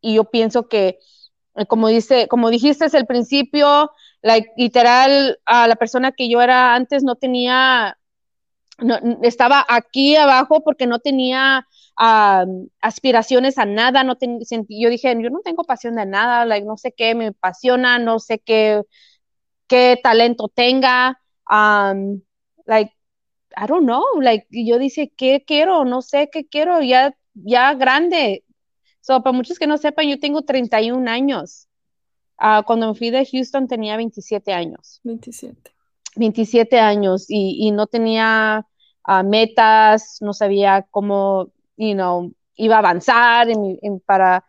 y 0.00 0.14
yo 0.14 0.24
pienso 0.24 0.68
que 0.68 0.98
eh, 1.56 1.66
como 1.66 1.88
dice, 1.88 2.28
como 2.28 2.50
dijiste 2.50 2.84
es 2.84 2.94
el 2.94 3.06
principio, 3.06 3.90
like, 4.22 4.50
literal, 4.56 5.38
a 5.46 5.66
la 5.66 5.76
persona 5.76 6.12
que 6.12 6.28
yo 6.28 6.42
era 6.42 6.74
antes 6.74 7.02
no 7.02 7.16
tenía, 7.16 7.98
estaba 9.22 9.64
aquí 9.68 10.16
abajo 10.16 10.62
porque 10.62 10.86
no 10.86 10.98
tenía 10.98 11.66
aspiraciones 12.80 13.58
a 13.58 13.64
nada, 13.64 14.04
no 14.04 14.16
yo 14.68 14.90
dije, 14.90 15.16
yo 15.22 15.30
no 15.30 15.40
tengo 15.40 15.64
pasión 15.64 15.96
de 15.96 16.06
nada, 16.06 16.44
like, 16.44 16.66
no 16.66 16.76
sé 16.76 16.92
qué 16.92 17.14
me 17.14 17.28
apasiona, 17.28 17.98
no 17.98 18.18
sé 18.18 18.38
qué, 18.38 18.82
qué 19.66 19.98
talento 20.02 20.48
tenga, 20.54 21.20
um, 21.50 22.20
like, 22.66 22.92
I 23.56 23.66
don't 23.66 23.84
know, 23.84 24.04
like, 24.20 24.46
yo 24.50 24.78
dije, 24.78 25.12
¿qué 25.16 25.42
quiero? 25.46 25.84
No 25.86 26.02
sé 26.02 26.28
qué 26.30 26.46
quiero, 26.46 26.82
ya, 26.82 27.16
ya 27.32 27.72
grande, 27.74 28.44
So, 29.06 29.22
para 29.22 29.36
muchos 29.36 29.60
que 29.60 29.68
no 29.68 29.78
sepan, 29.78 30.08
yo 30.08 30.18
tengo 30.18 30.42
31 30.42 31.06
años. 31.06 31.68
Uh, 32.40 32.64
cuando 32.66 32.88
me 32.88 32.94
fui 32.96 33.10
de 33.10 33.24
Houston 33.24 33.68
tenía 33.68 33.96
27 33.96 34.52
años. 34.52 35.00
27. 35.04 35.75
27 36.16 36.78
años 36.78 37.26
y, 37.28 37.66
y 37.66 37.70
no 37.70 37.86
tenía 37.86 38.66
uh, 39.06 39.22
metas, 39.24 40.18
no 40.20 40.32
sabía 40.32 40.86
cómo, 40.90 41.50
you 41.76 41.94
know, 41.94 42.32
iba 42.54 42.76
a 42.76 42.78
avanzar 42.78 43.48
en, 43.48 43.78
en, 43.82 44.00
para, 44.00 44.44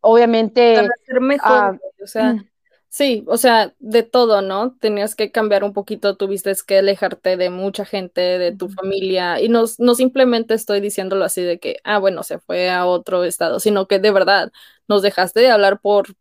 obviamente... 0.00 0.74
Para 0.76 0.88
ser 1.06 1.20
mejor, 1.20 1.74
uh, 1.74 2.04
o 2.04 2.06
sea... 2.06 2.34
Mm. 2.34 2.48
Sí, 2.94 3.24
o 3.26 3.38
sea, 3.38 3.74
de 3.80 4.04
todo, 4.04 4.40
¿no? 4.40 4.76
Tenías 4.76 5.16
que 5.16 5.32
cambiar 5.32 5.64
un 5.64 5.72
poquito, 5.72 6.16
tuviste 6.16 6.52
que 6.64 6.78
alejarte 6.78 7.36
de 7.36 7.50
mucha 7.50 7.84
gente, 7.84 8.20
de 8.20 8.52
tu 8.52 8.68
familia, 8.68 9.40
y 9.40 9.48
no, 9.48 9.64
no 9.78 9.96
simplemente 9.96 10.54
estoy 10.54 10.78
diciéndolo 10.78 11.24
así 11.24 11.42
de 11.42 11.58
que, 11.58 11.78
ah, 11.82 11.98
bueno, 11.98 12.22
se 12.22 12.38
fue 12.38 12.70
a 12.70 12.86
otro 12.86 13.24
estado, 13.24 13.58
sino 13.58 13.88
que 13.88 13.98
de 13.98 14.12
verdad 14.12 14.52
nos 14.86 15.02
dejaste 15.02 15.40
de 15.40 15.50
hablar 15.50 15.80
por 15.80 16.14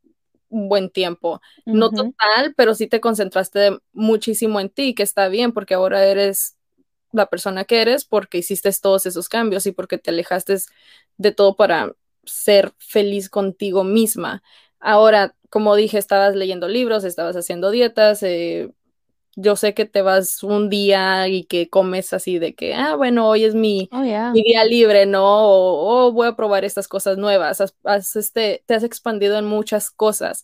un 0.54 0.70
buen 0.70 0.89
tiempo. 0.89 1.41
No 1.66 1.89
total, 1.89 2.54
pero 2.56 2.76
sí 2.76 2.88
te 2.88 3.01
concentraste 3.01 3.80
muchísimo 3.91 4.60
en 4.60 4.70
ti, 4.70 4.93
que 4.93 5.04
está 5.04 5.28
bien, 5.28 5.51
porque 5.51 5.74
ahora 5.74 6.06
eres 6.06 6.58
la 7.12 7.28
persona 7.28 7.66
que 7.66 7.82
eres 7.82 8.06
porque 8.06 8.39
hiciste 8.39 8.72
todos 8.82 9.06
esos 9.06 9.30
cambios 9.30 9.66
y 9.66 9.72
porque 9.72 9.97
te 9.97 10.12
alejaste 10.12 10.58
de 11.18 11.32
todo 11.32 11.56
para 11.56 11.93
ser 12.26 12.74
feliz 12.78 13.30
contigo 13.30 13.84
misma. 13.84 14.43
Ahora, 14.80 15.36
como 15.49 15.76
dije, 15.76 15.97
estabas 15.97 16.36
leyendo 16.36 16.68
libros, 16.68 17.04
estabas 17.04 17.36
haciendo 17.36 17.72
dietas, 17.72 18.24
eh, 18.24 18.72
yo 19.36 19.55
sé 19.55 19.73
que 19.73 19.86
te 19.86 20.01
vas 20.01 20.43
un 20.43 20.69
día 20.69 21.27
y 21.27 21.45
que 21.45 21.69
comes 21.69 22.13
así 22.13 22.39
de 22.39 22.53
que, 22.53 22.73
ah, 22.73 22.95
bueno, 22.95 23.27
hoy 23.27 23.45
es 23.45 23.55
mi, 23.55 23.89
oh, 23.91 24.01
día 24.34 24.63
libre, 24.65 25.05
¿no? 25.05 25.23
O, 25.23 26.11
voy 26.11 26.27
a 26.27 26.36
probar 26.36 26.65
estas 26.65 26.88
cosas 26.88 27.17
nuevas. 27.17 27.61
este, 28.15 28.63
te 28.65 28.73
has 28.73 28.84
expandido 28.84 29.38
en 29.38 29.45
muchas 29.45 29.89
cosas. 29.89 30.43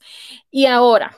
Y 0.50 0.66
ahora, 0.66 1.18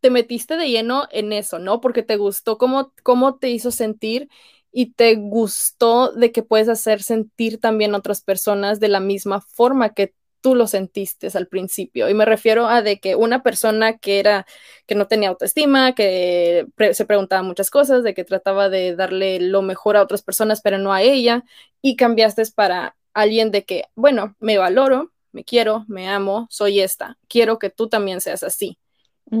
te 0.00 0.10
metiste 0.10 0.56
de 0.56 0.68
lleno 0.68 1.08
en 1.10 1.32
eso, 1.32 1.58
¿no? 1.58 1.80
Porque 1.80 2.02
te 2.02 2.16
gustó 2.16 2.58
cómo, 2.58 2.92
cómo 3.02 3.36
te 3.36 3.50
hizo 3.50 3.70
sentir 3.70 4.28
y 4.70 4.92
te 4.92 5.14
gustó 5.16 6.12
de 6.12 6.32
que 6.32 6.42
puedes 6.42 6.68
hacer 6.68 7.02
sentir 7.02 7.58
también 7.60 7.94
a 7.94 7.98
otras 7.98 8.22
personas 8.22 8.80
de 8.80 8.88
la 8.88 9.00
misma 9.00 9.40
forma 9.40 9.94
que 9.94 10.14
tú 10.40 10.54
lo 10.54 10.66
sentiste 10.66 11.28
al 11.34 11.46
principio. 11.46 12.08
Y 12.08 12.14
me 12.14 12.24
refiero 12.24 12.66
a 12.66 12.82
de 12.82 13.00
que 13.00 13.16
una 13.16 13.42
persona 13.42 13.98
que 13.98 14.20
era, 14.20 14.46
que 14.86 14.94
no 14.94 15.06
tenía 15.06 15.28
autoestima, 15.28 15.94
que 15.94 16.66
se 16.92 17.04
preguntaba 17.04 17.42
muchas 17.42 17.70
cosas, 17.70 18.02
de 18.02 18.14
que 18.14 18.24
trataba 18.24 18.68
de 18.68 18.94
darle 18.96 19.40
lo 19.40 19.62
mejor 19.62 19.96
a 19.96 20.02
otras 20.02 20.22
personas, 20.22 20.60
pero 20.60 20.78
no 20.78 20.92
a 20.92 21.02
ella, 21.02 21.44
y 21.82 21.96
cambiaste 21.96 22.42
para 22.54 22.96
alguien 23.14 23.50
de 23.50 23.64
que, 23.64 23.84
bueno, 23.94 24.36
me 24.38 24.58
valoro, 24.58 25.12
me 25.32 25.44
quiero, 25.44 25.84
me 25.88 26.08
amo, 26.08 26.46
soy 26.50 26.80
esta, 26.80 27.18
quiero 27.28 27.58
que 27.58 27.70
tú 27.70 27.88
también 27.88 28.20
seas 28.20 28.42
así. 28.42 28.78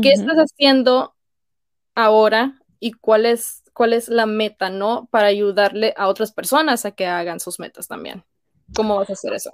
¿Qué 0.02 0.10
estás 0.10 0.36
haciendo 0.36 1.14
ahora 1.94 2.60
y 2.78 2.92
cuál 2.92 3.24
es, 3.24 3.62
cuál 3.72 3.94
es 3.94 4.08
la 4.08 4.26
meta, 4.26 4.68
no? 4.68 5.08
Para 5.10 5.28
ayudarle 5.28 5.94
a 5.96 6.08
otras 6.08 6.32
personas 6.32 6.84
a 6.84 6.90
que 6.90 7.06
hagan 7.06 7.40
sus 7.40 7.58
metas 7.58 7.88
también. 7.88 8.22
¿Cómo 8.74 8.96
vas 8.96 9.08
a 9.08 9.14
hacer 9.14 9.32
eso? 9.32 9.50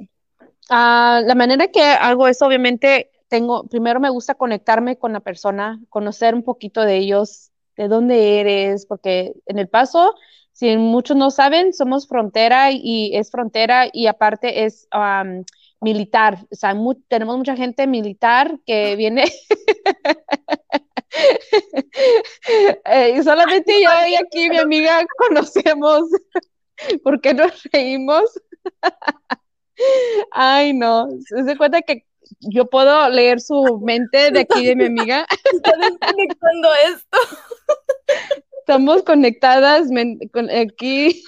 Ah, 0.71 1.21
la 1.25 1.35
manera 1.35 1.69
que 1.69 1.83
hago 1.83 2.27
eso, 2.29 2.47
obviamente, 2.47 3.11
tengo, 3.29 3.65
primero 3.69 4.01
me 4.01 4.11
gusta 4.11 4.35
conectarme 4.35 4.99
con 4.99 5.13
la 5.13 5.21
persona, 5.21 5.81
conocer 5.91 6.35
un 6.35 6.43
poquito 6.43 6.83
de 6.83 6.97
ellos, 6.99 7.51
de 7.77 7.89
dónde 7.89 8.41
eres, 8.41 8.87
porque 8.87 9.35
en 9.47 9.59
el 9.59 9.69
paso, 9.69 10.15
si 10.53 10.77
muchos 10.77 11.17
no 11.17 11.31
saben, 11.31 11.73
somos 11.73 12.09
frontera 12.09 12.71
y 12.73 13.11
es 13.15 13.31
frontera 13.31 13.89
y 13.93 14.07
aparte 14.07 14.65
es 14.65 14.89
militar. 15.81 16.47
O 16.51 16.55
sea, 16.55 16.75
tenemos 17.09 17.37
mucha 17.37 17.57
gente 17.57 17.87
militar 17.87 18.59
que 18.67 18.97
viene. 18.97 19.25
Eh, 22.87 23.15
y 23.19 23.23
solamente 23.23 23.73
yo 23.83 23.91
y 24.09 24.15
aquí 24.17 24.51
mi 24.51 24.59
amiga 24.59 25.05
conocemos 25.17 26.03
por 27.05 27.21
qué 27.21 27.35
nos 27.35 27.63
reímos. 27.73 28.25
Ay, 30.33 30.73
no. 30.73 31.09
Se 31.27 31.43
da 31.43 31.57
cuenta 31.57 31.83
que 31.83 32.05
yo 32.41 32.67
puedo 32.67 33.09
leer 33.09 33.41
su 33.41 33.81
mente 33.83 34.31
de 34.31 34.41
aquí 34.41 34.67
de 34.67 34.77
mi 34.77 34.87
amiga. 34.87 35.27
Estás 35.53 35.77
conectando 36.01 36.69
esto. 36.89 37.19
Estamos 38.61 39.03
conectadas 39.03 39.89
con 40.33 40.51
aquí. 40.51 41.23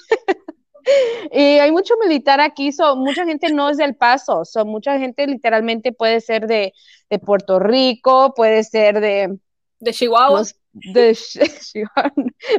y 1.32 1.58
hay 1.58 1.70
mucho 1.70 1.94
militar 2.02 2.40
aquí, 2.40 2.72
so, 2.72 2.96
mucha 2.96 3.24
gente 3.24 3.52
no 3.52 3.68
es 3.68 3.76
del 3.76 3.96
paso, 3.96 4.44
so, 4.44 4.64
mucha 4.64 4.98
gente 4.98 5.26
literalmente 5.26 5.92
puede 5.92 6.20
ser 6.20 6.46
de, 6.46 6.72
de 7.10 7.18
Puerto 7.18 7.58
Rico, 7.58 8.32
puede 8.34 8.64
ser 8.64 9.00
de... 9.00 9.36
De 9.78 9.92
Chihuahua. 9.92 10.42
de 10.72 11.14
Chihuahua, 11.60 12.12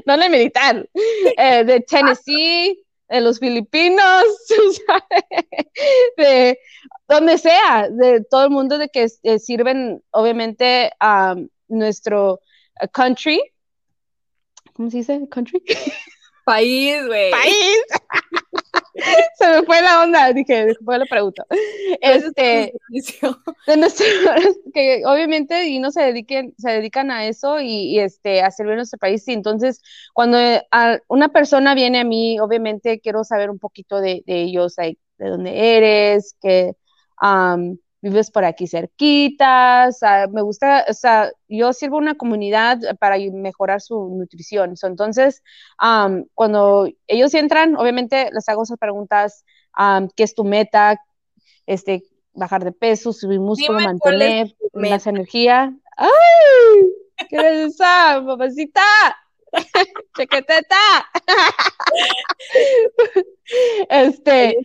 no 0.05 0.17
de 0.17 0.29
militar, 0.29 0.88
eh, 1.38 1.63
de 1.63 1.79
Tennessee, 1.79 2.85
de 3.10 3.22
los 3.22 3.39
filipinos, 3.39 4.24
de 6.18 6.60
donde 7.08 7.38
sea, 7.38 7.89
de 7.89 8.24
todo 8.30 8.45
el 8.45 8.49
mundo 8.49 8.78
de 8.78 8.89
que 8.89 9.08
eh, 9.24 9.39
sirven 9.39 10.03
obviamente 10.12 10.91
a 10.99 11.36
nuestro 11.68 12.41
country. 12.91 13.41
¿Cómo 14.74 14.91
se 14.91 14.97
dice? 14.97 15.28
Country. 15.30 15.64
País, 16.45 17.05
güey. 17.08 17.32
País. 17.32 17.82
Se 19.37 19.47
me 19.47 19.63
fue 19.63 19.81
la 19.81 20.03
onda, 20.03 20.33
dije, 20.33 20.65
después 20.65 20.99
le 20.99 21.05
pregunto. 21.05 21.43
Este, 22.01 22.73
que 24.73 25.03
obviamente 25.05 25.67
y 25.67 25.79
no 25.79 25.91
se 25.91 26.01
dediquen, 26.01 26.53
se 26.57 26.71
dedican 26.71 27.11
a 27.11 27.25
eso 27.25 27.59
y, 27.59 27.99
este, 27.99 28.41
a 28.41 28.51
servir 28.51 28.73
a 28.73 28.77
nuestro 28.77 28.99
país. 28.99 29.27
Y 29.27 29.33
entonces, 29.33 29.81
cuando 30.13 30.37
una 31.07 31.29
persona 31.29 31.75
viene 31.75 31.99
a 31.99 32.03
mí, 32.03 32.39
obviamente 32.39 32.99
quiero 32.99 33.23
saber 33.23 33.49
un 33.49 33.59
poquito 33.59 34.01
de, 34.01 34.23
ellos, 34.25 34.75
de 34.75 34.97
dónde 35.17 35.77
eres, 35.77 36.35
que 36.41 36.73
vives 38.10 38.32
por 38.32 38.45
aquí 38.45 38.68
cerquita, 38.68 39.89
me 40.32 40.41
gusta, 40.41 40.86
o 40.89 40.93
sea, 40.93 41.32
yo 41.47 41.74
sirvo 41.74 41.97
una 41.97 42.16
comunidad 42.16 42.80
para 42.99 43.18
mejorar 43.18 43.82
su 43.82 44.16
nutrición. 44.18 44.76
entonces, 44.84 45.43
cuando 46.34 46.89
ellos 47.08 47.34
entran, 47.34 47.76
obviamente 47.76 48.30
les 48.32 48.47
hago 48.49 48.64
esas 48.64 48.78
preguntas, 48.78 49.43
¿qué 50.16 50.24
es 50.24 50.36
tu 50.36 50.43
meta? 50.43 50.99
Este, 51.66 52.03
bajar 52.34 52.64
de 52.64 52.72
peso, 52.72 53.12
subir 53.12 53.39
músculo, 53.39 53.80
mantener 53.80 54.55
más 54.74 55.05
energía. 55.08 55.76
¡Ay! 55.97 57.28
¿Qué 57.30 57.36
es 57.36 57.74
esa, 57.74 58.22
mamacita? 58.22 58.82
Chequeteta. 60.17 60.75
este, 63.89 64.57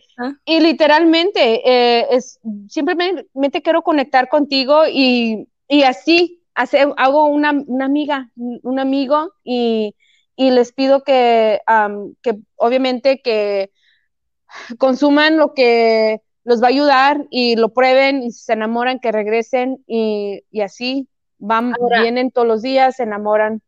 y 0.45 0.59
literalmente, 0.59 1.69
eh, 1.69 2.07
es, 2.11 2.39
simplemente 2.69 3.61
quiero 3.61 3.81
conectar 3.81 4.29
contigo 4.29 4.83
y, 4.87 5.47
y 5.67 5.83
así 5.83 6.43
hace, 6.55 6.85
hago 6.97 7.25
una, 7.25 7.51
una, 7.67 7.85
amiga, 7.85 8.29
un 8.35 8.79
amigo 8.79 9.33
y, 9.43 9.95
y 10.35 10.51
les 10.51 10.73
pido 10.73 11.03
que, 11.03 11.59
que 12.21 12.39
obviamente 12.55 13.21
que 13.21 13.71
consuman 14.77 15.37
lo 15.37 15.53
que 15.53 16.21
los 16.43 16.61
va 16.61 16.67
a 16.67 16.69
ayudar 16.69 17.25
y 17.29 17.55
lo 17.55 17.69
prueben 17.69 18.23
y 18.23 18.31
se 18.31 18.53
enamoran, 18.53 18.99
que 18.99 19.11
regresen 19.11 19.83
y, 19.87 20.43
y 20.51 20.61
así 20.61 21.07
van, 21.37 21.73
vienen 22.01 22.31
todos 22.31 22.47
los 22.47 22.61
días, 22.61 22.97
se 22.97 23.03
enamoran 23.03 23.61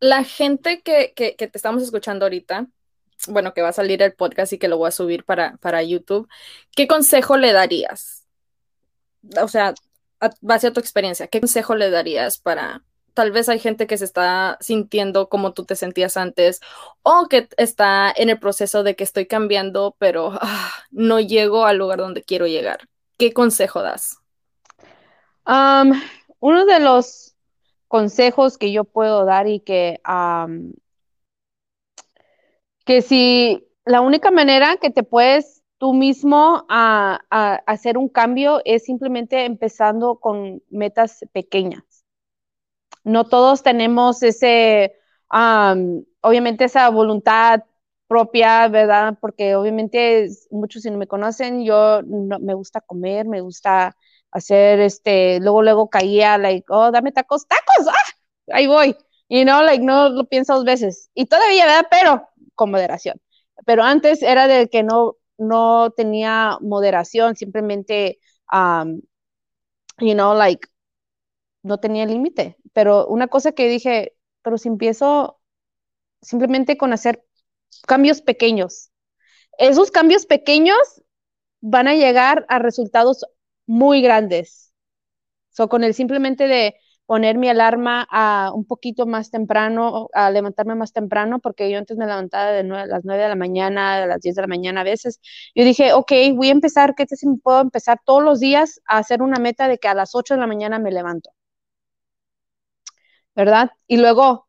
la 0.00 0.24
gente 0.24 0.82
que, 0.82 1.12
te 1.14 1.50
estamos 1.54 1.82
escuchando 1.82 2.24
ahorita, 2.24 2.66
bueno, 3.28 3.54
que 3.54 3.62
va 3.62 3.68
a 3.68 3.72
salir 3.72 4.02
el 4.02 4.14
podcast 4.14 4.52
y 4.52 4.58
que 4.58 4.68
lo 4.68 4.78
voy 4.78 4.88
a 4.88 4.92
subir 4.92 5.24
para, 5.24 5.56
para 5.58 5.82
YouTube, 5.82 6.28
¿qué 6.76 6.86
consejo 6.86 7.36
le 7.36 7.52
darías? 7.52 8.26
O 9.40 9.48
sea, 9.48 9.74
a 10.20 10.30
base 10.40 10.66
a 10.68 10.72
tu 10.72 10.80
experiencia, 10.80 11.28
¿qué 11.28 11.40
consejo 11.40 11.74
le 11.74 11.90
darías 11.90 12.38
para, 12.38 12.84
tal 13.14 13.30
vez 13.30 13.48
hay 13.48 13.58
gente 13.58 13.86
que 13.86 13.96
se 13.96 14.04
está 14.04 14.58
sintiendo 14.60 15.28
como 15.28 15.52
tú 15.54 15.64
te 15.64 15.76
sentías 15.76 16.16
antes 16.16 16.60
o 17.02 17.28
que 17.28 17.48
está 17.56 18.12
en 18.14 18.28
el 18.28 18.38
proceso 18.38 18.82
de 18.82 18.96
que 18.96 19.04
estoy 19.04 19.26
cambiando, 19.26 19.96
pero 19.98 20.32
ah, 20.40 20.70
no 20.90 21.20
llego 21.20 21.64
al 21.64 21.78
lugar 21.78 22.00
donde 22.00 22.22
quiero 22.22 22.46
llegar. 22.46 22.88
¿Qué 23.16 23.32
consejo 23.32 23.82
das? 23.82 24.18
uno 25.46 26.64
de 26.64 26.80
los 26.80 27.33
consejos 27.94 28.58
que 28.58 28.72
yo 28.72 28.82
puedo 28.82 29.24
dar 29.24 29.46
y 29.46 29.60
que, 29.60 30.00
que 32.84 33.02
si 33.02 33.68
la 33.84 34.00
única 34.00 34.32
manera 34.32 34.78
que 34.78 34.90
te 34.90 35.04
puedes 35.04 35.62
tú 35.78 35.94
mismo 35.94 36.66
hacer 36.68 37.96
un 37.96 38.08
cambio 38.08 38.60
es 38.64 38.82
simplemente 38.82 39.44
empezando 39.44 40.16
con 40.16 40.60
metas 40.70 41.20
pequeñas. 41.32 41.84
No 43.04 43.28
todos 43.28 43.62
tenemos 43.62 44.24
ese, 44.24 44.96
obviamente 45.28 46.64
esa 46.64 46.88
voluntad 46.88 47.62
propia, 48.08 48.66
¿verdad? 48.66 49.18
Porque 49.20 49.54
obviamente 49.54 50.26
muchos 50.50 50.82
si 50.82 50.90
no 50.90 50.98
me 50.98 51.06
conocen, 51.06 51.64
yo 51.64 52.00
me 52.02 52.54
gusta 52.54 52.80
comer, 52.80 53.28
me 53.28 53.40
gusta 53.40 53.96
hacer 54.34 54.80
este, 54.80 55.40
luego, 55.40 55.62
luego 55.62 55.88
caía, 55.90 56.36
like, 56.38 56.66
oh, 56.68 56.90
dame 56.90 57.12
tacos, 57.12 57.46
tacos, 57.48 57.88
ah, 57.88 58.12
ahí 58.52 58.66
voy, 58.66 58.96
y 59.28 59.44
no, 59.46 59.62
like, 59.62 59.82
no 59.84 60.10
lo 60.10 60.26
pienso 60.26 60.54
dos 60.54 60.64
veces, 60.64 61.10
y 61.14 61.26
todavía, 61.26 61.66
¿verdad? 61.66 61.86
Pero 61.90 62.28
con 62.54 62.70
moderación. 62.70 63.20
Pero 63.66 63.82
antes 63.84 64.22
era 64.22 64.46
de 64.48 64.68
que 64.68 64.82
no, 64.82 65.16
no 65.38 65.90
tenía 65.96 66.58
moderación, 66.60 67.36
simplemente, 67.36 68.18
um, 68.52 69.00
you 69.98 70.14
know, 70.14 70.34
like, 70.34 70.68
no 71.62 71.78
tenía 71.78 72.06
límite. 72.06 72.56
Pero 72.72 73.06
una 73.06 73.28
cosa 73.28 73.52
que 73.52 73.68
dije, 73.68 74.14
pero 74.42 74.58
si 74.58 74.68
empiezo 74.68 75.40
simplemente 76.22 76.76
con 76.76 76.92
hacer 76.92 77.24
cambios 77.86 78.22
pequeños, 78.22 78.90
esos 79.58 79.90
cambios 79.90 80.26
pequeños 80.26 80.78
van 81.60 81.88
a 81.88 81.94
llegar 81.94 82.44
a 82.48 82.58
resultados 82.58 83.24
muy 83.66 84.02
grandes. 84.02 84.72
So, 85.50 85.68
con 85.68 85.84
el 85.84 85.94
simplemente 85.94 86.48
de 86.48 86.76
poner 87.06 87.38
mi 87.38 87.48
alarma 87.48 88.06
a 88.10 88.50
un 88.54 88.64
poquito 88.66 89.06
más 89.06 89.30
temprano, 89.30 90.08
a 90.14 90.30
levantarme 90.30 90.74
más 90.74 90.92
temprano, 90.92 91.38
porque 91.40 91.70
yo 91.70 91.78
antes 91.78 91.96
me 91.98 92.06
levantaba 92.06 92.50
de 92.52 92.64
las 92.64 93.04
9 93.04 93.22
de 93.22 93.28
la 93.28 93.36
mañana, 93.36 94.02
a 94.02 94.06
las 94.06 94.20
10 94.20 94.34
de 94.36 94.42
la 94.42 94.48
mañana 94.48 94.80
a 94.82 94.84
veces. 94.84 95.20
Yo 95.54 95.64
dije, 95.64 95.92
ok, 95.92 96.12
voy 96.34 96.48
a 96.48 96.52
empezar, 96.52 96.94
¿qué 96.94 97.06
te 97.06 97.16
si 97.16 97.26
puedo 97.42 97.60
empezar 97.60 98.00
todos 98.04 98.22
los 98.22 98.40
días 98.40 98.80
a 98.86 98.98
hacer 98.98 99.22
una 99.22 99.38
meta 99.38 99.68
de 99.68 99.78
que 99.78 99.88
a 99.88 99.94
las 99.94 100.14
8 100.14 100.34
de 100.34 100.40
la 100.40 100.46
mañana 100.46 100.78
me 100.78 100.90
levanto? 100.92 101.30
¿Verdad? 103.34 103.70
Y 103.86 103.96
luego, 103.98 104.48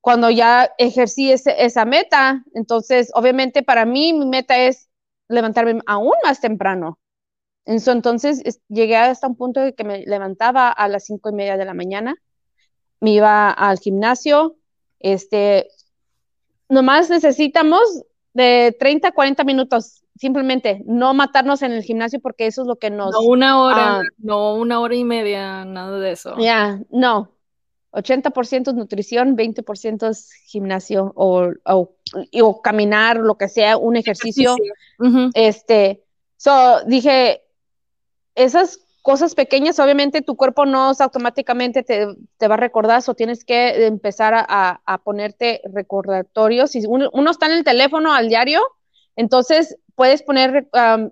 cuando 0.00 0.30
ya 0.30 0.70
ejercí 0.78 1.32
esa 1.32 1.84
meta, 1.86 2.44
entonces, 2.54 3.10
obviamente 3.14 3.62
para 3.62 3.84
mí 3.86 4.12
mi 4.14 4.26
meta 4.26 4.58
es 4.58 4.90
levantarme 5.28 5.80
aún 5.86 6.14
más 6.24 6.40
temprano 6.40 6.98
entonces 7.68 8.42
llegué 8.68 8.96
hasta 8.96 9.26
un 9.26 9.36
punto 9.36 9.60
de 9.60 9.74
que 9.74 9.84
me 9.84 10.04
levantaba 10.06 10.70
a 10.70 10.88
las 10.88 11.04
cinco 11.04 11.28
y 11.28 11.34
media 11.34 11.56
de 11.58 11.66
la 11.66 11.74
mañana, 11.74 12.16
me 13.00 13.12
iba 13.12 13.50
al 13.50 13.78
gimnasio, 13.78 14.56
este, 15.00 15.68
nomás 16.68 17.10
necesitamos 17.10 17.82
de 18.32 18.74
30 18.78 19.08
a 19.08 19.12
40 19.12 19.44
minutos, 19.44 20.02
simplemente 20.16 20.82
no 20.86 21.12
matarnos 21.12 21.60
en 21.62 21.72
el 21.72 21.82
gimnasio 21.82 22.20
porque 22.20 22.46
eso 22.46 22.62
es 22.62 22.68
lo 22.68 22.76
que 22.76 22.90
nos... 22.90 23.12
No 23.12 23.20
una 23.20 23.60
hora, 23.60 23.98
ah, 23.98 24.02
no 24.16 24.54
una 24.54 24.80
hora 24.80 24.94
y 24.94 25.04
media, 25.04 25.64
nada 25.66 25.98
de 25.98 26.12
eso. 26.12 26.36
Ya, 26.38 26.80
no. 26.90 27.32
80% 27.92 28.68
es 28.68 28.74
nutrición, 28.74 29.36
20% 29.36 30.08
es 30.08 30.32
gimnasio 30.46 31.12
o, 31.16 31.50
o, 31.64 32.62
caminar, 32.62 33.18
lo 33.18 33.36
que 33.36 33.48
sea, 33.48 33.76
un 33.76 33.96
ejercicio. 33.96 34.56
Este, 35.34 36.02
so 36.36 36.82
dije, 36.86 37.42
esas 38.38 38.80
cosas 39.02 39.34
pequeñas, 39.34 39.78
obviamente 39.78 40.22
tu 40.22 40.36
cuerpo 40.36 40.66
no 40.66 40.92
automáticamente 40.98 41.82
te, 41.82 42.06
va 42.06 42.54
a 42.54 42.58
recordar, 42.58 43.02
o 43.06 43.14
tienes 43.14 43.44
que 43.44 43.86
empezar 43.86 44.34
a, 44.36 45.00
ponerte 45.04 45.60
recordatorios. 45.72 46.72
Si 46.72 46.84
uno, 46.86 47.30
está 47.30 47.46
en 47.46 47.52
el 47.52 47.64
teléfono 47.64 48.12
al 48.12 48.28
diario, 48.28 48.60
entonces 49.16 49.76
puedes 49.94 50.22
poner 50.22 50.68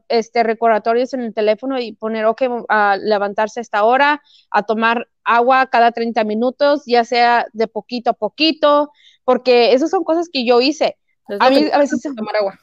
este, 0.09 0.43
recordatorios 0.43 1.15
en 1.15 1.23
el 1.23 1.35
teléfono 1.35 1.81
y 1.81 1.93
poner, 1.93 2.27
ok, 2.27 2.43
a 2.69 2.97
levantarse 2.97 3.61
a 3.61 3.63
esta 3.63 3.85
hora, 3.85 4.23
a 4.51 4.63
tomar 4.63 5.09
agua 5.25 5.67
cada 5.67 5.91
30 5.91 6.23
minutos, 6.25 6.83
ya 6.87 7.05
sea 7.05 7.47
de 7.53 7.67
poquito 7.67 8.11
a 8.11 8.13
poquito, 8.13 8.91
porque 9.25 9.73
esas 9.73 9.91
son 9.91 10.05
cosas 10.05 10.29
que 10.33 10.45
yo 10.45 10.61
hice. 10.61 10.97
A 11.41 11.51
mí 11.51 11.69
a 11.73 11.79
veces 11.79 12.03
tomar 12.17 12.37
agua 12.37 12.59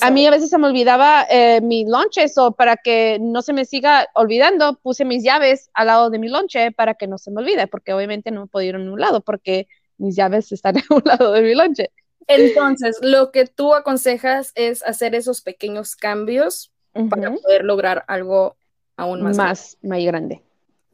a 0.00 0.10
mí 0.10 0.26
a 0.26 0.30
veces 0.30 0.50
se 0.50 0.58
me 0.58 0.66
olvidaba 0.66 1.26
eh, 1.30 1.60
mi 1.60 1.84
lonche, 1.84 2.26
o 2.36 2.52
para 2.52 2.76
que 2.76 3.18
no 3.20 3.42
se 3.42 3.52
me 3.52 3.64
siga 3.64 4.08
olvidando, 4.14 4.74
puse 4.82 5.04
mis 5.04 5.22
llaves 5.22 5.70
al 5.74 5.88
lado 5.88 6.10
de 6.10 6.18
mi 6.18 6.28
lonche 6.28 6.72
para 6.72 6.94
que 6.94 7.06
no 7.06 7.18
se 7.18 7.30
me 7.30 7.40
olvide, 7.40 7.66
porque 7.66 7.92
obviamente 7.92 8.30
no 8.30 8.48
me 8.52 8.64
ir 8.64 8.74
a 8.74 8.78
un 8.78 9.00
lado, 9.00 9.20
porque 9.20 9.68
mis 9.98 10.16
llaves 10.16 10.50
están 10.52 10.76
a 10.90 10.94
un 10.94 11.02
lado 11.04 11.32
de 11.32 11.42
mi 11.42 11.54
lonche. 11.54 11.90
Entonces, 12.28 12.98
lo 13.02 13.30
que 13.30 13.46
tú 13.46 13.74
aconsejas 13.74 14.52
es 14.56 14.82
hacer 14.82 15.14
esos 15.14 15.42
pequeños 15.42 15.94
cambios 15.94 16.72
para 17.08 17.32
poder 17.34 17.64
lograr 17.64 18.04
algo 18.08 18.56
aún 18.96 19.22
más, 19.22 19.36
más, 19.36 19.78
más 19.82 20.02
grande. 20.02 20.42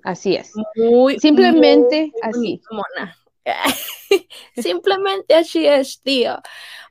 Así 0.02 0.34
es. 0.34 0.52
Muy, 0.74 1.18
Simplemente 1.18 2.12
así. 2.22 2.60
Mona. 2.70 3.16
Simplemente 4.56 5.34
así 5.34 5.66
es, 5.66 6.00
tío. 6.02 6.36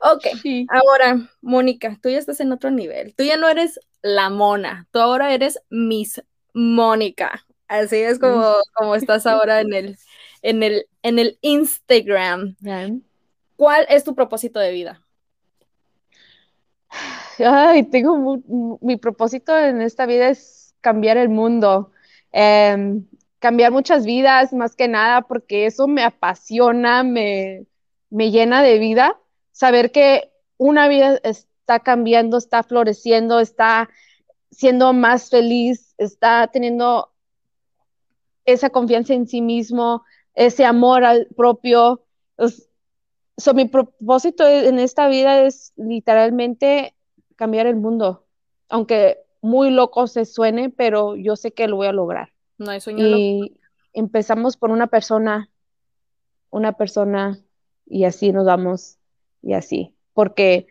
Ok, 0.00 0.26
ahora, 0.68 1.28
Mónica, 1.40 1.98
tú 2.02 2.08
ya 2.08 2.18
estás 2.18 2.40
en 2.40 2.52
otro 2.52 2.70
nivel. 2.70 3.14
Tú 3.14 3.24
ya 3.24 3.36
no 3.36 3.48
eres 3.48 3.78
la 4.02 4.30
mona, 4.30 4.88
tú 4.90 4.98
ahora 4.98 5.32
eres 5.32 5.60
Miss 5.70 6.22
Mónica. 6.54 7.44
Así 7.68 7.96
es 7.96 8.18
como, 8.18 8.54
como 8.74 8.94
estás 8.94 9.26
ahora 9.26 9.60
en 9.60 9.72
el, 9.72 9.98
en 10.42 10.62
el, 10.62 10.86
en 11.02 11.18
el 11.18 11.38
Instagram. 11.40 12.56
¿Cuál 13.56 13.86
es 13.88 14.04
tu 14.04 14.14
propósito 14.14 14.58
de 14.60 14.72
vida? 14.72 15.02
Ay, 17.38 17.84
tengo 17.84 18.78
mi 18.80 18.96
propósito 18.96 19.58
en 19.58 19.80
esta 19.80 20.04
vida 20.06 20.28
es 20.28 20.74
cambiar 20.80 21.16
el 21.16 21.28
mundo. 21.28 21.92
Em, 22.32 23.06
cambiar 23.42 23.72
muchas 23.72 24.06
vidas, 24.06 24.52
más 24.52 24.76
que 24.76 24.86
nada, 24.86 25.22
porque 25.22 25.66
eso 25.66 25.88
me 25.88 26.04
apasiona, 26.04 27.02
me, 27.02 27.66
me 28.08 28.30
llena 28.30 28.62
de 28.62 28.78
vida. 28.78 29.20
saber 29.50 29.90
que 29.90 30.32
una 30.58 30.86
vida 30.86 31.18
está 31.24 31.80
cambiando, 31.80 32.38
está 32.38 32.62
floreciendo, 32.62 33.40
está 33.40 33.90
siendo 34.52 34.92
más 34.92 35.28
feliz, 35.28 35.94
está 35.98 36.46
teniendo 36.52 37.10
esa 38.44 38.70
confianza 38.70 39.12
en 39.14 39.26
sí 39.26 39.42
mismo, 39.42 40.04
ese 40.34 40.64
amor 40.64 41.04
al 41.04 41.26
propio. 41.36 42.04
So, 43.36 43.54
mi 43.54 43.64
propósito 43.66 44.46
en 44.46 44.78
esta 44.78 45.08
vida 45.08 45.42
es 45.42 45.72
literalmente 45.76 46.94
cambiar 47.34 47.66
el 47.66 47.76
mundo, 47.76 48.24
aunque 48.68 49.18
muy 49.40 49.70
loco 49.70 50.06
se 50.06 50.26
suene, 50.26 50.70
pero 50.70 51.16
yo 51.16 51.34
sé 51.34 51.52
que 51.52 51.66
lo 51.66 51.76
voy 51.76 51.88
a 51.88 51.92
lograr. 51.92 52.32
No 52.62 52.70
hay 52.70 52.80
sueño 52.80 53.04
y 53.06 53.60
empezamos 53.92 54.56
por 54.56 54.70
una 54.70 54.86
persona, 54.86 55.50
una 56.50 56.72
persona, 56.72 57.38
y 57.86 58.04
así 58.04 58.32
nos 58.32 58.46
vamos, 58.46 58.98
y 59.42 59.54
así, 59.54 59.94
porque 60.14 60.66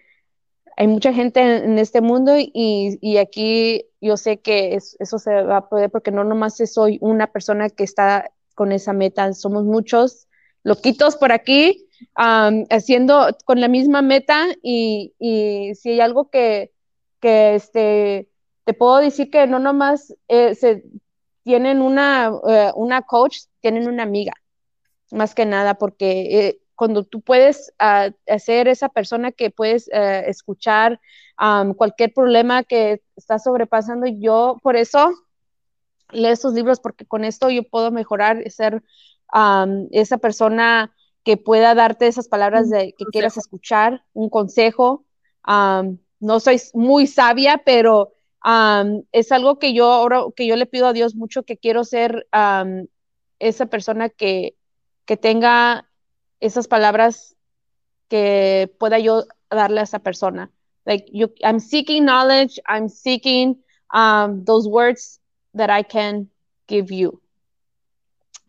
hay 0.77 0.87
mucha 0.87 1.13
gente 1.13 1.41
en, 1.41 1.77
este 1.77 2.01
mundo 2.01 2.37
y, 2.37 2.51
y, 2.53 3.17
aquí 3.17 3.85
yo 3.99 4.17
sé 4.17 4.39
que 4.39 4.75
eso 4.75 5.19
se 5.19 5.43
va 5.43 5.57
a 5.57 5.69
poder 5.69 5.91
porque 5.91 6.11
no 6.11 6.23
nomás 6.23 6.57
soy 6.65 6.97
una 7.01 7.27
persona 7.27 7.69
que 7.69 7.83
está 7.83 8.31
con 8.55 8.71
esa 8.71 8.93
meta, 8.93 9.33
somos 9.33 9.65
muchos 9.65 10.27
loquitos 10.63 11.17
por 11.17 11.31
aquí 11.31 11.87
haciendo 12.15 13.27
con 13.45 13.61
la 13.61 13.67
misma 13.67 14.01
meta 14.01 14.47
y, 14.63 15.13
y 15.19 15.75
si 15.75 15.91
hay 15.91 15.99
algo 15.99 16.29
que, 16.29 16.71
que 17.19 17.55
este, 17.55 18.29
te 18.65 18.73
puedo 18.73 18.97
decir 18.97 19.29
que 19.29 19.45
no 19.47 19.59
nomás 19.59 20.15
eh, 20.27 20.55
se, 20.55 20.83
tienen 21.43 21.81
una, 21.81 22.31
eh, 22.47 22.71
una 22.75 23.01
coach, 23.01 23.39
tienen 23.59 23.87
una 23.87 24.03
amiga, 24.03 24.33
más 25.11 25.35
que 25.35 25.45
nada, 25.45 25.75
porque 25.75 26.39
eh, 26.39 26.61
cuando 26.75 27.03
tú 27.03 27.21
puedes 27.21 27.73
uh, 27.79 28.11
hacer 28.27 28.67
esa 28.67 28.89
persona 28.89 29.31
que 29.31 29.51
puedes 29.51 29.87
escuchar 29.87 30.99
cualquier 31.75 32.13
problema 32.13 32.63
que 32.63 33.01
está 33.15 33.39
sobrepasando, 33.39 34.07
yo 34.07 34.57
por 34.61 34.75
eso 34.75 35.11
leo 36.11 36.31
estos 36.31 36.53
libros, 36.53 36.79
porque 36.79 37.05
con 37.05 37.23
esto 37.23 37.49
yo 37.49 37.63
puedo 37.63 37.91
mejorar, 37.91 38.43
ser 38.49 38.83
esa 39.91 40.17
persona 40.17 40.93
que 41.23 41.37
pueda 41.37 41.73
darte 41.75 42.07
esas 42.07 42.27
palabras 42.27 42.69
de, 42.69 42.93
que 42.97 43.05
quieras 43.05 43.37
escuchar, 43.37 44.03
un 44.13 44.29
consejo. 44.29 45.05
no 45.47 46.39
soy 46.39 46.61
muy 46.73 47.07
sabia, 47.07 47.61
pero 47.63 48.13
es 48.43 49.31
algo 49.31 49.59
que 49.59 49.73
yo 49.73 49.91
ahora 49.91 50.23
que 50.35 50.47
yo 50.47 50.55
le 50.55 50.65
pido 50.65 50.87
a 50.87 50.93
Dios 50.93 51.15
mucho 51.15 51.43
que 51.43 51.57
quiero 51.57 51.83
ser 51.83 52.27
esa 53.39 53.65
persona 53.67 54.09
que, 54.09 54.55
que 55.05 55.17
tenga 55.17 55.89
esas 56.39 56.67
palabras 56.67 57.35
que 58.07 58.73
pueda 58.79 58.99
yo 58.99 59.23
darle 59.49 59.79
a 59.79 59.83
esa 59.83 59.99
persona. 59.99 60.51
Like 60.85 61.05
you, 61.13 61.31
I'm 61.43 61.59
seeking 61.59 62.05
knowledge, 62.05 62.59
I'm 62.67 62.89
seeking 62.89 63.63
um, 63.93 64.43
those 64.43 64.67
words 64.67 65.19
that 65.53 65.69
I 65.69 65.83
can 65.83 66.29
give 66.67 66.91
you. 66.91 67.21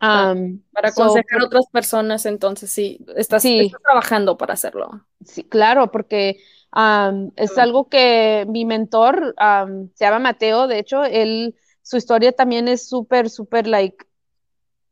Um, 0.01 0.61
para 0.73 0.89
aconsejar 0.89 1.41
a 1.41 1.45
otras 1.45 1.65
personas, 1.71 2.25
entonces 2.25 2.69
sí 2.71 2.99
estás, 3.15 3.41
sí, 3.41 3.59
estás, 3.59 3.81
trabajando 3.81 4.37
para 4.37 4.53
hacerlo. 4.53 5.05
Sí, 5.23 5.43
claro, 5.43 5.91
porque 5.91 6.39
um, 6.75 7.31
es 7.35 7.57
algo 7.57 7.89
que 7.89 8.45
mi 8.47 8.65
mentor 8.65 9.35
um, 9.39 9.89
se 9.93 10.05
llama 10.05 10.19
Mateo, 10.19 10.67
de 10.67 10.79
hecho, 10.79 11.03
él, 11.03 11.55
su 11.81 11.97
historia 11.97 12.31
también 12.31 12.67
es 12.67 12.87
súper, 12.87 13.29
súper, 13.29 13.67
like, 13.67 14.05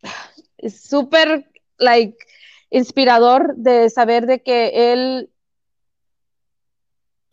súper, 0.70 1.50
like, 1.78 2.18
inspirador 2.70 3.56
de 3.56 3.90
saber 3.90 4.26
de 4.26 4.42
que 4.42 4.94
él, 4.94 5.30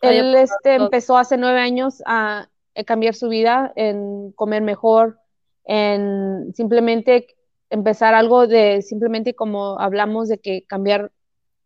él 0.01 0.34
este, 0.34 0.74
empezó 0.74 1.16
hace 1.16 1.36
nueve 1.36 1.61
años 1.61 2.03
a, 2.07 2.49
a 2.74 2.84
cambiar 2.84 3.14
su 3.14 3.28
vida, 3.28 3.72
en 3.76 4.32
comer 4.32 4.62
mejor, 4.62 5.18
en 5.64 6.53
simplemente 6.55 7.36
empezar 7.70 8.14
algo 8.14 8.46
de 8.46 8.82
simplemente 8.82 9.34
como 9.34 9.78
hablamos 9.78 10.28
de 10.28 10.38
que 10.38 10.64
cambiar 10.66 11.12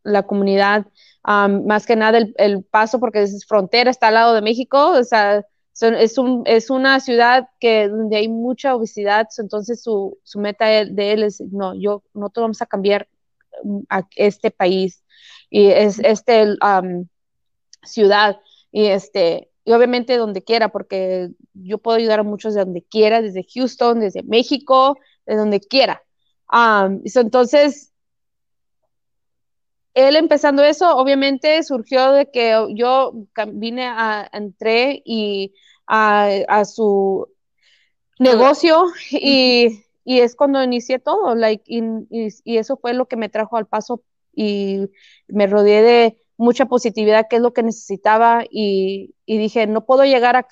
la 0.04 0.24
comunidad, 0.24 0.86
más 1.24 1.86
que 1.86 1.96
nada 1.96 2.18
el, 2.36 2.64
paso 2.64 2.98
porque 3.00 3.22
es 3.22 3.46
frontera, 3.46 3.90
está 3.90 4.08
al 4.08 4.14
lado 4.14 4.34
de 4.34 4.42
México, 4.42 4.92
o 4.92 5.04
sea, 5.04 5.44
es, 5.80 6.18
un, 6.18 6.42
es 6.46 6.70
una 6.70 7.00
ciudad 7.00 7.48
que 7.58 7.88
donde 7.88 8.16
hay 8.16 8.28
mucha 8.28 8.74
obesidad, 8.74 9.28
entonces 9.38 9.82
su, 9.82 10.18
su 10.22 10.38
meta 10.38 10.66
de 10.66 11.12
él 11.12 11.22
es, 11.22 11.40
no, 11.40 11.74
yo, 11.74 12.02
no 12.14 12.30
te 12.30 12.40
vamos 12.40 12.60
a 12.62 12.66
cambiar 12.66 13.08
mm, 13.62 13.80
a 13.88 14.06
este 14.16 14.50
país 14.50 15.04
y 15.50 15.66
es 15.66 15.98
este 15.98 16.56
ciudad 17.84 18.40
y 18.70 18.86
este 18.86 19.50
y 19.64 19.72
obviamente 19.72 20.16
donde 20.16 20.42
quiera 20.42 20.70
porque 20.70 21.30
yo 21.52 21.78
puedo 21.78 21.98
ayudar 21.98 22.20
a 22.20 22.24
muchos 22.24 22.54
de 22.54 22.64
donde 22.64 22.82
quiera 22.82 23.20
desde 23.20 23.46
Houston 23.54 24.00
desde 24.00 24.22
México 24.22 24.96
de 25.26 25.36
donde 25.36 25.60
quiera. 25.60 26.02
entonces, 26.50 27.91
él 29.94 30.16
empezando 30.16 30.62
eso, 30.62 30.96
obviamente 30.96 31.62
surgió 31.62 32.12
de 32.12 32.30
que 32.30 32.66
yo 32.74 33.12
vine 33.52 33.86
a, 33.86 34.28
entré 34.32 35.02
y 35.04 35.54
a, 35.86 36.64
su 36.64 37.28
negocio 38.18 38.86
y, 39.10 39.84
es 40.04 40.34
cuando 40.34 40.62
inicié 40.62 40.98
todo, 40.98 41.34
like, 41.34 41.64
y, 41.66 42.56
eso 42.56 42.76
fue 42.76 42.94
lo 42.94 43.06
que 43.06 43.16
me 43.16 43.28
trajo 43.28 43.56
al 43.56 43.66
paso 43.66 44.02
y 44.34 44.88
me 45.28 45.46
rodeé 45.46 45.82
de 45.82 46.18
mucha 46.36 46.66
positividad, 46.66 47.26
que 47.28 47.36
es 47.36 47.42
lo 47.42 47.52
que 47.52 47.62
necesitaba 47.62 48.44
y, 48.50 49.14
dije, 49.26 49.66
no 49.66 49.84
puedo 49.84 50.04
llegar 50.04 50.36
a, 50.36 50.46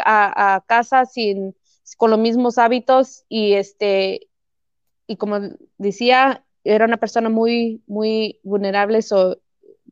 a, 0.55 0.61
casa 0.66 1.07
sin, 1.07 1.57
con 1.97 2.11
los 2.11 2.18
mismos 2.18 2.59
hábitos 2.59 3.24
y 3.28 3.55
este 3.55 4.28
y 5.07 5.16
como 5.16 5.41
decía, 5.76 6.45
era 6.64 6.84
una 6.84 6.96
persona 6.96 7.28
muy, 7.28 7.82
muy 7.86 8.38
vulnerable, 8.42 9.02
so 9.02 9.38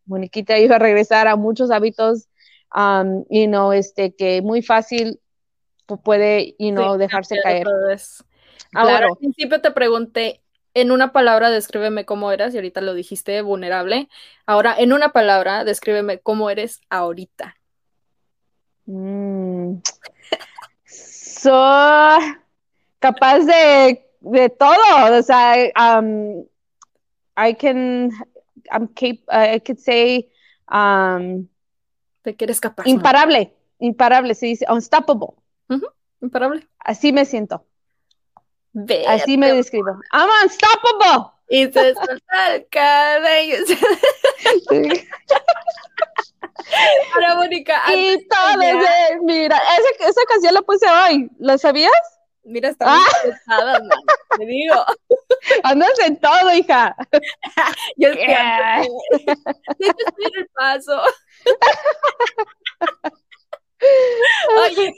Moniquita 0.06 0.58
iba 0.58 0.76
a 0.76 0.78
regresar 0.78 1.28
a 1.28 1.36
muchos 1.36 1.70
hábitos, 1.70 2.28
um, 2.74 3.24
y 3.28 3.46
no, 3.46 3.72
este, 3.72 4.14
que 4.14 4.42
muy 4.42 4.62
fácil 4.62 5.20
puede, 6.02 6.54
y 6.58 6.72
no, 6.72 6.98
dejarse 6.98 7.36
caer. 7.42 7.66
Ahora, 8.74 9.06
al 9.06 9.16
principio 9.18 9.60
te 9.60 9.70
pregunté, 9.70 10.42
en 10.74 10.90
una 10.92 11.12
palabra 11.12 11.50
descríbeme 11.50 12.04
cómo 12.04 12.30
eras, 12.30 12.54
y 12.54 12.58
ahorita 12.58 12.80
lo 12.80 12.94
dijiste, 12.94 13.40
vulnerable. 13.42 14.08
Ahora, 14.46 14.74
en 14.78 14.92
una 14.92 15.12
palabra, 15.12 15.64
descríbeme 15.64 16.20
cómo 16.20 16.50
eres 16.50 16.80
ahorita. 16.90 17.56
Mm. 18.86 19.78
Soy 20.84 22.22
capaz 23.00 23.40
de 23.40 24.08
de 24.20 24.48
todo, 24.50 25.18
o 25.18 25.22
sea, 25.22 25.54
um, 26.00 26.44
I 27.38 27.54
can, 27.54 28.10
I'm 28.70 28.88
cap 28.88 29.18
I 29.30 29.60
could 29.60 29.78
say, 29.78 30.28
um, 30.70 31.48
¿De 32.24 32.36
qué 32.36 32.44
eres 32.44 32.60
capaz? 32.60 32.86
Imparable, 32.86 33.54
imparable, 33.78 34.34
se 34.34 34.46
dice, 34.46 34.66
unstoppable. 34.68 35.28
Imparable. 36.20 36.66
Así 36.80 37.12
me 37.12 37.24
siento. 37.24 37.64
Así 39.06 39.38
me 39.38 39.52
describo. 39.52 39.98
I'm 40.12 40.28
unstoppable. 40.42 41.32
Y 41.48 41.64
se 41.72 41.94
suelta 41.94 42.54
el 42.54 42.66
cabello. 42.68 43.56
Ahora, 47.14 47.34
Mónica. 47.36 47.80
Y 47.94 48.28
todo, 48.28 48.58
mira, 49.22 49.56
esa, 49.56 50.08
esa 50.10 50.20
canción 50.28 50.52
la 50.54 50.62
puse 50.62 50.86
hoy, 50.86 51.30
¿lo 51.38 51.56
sabías? 51.56 51.92
Mira, 52.44 52.68
está 52.70 52.90
muy 52.90 53.00
ah. 53.46 53.80
Te 54.38 54.46
digo. 54.46 54.74
Andas 55.64 55.98
en 56.06 56.18
todo, 56.18 56.54
hija. 56.54 56.96
Yo 57.96 58.08
estoy 58.08 58.88
el 60.36 60.48
paso. 60.54 61.00
Oye, 64.64 64.92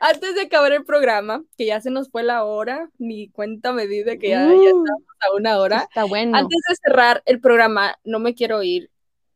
antes 0.00 0.34
de 0.34 0.42
acabar 0.42 0.72
el 0.72 0.84
programa, 0.84 1.42
que 1.56 1.64
ya 1.66 1.80
se 1.80 1.90
nos 1.90 2.10
fue 2.10 2.22
la 2.22 2.44
hora, 2.44 2.90
ni 2.98 3.30
cuenta 3.30 3.72
me 3.72 3.86
di 3.86 4.02
de 4.02 4.18
que 4.18 4.28
ya, 4.28 4.44
ya 4.44 4.52
uh. 4.52 4.66
estamos 4.66 5.02
a 5.20 5.34
una 5.34 5.58
hora. 5.58 5.86
Está 5.88 6.04
bueno. 6.04 6.36
Antes 6.36 6.58
de 6.68 6.76
cerrar 6.76 7.22
el 7.24 7.40
programa, 7.40 7.98
no 8.04 8.18
me 8.18 8.34
quiero 8.34 8.62
ir 8.62 8.90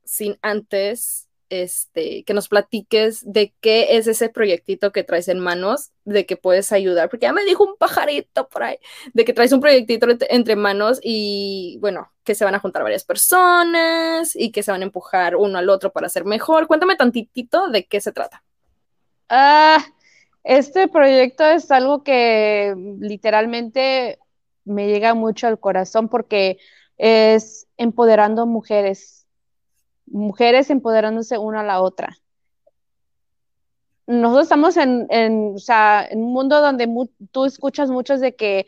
sin 0.04 0.38
antes 0.42 1.29
este, 1.50 2.24
que 2.24 2.32
nos 2.32 2.48
platiques 2.48 3.20
de 3.30 3.52
qué 3.60 3.96
es 3.96 4.06
ese 4.06 4.28
proyectito 4.28 4.92
que 4.92 5.04
traes 5.04 5.28
en 5.28 5.40
manos, 5.40 5.90
de 6.04 6.24
que 6.24 6.36
puedes 6.36 6.72
ayudar, 6.72 7.10
porque 7.10 7.26
ya 7.26 7.32
me 7.32 7.44
dijo 7.44 7.64
un 7.64 7.76
pajarito 7.76 8.48
por 8.48 8.62
ahí, 8.62 8.78
de 9.12 9.24
que 9.24 9.32
traes 9.32 9.52
un 9.52 9.60
proyectito 9.60 10.06
entre 10.30 10.56
manos 10.56 11.00
y 11.02 11.78
bueno, 11.80 12.10
que 12.24 12.34
se 12.34 12.44
van 12.44 12.54
a 12.54 12.60
juntar 12.60 12.82
varias 12.82 13.04
personas 13.04 14.34
y 14.34 14.52
que 14.52 14.62
se 14.62 14.70
van 14.70 14.82
a 14.82 14.84
empujar 14.84 15.36
uno 15.36 15.58
al 15.58 15.68
otro 15.68 15.92
para 15.92 16.08
ser 16.08 16.24
mejor. 16.24 16.66
Cuéntame 16.66 16.96
tantitito 16.96 17.68
de 17.68 17.86
qué 17.86 18.00
se 18.00 18.12
trata. 18.12 18.42
Ah, 19.28 19.84
este 20.44 20.88
proyecto 20.88 21.44
es 21.44 21.70
algo 21.70 22.02
que 22.02 22.74
literalmente 23.00 24.18
me 24.64 24.86
llega 24.86 25.14
mucho 25.14 25.46
al 25.46 25.58
corazón 25.58 26.08
porque 26.08 26.58
es 26.96 27.66
empoderando 27.76 28.46
mujeres 28.46 29.19
mujeres 30.10 30.70
empoderándose 30.70 31.38
una 31.38 31.60
a 31.60 31.64
la 31.64 31.80
otra. 31.80 32.16
Nosotros 34.06 34.44
estamos 34.44 34.76
en, 34.76 35.06
en, 35.08 35.54
o 35.54 35.58
sea, 35.58 36.06
en 36.10 36.22
un 36.22 36.32
mundo 36.32 36.60
donde 36.60 36.88
tú 37.30 37.44
escuchas 37.44 37.90
muchos 37.90 38.20
de 38.20 38.34
que 38.34 38.66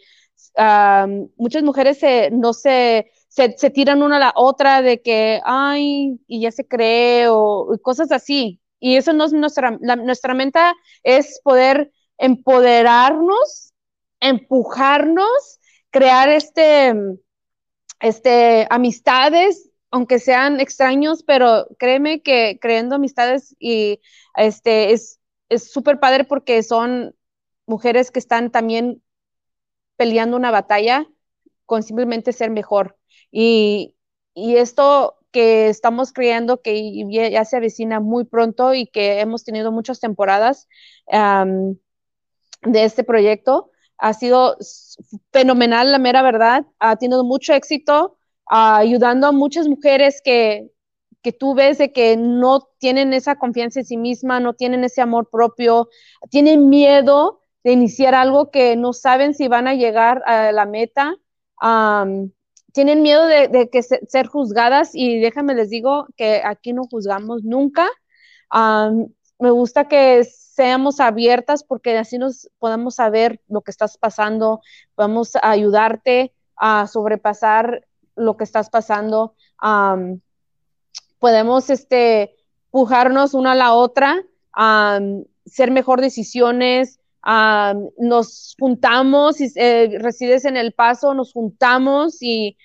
muchas 1.36 1.62
mujeres 1.62 1.98
se, 1.98 2.30
no 2.30 2.52
se, 2.52 3.10
se, 3.28 3.70
tiran 3.70 4.02
una 4.02 4.16
a 4.16 4.20
la 4.20 4.32
otra 4.36 4.82
de 4.82 5.02
que, 5.02 5.40
ay, 5.44 6.20
y 6.26 6.42
ya 6.42 6.50
se 6.50 6.66
cree, 6.66 7.26
o 7.28 7.76
cosas 7.82 8.12
así. 8.12 8.60
Y 8.78 8.96
eso 8.96 9.12
no 9.12 9.24
es 9.24 9.32
nuestra, 9.32 9.70
nuestra 9.70 10.34
meta 10.34 10.74
es 11.02 11.40
poder 11.42 11.92
empoderarnos, 12.18 13.72
empujarnos, 14.20 15.60
crear 15.90 16.28
este, 16.28 16.94
este, 18.00 18.66
amistades, 18.70 19.70
aunque 19.92 20.18
sean 20.18 20.58
extraños, 20.58 21.22
pero 21.22 21.68
créeme 21.78 22.22
que 22.22 22.58
creando 22.60 22.96
amistades 22.96 23.54
y 23.60 24.00
este, 24.36 24.92
es 24.92 25.20
súper 25.58 26.00
padre 26.00 26.24
porque 26.24 26.62
son 26.62 27.14
mujeres 27.66 28.10
que 28.10 28.18
están 28.18 28.50
también 28.50 29.02
peleando 29.96 30.36
una 30.36 30.50
batalla 30.50 31.06
con 31.66 31.82
simplemente 31.82 32.32
ser 32.32 32.50
mejor. 32.50 32.98
Y, 33.30 33.96
y 34.34 34.56
esto 34.56 35.18
que 35.30 35.68
estamos 35.68 36.12
creando, 36.12 36.60
que 36.62 37.04
ya 37.10 37.44
se 37.44 37.56
avecina 37.56 38.00
muy 38.00 38.24
pronto 38.24 38.74
y 38.74 38.86
que 38.86 39.20
hemos 39.20 39.44
tenido 39.44 39.72
muchas 39.72 40.00
temporadas 40.00 40.68
de 42.62 42.84
este 42.84 43.04
proyecto, 43.04 43.70
ha 43.98 44.14
sido 44.14 44.56
fenomenal, 45.32 45.92
la 45.92 45.98
mera 45.98 46.22
verdad. 46.22 46.66
Ha 46.78 46.96
tenido 46.96 47.24
mucho 47.24 47.54
éxito, 47.54 48.18
ayudando 48.54 49.26
a 49.26 49.32
muchas 49.32 49.66
mujeres 49.68 50.20
que, 50.22 50.70
que 51.22 51.32
tú 51.32 51.54
ves 51.54 51.78
de 51.78 51.92
que 51.92 52.16
no 52.16 52.68
tienen 52.78 53.12
esa 53.12 53.36
confianza 53.36 53.80
en 53.80 53.86
sí 53.86 53.96
misma, 53.96 54.40
no 54.40 54.54
tienen 54.54 54.84
ese 54.84 55.00
amor 55.00 55.30
propio, 55.30 55.88
tienen 56.30 56.68
miedo 56.68 57.40
de 57.64 57.72
iniciar 57.72 58.14
algo 58.14 58.50
que 58.50 58.76
no 58.76 58.92
saben 58.92 59.34
si 59.34 59.48
van 59.48 59.68
a 59.68 59.74
llegar 59.74 60.22
a 60.26 60.52
la 60.52 60.66
meta 60.66 61.16
tienen 62.72 63.02
miedo 63.02 63.26
de, 63.26 63.68
que 63.70 63.82
ser 63.82 64.26
juzgadas 64.26 64.90
y 64.94 65.20
déjame 65.20 65.54
les 65.54 65.70
digo 65.70 66.06
que 66.16 66.42
aquí 66.44 66.72
no 66.72 66.84
juzgamos 66.90 67.44
nunca. 67.44 67.86
me 68.50 69.50
gusta 69.50 69.88
que 69.88 70.24
seamos 70.24 71.00
abiertas 71.00 71.64
porque 71.64 71.96
así 71.98 72.18
nos 72.18 72.48
podemos 72.58 72.96
saber 72.96 73.40
lo 73.48 73.62
que 73.62 73.70
estás 73.70 73.98
pasando, 73.98 74.60
podemos 74.94 75.32
ayudarte 75.42 76.32
a 76.56 76.86
sobrepasar 76.86 77.86
lo 78.22 78.36
que 78.36 78.44
estás 78.44 78.70
pasando. 78.70 79.34
podemos 81.18 81.70
este, 81.70 82.34
pujarnos 82.70 83.34
una 83.34 83.52
a 83.52 83.54
la 83.54 83.74
otra, 83.74 84.22
a 84.52 84.98
ser 85.46 85.70
mejor 85.70 86.00
decisiones, 86.00 87.00
nos 87.98 88.56
juntamos, 88.58 89.40
y 89.40 89.52
eh, 89.56 89.98
resides 90.00 90.44
en 90.44 90.56
El 90.56 90.72
Paso, 90.72 91.14
nos 91.14 91.32
juntamos 91.32 92.18
y, 92.20 92.56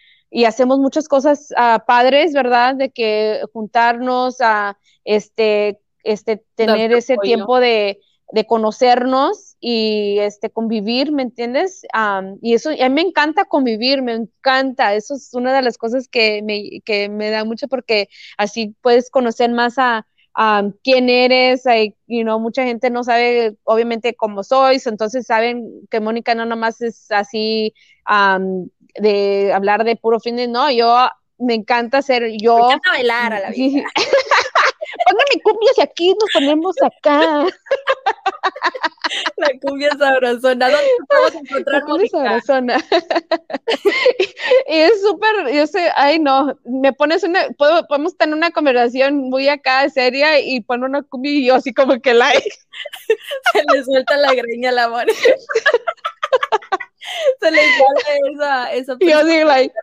hacemos 0.46 0.80
muchas 0.80 1.08
cosas 1.08 1.52
uh, 1.52 1.80
padres, 1.86 2.34
¿verdad? 2.34 2.76
De 2.76 2.92
que 2.92 3.42
juntarnos 3.54 4.42
a 4.42 4.78
este, 5.04 5.80
este, 6.04 6.44
tener 6.56 6.92
ese 6.92 7.18
tiempo 7.18 7.60
de, 7.60 8.00
conocernos 8.48 9.56
y 9.60 10.20
este, 10.20 10.50
convivir, 10.50 11.12
¿me 11.12 11.24
entiendes? 11.24 11.84
y 12.42 12.54
eso, 12.54 12.70
a 12.70 12.90
mí 12.90 12.96
me 12.96 13.02
encanta 13.02 13.46
convivir, 13.46 14.02
me 14.02 14.14
encanta, 14.14 14.94
eso 14.94 15.16
es 15.16 15.34
una 15.34 15.54
de 15.54 15.62
las 15.62 15.78
cosas 15.78 16.08
que 16.08 16.42
me, 16.44 16.82
que 16.82 17.10
me 17.10 17.30
da 17.30 17.46
mucho 17.46 17.68
porque 17.68 18.10
así 18.38 18.76
puedes 18.82 19.10
conocer 19.10 19.52
más 19.52 19.76
a, 19.78 20.06
quién 20.84 21.10
eres, 21.10 21.66
hay, 21.66 21.96
you 22.06 22.22
know, 22.22 22.40
mucha 22.40 22.64
gente 22.64 22.92
no 22.92 23.04
sabe 23.04 23.56
obviamente 23.64 24.14
cómo 24.16 24.44
sois, 24.44 24.86
entonces 24.86 25.26
saben 25.26 25.88
que 25.90 26.00
Mónica 26.00 26.36
no 26.36 26.46
nomás 26.46 26.80
es 26.82 27.10
así 27.10 27.74
de 29.00 29.52
hablar 29.52 29.84
de 29.84 29.96
puro 29.96 30.20
fin 30.20 30.36
de, 30.36 30.48
no, 30.48 30.70
yo 30.70 31.10
me 31.40 31.54
encanta 31.54 32.02
ser 32.02 32.32
yo. 32.40 32.58
Me 32.58 32.66
encanta 32.66 32.92
bailar 32.92 33.34
a 33.34 33.40
la 33.40 33.50
vida. 33.56 33.86
Póngame 35.08 35.42
cumbias 35.44 35.80
aquí 35.80 36.10
nos 36.10 36.30
ponemos 36.34 36.76
acá. 36.82 37.46
La 39.38 39.50
cumbia 39.62 39.90
sabrosona. 39.98 40.70
¿Dónde 40.70 40.90
podemos 41.08 41.36
encontrar 41.36 41.80
La 41.80 41.82
cumbia 41.86 42.10
sabrosona. 42.10 42.78
y, 44.68 44.76
es 44.76 45.02
súper, 45.02 45.54
yo 45.54 45.66
sé, 45.66 45.90
ay 45.96 46.20
no, 46.20 46.58
me 46.66 46.92
pones 46.92 47.24
una, 47.24 47.48
podemos 47.58 48.18
tener 48.18 48.36
una 48.36 48.52
conversación 48.52 49.30
muy 49.30 49.48
acá 49.48 49.90
seria 49.90 50.40
y 50.40 50.60
poner 50.62 50.90
una 50.90 51.04
cumbia 51.04 51.32
y 51.32 51.46
yo 51.46 51.56
así 51.56 51.74
como 51.74 52.02
que 52.02 52.14
like. 52.14 52.50
Se 53.54 53.64
le 53.74 53.84
suelta 53.86 54.18
la 54.18 54.34
greña 54.34 54.70
a 54.70 54.74
la 54.74 54.90
mano. 54.90 55.14
Se 57.40 57.52
le 57.52 57.58
sale 57.58 58.34
esa, 58.34 58.72
esa 58.74 58.98
yo 59.00 59.26
digo, 59.26 59.48
like, 59.48 59.74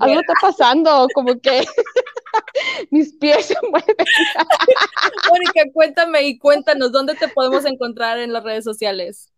algo 0.00 0.20
está 0.20 0.34
pasando, 0.40 1.06
como 1.14 1.38
que 1.40 1.64
mis 2.90 3.12
pies 3.14 3.46
se 3.46 3.56
mueven. 3.70 3.96
Mónica, 5.30 5.70
cuéntame 5.72 6.22
y 6.22 6.38
cuéntanos, 6.38 6.92
¿dónde 6.92 7.14
te 7.14 7.28
podemos 7.28 7.64
encontrar 7.64 8.18
en 8.18 8.32
las 8.32 8.42
redes 8.44 8.64
sociales? 8.64 9.30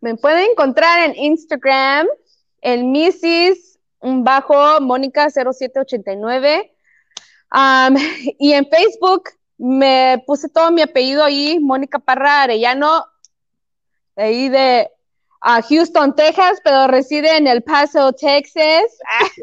Me 0.00 0.16
pueden 0.16 0.50
encontrar 0.50 1.10
en 1.10 1.16
Instagram, 1.16 2.08
en 2.60 2.92
Mrs. 2.92 3.78
bajo 4.00 4.80
Mónica 4.80 5.30
0789. 5.30 6.74
y 8.38 8.52
en 8.52 8.68
Facebook 8.68 9.30
me 9.58 10.22
puse 10.26 10.48
todo 10.48 10.72
mi 10.72 10.82
apellido 10.82 11.22
ahí, 11.22 11.60
Mónica 11.60 12.00
Parra 12.00 12.42
Arellano, 12.42 13.06
ahí 14.16 14.48
de 14.48 14.90
a 15.42 15.60
Houston, 15.62 16.14
Texas, 16.14 16.60
pero 16.62 16.86
reside 16.86 17.36
en 17.36 17.46
El 17.46 17.62
Paso, 17.62 18.12
Texas. 18.12 18.84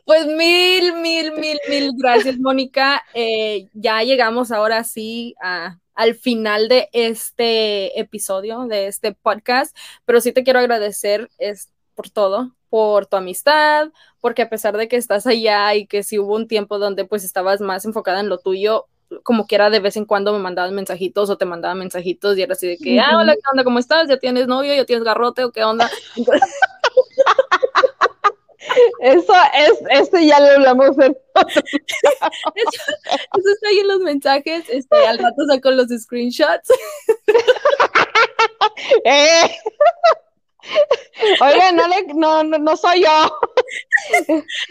Pues 0.04 0.26
mil, 0.26 0.94
mil, 0.94 1.30
mil, 1.32 1.58
mil 1.68 1.92
gracias, 1.96 2.38
Mónica. 2.38 3.04
Eh, 3.14 3.68
ya 3.74 4.02
llegamos 4.02 4.50
ahora 4.50 4.82
sí 4.82 5.36
al 5.94 6.16
final 6.16 6.68
de 6.68 6.88
este 6.92 8.00
episodio, 8.00 8.66
de 8.66 8.88
este 8.88 9.12
podcast, 9.12 9.76
pero 10.06 10.20
sí 10.20 10.32
te 10.32 10.42
quiero 10.42 10.58
agradecer 10.58 11.30
es, 11.38 11.70
por 11.94 12.10
todo, 12.10 12.56
por 12.70 13.06
tu 13.06 13.16
amistad, 13.16 13.88
porque 14.20 14.42
a 14.42 14.48
pesar 14.48 14.76
de 14.76 14.88
que 14.88 14.96
estás 14.96 15.26
allá 15.26 15.74
y 15.74 15.86
que 15.86 16.02
si 16.02 16.18
hubo 16.18 16.34
un 16.36 16.48
tiempo 16.48 16.78
donde 16.78 17.04
pues 17.04 17.24
estabas 17.24 17.60
más 17.60 17.84
enfocada 17.84 18.20
en 18.20 18.28
lo 18.28 18.38
tuyo, 18.38 18.86
como 19.24 19.46
quiera 19.46 19.70
de 19.70 19.80
vez 19.80 19.96
en 19.96 20.04
cuando 20.04 20.32
me 20.32 20.38
mandaban 20.38 20.74
mensajitos 20.74 21.28
o 21.30 21.36
te 21.36 21.44
mandaban 21.44 21.78
mensajitos 21.78 22.38
y 22.38 22.42
era 22.42 22.52
así 22.52 22.68
de 22.68 22.78
que, 22.78 23.00
ah, 23.00 23.18
hola, 23.18 23.34
¿qué 23.34 23.42
onda? 23.50 23.64
¿Cómo 23.64 23.80
estás? 23.80 24.08
¿Ya 24.08 24.18
tienes 24.18 24.46
novio? 24.46 24.74
¿Ya 24.74 24.84
tienes 24.84 25.04
garrote? 25.04 25.44
¿O 25.44 25.50
qué 25.50 25.64
onda? 25.64 25.90
Eso 29.00 29.32
es, 29.54 29.72
eso 29.90 30.18
ya 30.18 30.38
lo 30.38 30.46
hablamos 30.46 30.98
en 30.98 31.16
eso, 31.34 31.46
eso, 32.54 33.50
está 33.52 33.68
ahí 33.68 33.78
en 33.78 33.88
los 33.88 34.00
mensajes, 34.00 34.64
este, 34.68 35.06
al 35.06 35.18
rato 35.18 35.46
saco 35.48 35.70
los 35.70 35.88
screenshots. 35.88 36.70
eh. 39.04 39.56
Oiga, 41.40 41.72
no, 41.72 41.88
le, 41.88 42.14
no, 42.14 42.44
no, 42.44 42.76
soy 42.76 43.02
yo. 43.02 43.38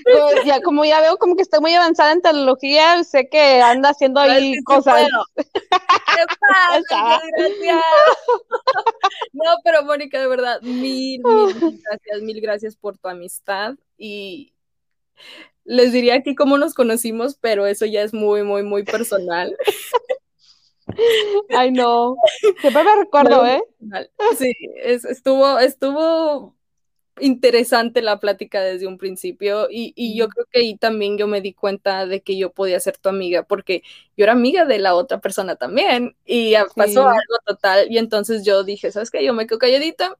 Pues 0.04 0.46
ya, 0.46 0.62
como 0.62 0.84
ya 0.84 1.02
veo 1.02 1.18
como 1.18 1.36
que 1.36 1.44
estoy 1.44 1.60
muy 1.62 1.74
avanzada 1.74 2.12
en 2.12 2.22
tecnología, 2.22 3.04
sé 3.04 3.30
que 3.30 3.62
anda 3.62 3.90
haciendo 3.90 4.20
ahí 4.20 4.62
cosas. 4.64 5.08
¿Qué 5.36 6.26
pasa? 6.40 7.22
Gracias. 7.38 7.84
No, 9.34 9.56
pero 9.64 9.84
Mónica, 9.84 10.20
de 10.20 10.28
verdad, 10.28 10.62
mil, 10.62 11.22
mil 11.24 11.82
gracias, 11.84 12.22
mil 12.22 12.42
gracias 12.42 12.76
por 12.76 12.98
tu 12.98 13.08
amistad 13.08 13.76
y 13.98 14.54
les 15.64 15.94
diría 15.94 16.16
aquí 16.16 16.36
cómo 16.36 16.58
nos 16.58 16.74
conocimos, 16.74 17.38
pero 17.40 17.68
eso 17.68 17.86
ya 17.86 18.02
es 18.02 18.14
muy, 18.14 18.44
muy, 18.44 18.64
muy 18.64 18.84
personal. 18.84 19.56
Ay, 21.56 21.72
no. 21.72 22.16
Siempre 22.62 22.84
me 22.84 22.96
recuerdo, 22.96 23.46
¿eh? 23.46 23.62
Sí, 24.38 24.54
estuvo, 24.84 25.60
estuvo 25.60 26.56
interesante 27.22 28.02
la 28.02 28.20
plática 28.20 28.62
desde 28.62 28.88
un 28.88 28.98
principio 28.98 29.68
y, 29.70 29.94
y, 29.96 30.18
yo 30.18 30.30
creo 30.30 30.46
que 30.52 30.60
ahí 30.60 30.78
también 30.78 31.18
yo 31.18 31.28
me 31.28 31.42
di 31.42 31.54
cuenta 31.54 32.06
de 32.06 32.22
que 32.22 32.38
yo 32.38 32.52
podía 32.52 32.80
ser 32.80 32.98
tu 32.98 33.10
amiga 33.10 33.44
porque 33.44 33.84
yo 34.16 34.24
era 34.24 34.34
amiga 34.34 34.66
de 34.66 34.80
la 34.80 34.96
otra 34.96 35.20
persona 35.20 35.56
también 35.56 36.16
y 36.26 36.54
pasó 36.76 37.08
algo 37.08 37.38
total 37.46 37.92
y 37.92 37.98
entonces 37.98 38.46
yo 38.46 38.64
dije, 38.64 38.92
¿sabes 38.92 39.12
qué? 39.12 39.24
Yo 39.24 39.34
me 39.34 39.48
quedo 39.48 39.60
calladita, 39.60 40.18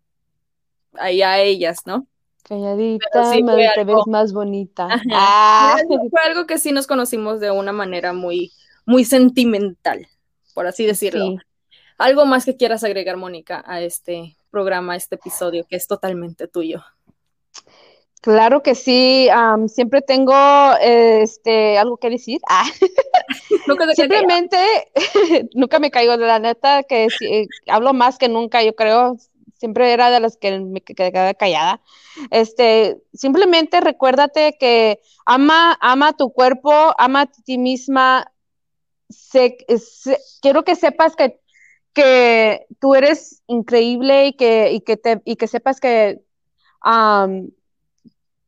ahí 0.94 1.22
a 1.22 1.40
ellas, 1.40 1.86
¿no? 1.86 2.08
Calladita, 2.44 3.32
sí 3.32 3.44
te 3.76 3.84
ves 3.84 4.08
más 4.08 4.34
bonita. 4.34 4.88
Ah. 5.12 5.78
Fue 5.88 6.22
algo 6.22 6.48
que 6.48 6.58
sí 6.58 6.72
nos 6.72 6.88
conocimos 6.88 7.40
de 7.40 7.52
una 7.52 7.72
manera 7.72 8.14
muy, 8.14 8.52
muy 8.86 9.06
sentimental, 9.06 10.08
por 10.54 10.68
así 10.68 10.86
decirlo. 10.86 11.38
Algo 11.98 12.26
más 12.26 12.46
que 12.46 12.56
quieras 12.56 12.84
agregar, 12.84 13.18
Mónica, 13.18 13.64
a 13.68 13.82
este 13.82 14.38
programa, 14.52 14.94
a 14.94 14.96
este 14.96 15.16
episodio, 15.16 15.66
que 15.68 15.76
es 15.76 15.88
totalmente 15.88 16.48
tuyo. 16.48 16.82
Claro 18.22 18.62
que 18.64 18.76
sí, 18.76 19.30
siempre 19.68 20.02
tengo 20.02 20.34
este, 20.82 21.78
algo 21.78 21.98
que 21.98 22.10
decir. 22.10 22.42
Ah. 22.50 22.66
Simplemente, 23.96 24.58
nunca 25.54 25.80
me 25.80 25.92
caigo 25.92 26.18
de 26.18 26.26
la 26.26 26.40
neta, 26.40 26.84
que 26.84 27.08
eh, 27.22 27.48
hablo 27.68 27.94
más 27.94 28.18
que 28.18 28.28
nunca, 28.28 28.62
yo 28.62 28.76
creo, 28.76 29.16
siempre 29.54 29.94
era 29.94 30.10
de 30.10 30.20
las 30.20 30.36
que 30.36 30.60
me 30.60 30.82
quedaba 30.82 31.34
callada. 31.34 31.82
Este, 32.32 32.98
simplemente 33.14 33.80
recuérdate 33.80 34.58
que 34.60 35.00
ama, 35.26 35.78
ama 35.80 36.14
tu 36.14 36.32
cuerpo, 36.32 36.94
ama 36.98 37.22
a 37.22 37.26
ti 37.28 37.58
misma. 37.58 38.32
Quiero 40.42 40.64
que 40.64 40.76
sepas 40.76 41.16
que 41.16 41.40
que 41.94 42.66
tú 42.80 42.96
eres 42.96 43.44
increíble 43.48 44.28
y 44.28 44.34
que, 44.34 44.72
y 44.72 44.82
que, 44.82 44.98
te, 44.98 45.22
y 45.26 45.36
que 45.36 45.48
sepas 45.48 45.80
que, 45.80 46.22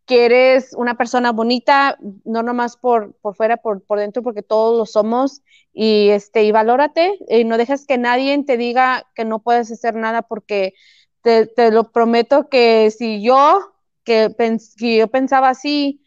que 0.05 0.26
eres 0.26 0.74
una 0.76 0.95
persona 0.95 1.32
bonita, 1.32 1.97
no 2.24 2.43
nomás 2.43 2.78
por, 2.78 3.14
por 3.16 3.36
fuera, 3.36 3.57
por, 3.57 3.84
por 3.84 3.99
dentro, 3.99 4.24
porque 4.24 4.43
todos 4.43 4.78
lo 4.78 4.86
somos, 4.86 5.41
y, 5.74 6.09
este, 6.09 6.43
y 6.43 6.51
valórate, 6.51 7.18
y 7.28 7.43
no 7.43 7.57
dejes 7.57 7.86
que 7.86 7.97
nadie 7.97 8.41
te 8.43 8.57
diga 8.57 9.07
que 9.16 9.26
no 9.26 9.39
puedes 9.39 9.72
hacer 9.72 9.95
nada, 9.95 10.22
porque 10.22 10.74
te, 11.22 11.47
te 11.47 11.72
lo 11.72 11.91
prometo 11.91 12.49
que 12.49 12.91
si 12.91 13.22
yo, 13.24 13.74
que, 14.03 14.34
yo 14.78 15.07
pensaba 15.07 15.49
así, 15.49 16.03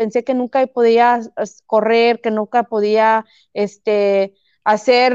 pensé 0.00 0.24
que 0.24 0.32
nunca 0.32 0.66
podía 0.66 1.20
correr, 1.66 2.22
que 2.22 2.30
nunca 2.30 2.62
podía 2.62 3.26
este, 3.52 4.34
hacer 4.64 5.14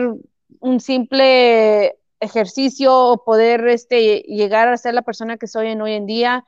un 0.59 0.79
simple 0.79 1.97
ejercicio 2.19 2.95
o 2.95 3.23
poder 3.23 3.67
este, 3.67 4.19
llegar 4.27 4.67
a 4.67 4.77
ser 4.77 4.93
la 4.93 5.01
persona 5.01 5.37
que 5.37 5.47
soy 5.47 5.69
en 5.69 5.81
hoy 5.81 5.93
en 5.93 6.05
día. 6.05 6.45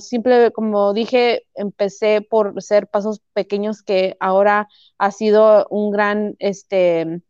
simple, 0.00 0.50
como 0.50 0.92
dije, 0.92 1.46
empecé 1.54 2.20
por 2.20 2.60
ser 2.60 2.88
pasos 2.88 3.20
pequeños 3.32 3.82
que 3.82 4.16
ahora 4.18 4.66
ha 4.98 5.12
sido 5.12 5.68
un 5.70 5.92
gran 5.92 6.34
este, 6.40 7.22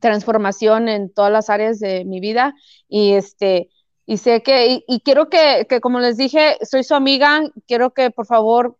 transformación 0.00 0.88
en 0.88 1.14
todas 1.14 1.30
las 1.30 1.48
áreas 1.48 1.78
de 1.78 2.04
mi 2.04 2.18
vida 2.18 2.54
y 2.88 3.12
este 3.12 3.70
y 4.04 4.16
sé 4.16 4.42
que 4.42 4.82
y, 4.88 5.00
quiero 5.02 5.28
que, 5.28 5.66
que, 5.68 5.80
como 5.80 6.00
les 6.00 6.16
dije 6.16 6.58
soy 6.62 6.82
su 6.82 6.96
amiga 6.96 7.42
quiero 7.68 7.94
que 7.94 8.10
por 8.10 8.26
favor 8.26 8.79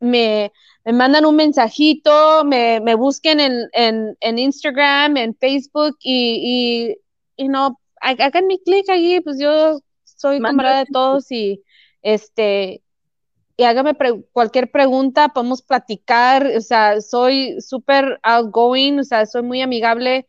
me, 0.00 0.52
me 0.84 0.92
mandan 0.92 1.26
un 1.26 1.36
mensajito, 1.36 2.44
me, 2.44 2.80
me 2.80 2.94
busquen 2.94 3.40
en, 3.40 3.68
en, 3.72 4.16
en, 4.20 4.38
Instagram, 4.38 5.16
en 5.16 5.34
Facebook 5.36 5.96
y, 6.00 6.96
y, 7.36 7.44
y 7.44 7.48
no, 7.48 7.80
hagan 8.00 8.46
mi 8.46 8.58
clic 8.60 8.88
allí, 8.88 9.20
pues 9.20 9.38
yo 9.40 9.80
soy 10.04 10.40
camarada 10.40 10.84
de 10.84 10.90
todos 10.92 11.30
y 11.30 11.62
este 12.02 12.82
y 13.58 13.64
hágame 13.64 13.96
cualquier 14.32 14.70
pregunta, 14.70 15.30
podemos 15.30 15.62
platicar, 15.62 16.46
o 16.56 16.60
sea, 16.60 17.00
soy 17.00 17.58
súper 17.60 18.20
outgoing, 18.22 19.00
o 19.00 19.04
sea, 19.04 19.24
soy 19.24 19.42
muy 19.42 19.62
amigable, 19.62 20.26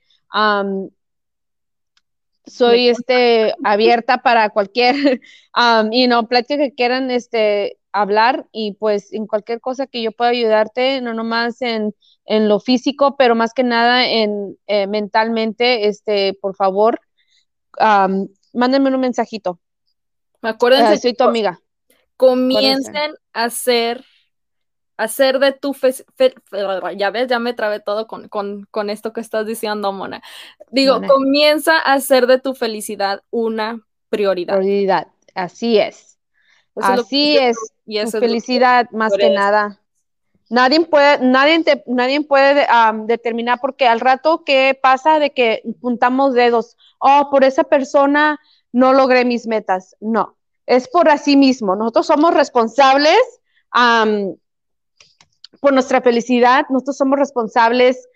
soy 2.45 2.87
este 2.87 3.53
abierta 3.65 4.19
para 4.19 4.49
cualquier, 4.49 4.95
um, 5.57 5.91
y 5.91 6.07
no, 6.07 6.27
plática 6.27 6.63
que 6.63 6.73
quieran 6.73 7.11
este 7.11 7.77
hablar 8.01 8.47
y 8.51 8.73
pues 8.73 9.11
en 9.13 9.27
cualquier 9.27 9.59
cosa 9.59 9.87
que 9.87 10.01
yo 10.01 10.11
pueda 10.11 10.31
ayudarte, 10.31 11.01
no 11.01 11.13
nomás 11.13 11.61
en, 11.61 11.95
en 12.25 12.47
lo 12.47 12.59
físico, 12.59 13.15
pero 13.17 13.35
más 13.35 13.53
que 13.53 13.63
nada 13.63 14.07
en 14.07 14.57
eh, 14.67 14.87
mentalmente, 14.87 15.87
este, 15.87 16.37
por 16.41 16.55
favor, 16.55 16.99
mándenme 18.53 18.93
un 18.93 18.99
mensajito. 18.99 19.59
Acuérdense, 20.41 20.93
uh, 20.93 20.97
soy 20.97 21.13
tu 21.13 21.23
amiga. 21.23 21.59
Comiencen 22.15 23.13
a 23.33 23.45
hacer, 23.45 24.03
hacer 24.97 25.39
de 25.39 25.51
tu 25.53 25.73
fe, 25.73 25.93
ya 26.97 27.09
ves, 27.11 27.27
ya 27.27 27.39
me 27.39 27.53
trabé 27.53 27.79
todo 27.79 28.07
con, 28.07 28.27
con, 28.27 28.67
con, 28.71 28.89
esto 28.89 29.13
que 29.13 29.21
estás 29.21 29.45
diciendo, 29.45 29.91
Mona. 29.91 30.21
Digo, 30.71 31.01
comienza 31.07 31.77
a 31.77 31.93
hacer 31.93 32.27
de 32.27 32.39
tu 32.39 32.53
felicidad 32.53 33.23
una 33.29 33.81
prioridad. 34.09 34.57
Prioridad, 34.57 35.07
así 35.35 35.77
es. 35.77 36.16
Así 36.81 37.37
es, 37.37 37.57
y 37.85 37.97
es 37.97 38.11
felicidad 38.11 38.89
más 38.91 39.13
que 39.13 39.29
nada. 39.29 39.79
Nadie 40.49 40.85
puede, 40.85 41.19
nadie, 41.19 41.63
nadie 41.87 42.21
puede 42.21 42.65
determinar 43.05 43.59
porque 43.59 43.87
al 43.87 43.99
rato 43.99 44.43
qué 44.45 44.79
pasa 44.81 45.19
de 45.19 45.31
que 45.31 45.61
puntamos 45.81 46.33
dedos, 46.33 46.77
oh, 46.99 47.29
por 47.29 47.43
esa 47.43 47.65
persona 47.65 48.39
no 48.71 48.93
logré 48.93 49.25
mis 49.25 49.45
metas. 49.45 49.95
No, 49.99 50.37
es 50.65 50.87
por 50.87 51.09
así 51.09 51.35
mismo. 51.35 51.75
Nosotros 51.75 52.07
somos 52.07 52.33
responsables 52.33 53.19
por 55.59 55.73
nuestra 55.73 56.01
felicidad, 56.01 56.65
nosotros 56.69 56.97
somos 56.97 57.19
responsables 57.19 58.07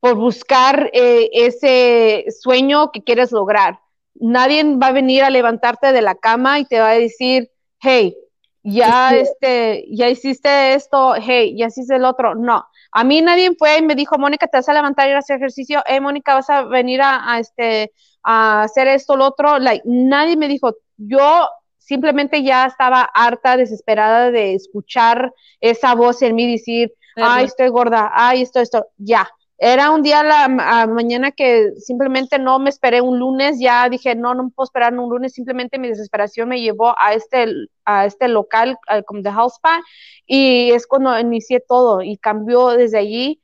por 0.00 0.16
buscar 0.16 0.90
eh, 0.92 1.30
ese 1.32 2.26
sueño 2.30 2.92
que 2.92 3.02
quieres 3.02 3.30
lograr 3.32 3.80
nadie 4.14 4.64
va 4.76 4.88
a 4.88 4.92
venir 4.92 5.22
a 5.22 5.30
levantarte 5.30 5.92
de 5.92 6.02
la 6.02 6.14
cama 6.14 6.58
y 6.58 6.64
te 6.64 6.80
va 6.80 6.90
a 6.90 6.98
decir, 6.98 7.50
hey, 7.80 8.16
ya, 8.62 9.14
este, 9.14 9.84
ya 9.90 10.08
hiciste 10.08 10.74
esto, 10.74 11.14
hey, 11.16 11.54
ya 11.56 11.66
hiciste 11.66 11.96
el 11.96 12.04
otro. 12.04 12.34
No, 12.34 12.66
a 12.92 13.04
mí 13.04 13.20
nadie 13.20 13.54
fue 13.58 13.78
y 13.78 13.82
me 13.82 13.94
dijo, 13.94 14.18
Mónica, 14.18 14.46
te 14.46 14.56
vas 14.56 14.68
a 14.68 14.72
levantar 14.72 15.06
y 15.06 15.10
ir 15.10 15.16
a 15.16 15.18
hacer 15.18 15.36
ejercicio, 15.36 15.82
hey, 15.86 16.00
Mónica, 16.00 16.34
vas 16.34 16.48
a 16.48 16.62
venir 16.62 17.00
a, 17.02 17.38
este, 17.38 17.92
a 18.22 18.62
hacer 18.62 18.86
esto, 18.88 19.16
lo 19.16 19.26
otro. 19.26 19.58
Like, 19.58 19.82
nadie 19.84 20.36
me 20.36 20.48
dijo, 20.48 20.74
yo 20.96 21.48
simplemente 21.78 22.42
ya 22.42 22.64
estaba 22.64 23.02
harta, 23.02 23.58
desesperada 23.58 24.30
de 24.30 24.54
escuchar 24.54 25.34
esa 25.60 25.94
voz 25.94 26.22
en 26.22 26.34
mí 26.34 26.50
decir, 26.50 26.94
ay, 27.16 27.44
estoy 27.44 27.68
gorda, 27.68 28.10
ay, 28.14 28.42
esto, 28.42 28.60
esto, 28.60 28.86
ya 28.96 29.28
era 29.66 29.90
un 29.92 30.02
día 30.02 30.22
la 30.22 30.46
mañana 30.86 31.30
que 31.30 31.72
simplemente 31.78 32.38
no 32.38 32.58
me 32.58 32.68
esperé 32.68 33.00
un 33.00 33.18
lunes, 33.18 33.58
ya 33.58 33.88
dije, 33.88 34.14
no, 34.14 34.34
no 34.34 34.50
puedo 34.50 34.66
esperar 34.66 34.92
un 34.92 35.08
lunes, 35.08 35.32
simplemente 35.32 35.78
mi 35.78 35.88
desesperación 35.88 36.50
me 36.50 36.60
llevó 36.60 36.94
a 36.98 37.14
este, 37.14 37.46
a 37.86 38.04
este 38.04 38.28
local, 38.28 38.76
como 39.06 39.22
de 39.22 39.32
House 39.32 39.54
Spa, 39.54 39.80
y 40.26 40.70
es 40.72 40.86
cuando 40.86 41.18
inicié 41.18 41.60
todo 41.66 42.02
y 42.02 42.18
cambió 42.18 42.72
desde 42.72 42.98
allí. 42.98 43.40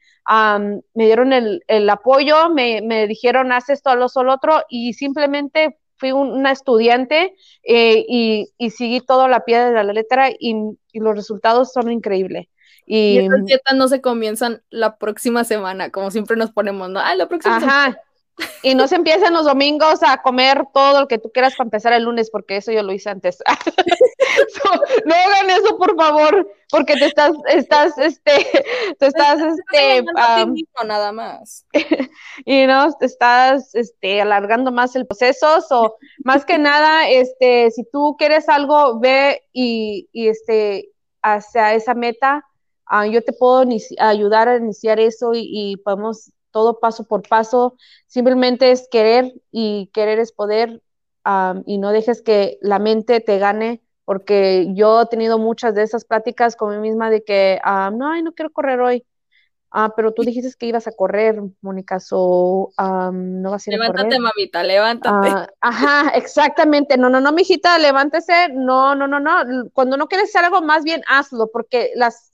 me 0.95 1.07
dieron 1.07 1.33
el, 1.33 1.65
el 1.69 1.89
apoyo, 1.89 2.51
me, 2.51 2.83
me, 2.83 3.07
dijeron, 3.07 3.51
haz 3.51 3.71
esto, 3.71 3.97
lo 3.97 4.09
lo 4.15 4.35
otro, 4.35 4.63
y 4.69 4.93
simplemente 4.93 5.79
fui 5.97 6.13
una 6.13 6.53
estudiante 6.53 7.35
eh, 7.63 8.05
y, 8.07 8.51
y, 8.59 8.71
seguí 8.71 9.01
todo 9.01 9.27
la 9.27 9.47
piedra 9.47 9.71
de 9.71 9.85
la 9.85 9.93
letra 9.95 10.29
y 10.39 10.55
los 10.93 11.17
resultados 11.17 11.73
son 11.73 11.91
increíbles. 11.91 12.49
Y, 12.93 13.19
esas 13.19 13.45
dietas 13.45 13.77
no 13.77 13.87
se 13.87 14.01
comienzan 14.01 14.63
la 14.69 14.97
próxima 14.97 15.45
semana, 15.45 15.91
como 15.91 16.11
siempre 16.11 16.37
nos 16.37 16.51
ponemos, 16.51 16.91
¿no? 16.91 16.99
Ah, 16.99 17.15
la 17.15 17.29
próxima 17.29 17.59
Ajá. 17.59 17.97
Y 18.65 18.75
no 18.75 18.89
se 18.89 18.97
empiecen 18.97 19.33
los 19.33 19.45
domingos 19.45 20.03
a 20.03 20.21
comer 20.23 20.65
todo 20.75 21.03
lo 21.03 21.07
que 21.07 21.19
tú 21.19 21.31
quieras 21.31 21.55
para 21.55 21.67
empezar 21.67 21.93
el 21.93 22.03
lunes, 22.03 22.31
porque 22.33 22.57
eso 22.57 22.73
yo 22.73 22.83
lo 22.83 22.93
hice 22.93 23.11
antes. 23.11 23.39
no 25.05 25.15
hagan 25.15 25.51
eso, 25.51 25.79
por 25.79 25.95
favor, 25.95 26.51
porque 26.69 26.95
te 26.97 27.05
estás, 27.05 27.31
estás, 27.47 27.97
este, 27.99 28.45
te 28.99 29.07
estás, 29.07 29.41
este, 29.41 30.05
nada 30.85 31.13
más. 31.13 31.67
y 32.45 32.67
no, 32.67 32.93
te 32.95 33.07
estás, 33.07 33.73
este, 33.77 34.21
alargando 34.21 34.73
más 34.73 34.97
el 34.97 35.07
proceso, 35.07 35.61
o 35.71 35.97
más 36.25 36.45
que 36.45 36.59
nada, 36.59 37.09
este, 37.09 37.71
si 37.71 37.85
tú 37.85 38.17
quieres 38.19 38.49
algo, 38.49 38.99
ve 38.99 39.43
y, 39.53 40.09
y 40.11 40.27
este, 40.27 40.91
hacia 41.23 41.75
esa 41.75 41.95
meta, 41.95 42.45
Ah, 42.93 43.07
yo 43.07 43.23
te 43.23 43.33
puedo 43.33 43.65
ayudar 43.99 44.49
a 44.49 44.57
iniciar 44.57 44.99
eso 44.99 45.31
y, 45.33 45.77
podemos 45.85 46.33
todo 46.51 46.81
paso 46.81 47.05
por 47.05 47.23
paso. 47.29 47.77
Simplemente 48.09 48.73
es 48.73 48.89
querer 48.91 49.33
y 49.53 49.91
querer 49.95 50.19
es 50.19 50.33
poder 50.33 50.83
y 51.67 51.79
no 51.79 51.93
dejes 51.93 52.21
que 52.21 52.59
la 52.61 52.81
mente 52.81 53.21
te 53.21 53.39
gane 53.39 53.81
porque 54.05 54.67
yo 54.75 55.03
he 55.03 55.07
tenido 55.07 55.39
muchas 55.39 55.77
de 55.77 55.85
esas 55.85 56.05
pláticas 56.05 56.57
con 56.57 56.73
mí 56.73 56.79
misma 56.79 57.11
de 57.11 57.23
que, 57.23 57.61
no, 57.65 58.11
ay, 58.11 58.25
no 58.25 58.33
quiero 58.33 58.51
correr 58.51 58.81
hoy. 58.81 59.07
Ah, 59.71 59.93
pero 59.95 60.13
tú 60.13 60.23
dijiste 60.23 60.51
que 60.59 60.67
ibas 60.67 60.89
a 60.89 60.93
correr, 60.93 61.41
Mónica, 61.61 62.01
so, 62.01 62.73
no 62.77 63.51
vas 63.53 63.69
a 63.69 63.71
ir 63.71 63.79
levántate, 63.79 64.01
a 64.01 64.05
correr. 64.05 64.21
mamita, 64.21 64.65
levántate. 64.65 65.29
Ah, 65.29 65.49
ajá, 65.61 66.11
exactamente. 66.17 66.97
No, 66.97 67.09
no, 67.09 67.21
no, 67.21 67.31
mijita, 67.31 67.79
levántese. 67.79 68.49
No, 68.53 68.97
no, 68.97 69.07
no, 69.07 69.21
no. 69.21 69.71
Cuando 69.73 69.97
no 69.97 70.09
quieres 70.09 70.31
hacer 70.31 70.47
algo, 70.47 70.61
más 70.61 70.83
bien 70.83 71.03
hazlo, 71.07 71.53
porque 71.53 71.93
las 71.95 72.33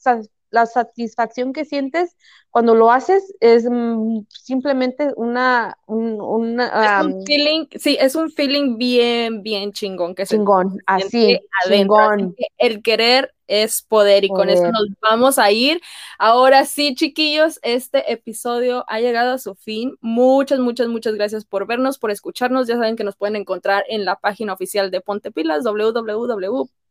la 0.51 0.67
satisfacción 0.67 1.53
que 1.53 1.65
sientes 1.65 2.17
cuando 2.51 2.75
lo 2.75 2.91
haces 2.91 3.35
es 3.41 3.69
mm, 3.71 4.21
simplemente 4.31 5.13
una, 5.17 5.77
un, 5.87 6.59
es 6.59 7.05
un 7.05 7.25
feeling, 7.27 7.67
sí, 7.77 7.99
es 8.01 8.15
un 8.15 8.31
feeling 8.31 8.79
bien, 8.79 9.43
bien 9.43 9.73
chingón. 9.73 10.15
Que 10.15 10.25
chingón, 10.25 10.79
así, 10.87 11.39
chingón. 11.69 12.35
el 12.57 12.81
querer 12.83 13.35
es 13.47 13.83
poder 13.83 14.25
y 14.25 14.29
con 14.29 14.49
eso 14.49 14.65
nos 14.73 14.87
vamos 15.03 15.39
a 15.39 15.51
ir. 15.53 15.81
Ahora 16.19 16.65
sí, 16.65 16.95
chiquillos, 16.95 17.61
este 17.63 18.11
episodio 18.11 18.85
ha 18.89 19.01
llegado 19.01 19.35
a 19.35 19.39
su 19.39 19.55
fin. 19.55 19.97
Muchas, 20.01 20.59
muchas, 20.59 20.89
muchas 20.89 21.15
gracias 21.15 21.45
por 21.45 21.67
vernos, 21.67 21.99
por 21.99 22.11
escucharnos. 22.11 22.67
Ya 22.67 22.77
saben 22.77 22.97
que 22.97 23.05
nos 23.05 23.17
pueden 23.17 23.37
encontrar 23.37 23.85
en 23.89 24.05
la 24.05 24.17
página 24.17 24.55
oficial 24.55 24.91
de 24.91 25.03
Ponte 25.03 25.31
Pilas, 25.31 25.65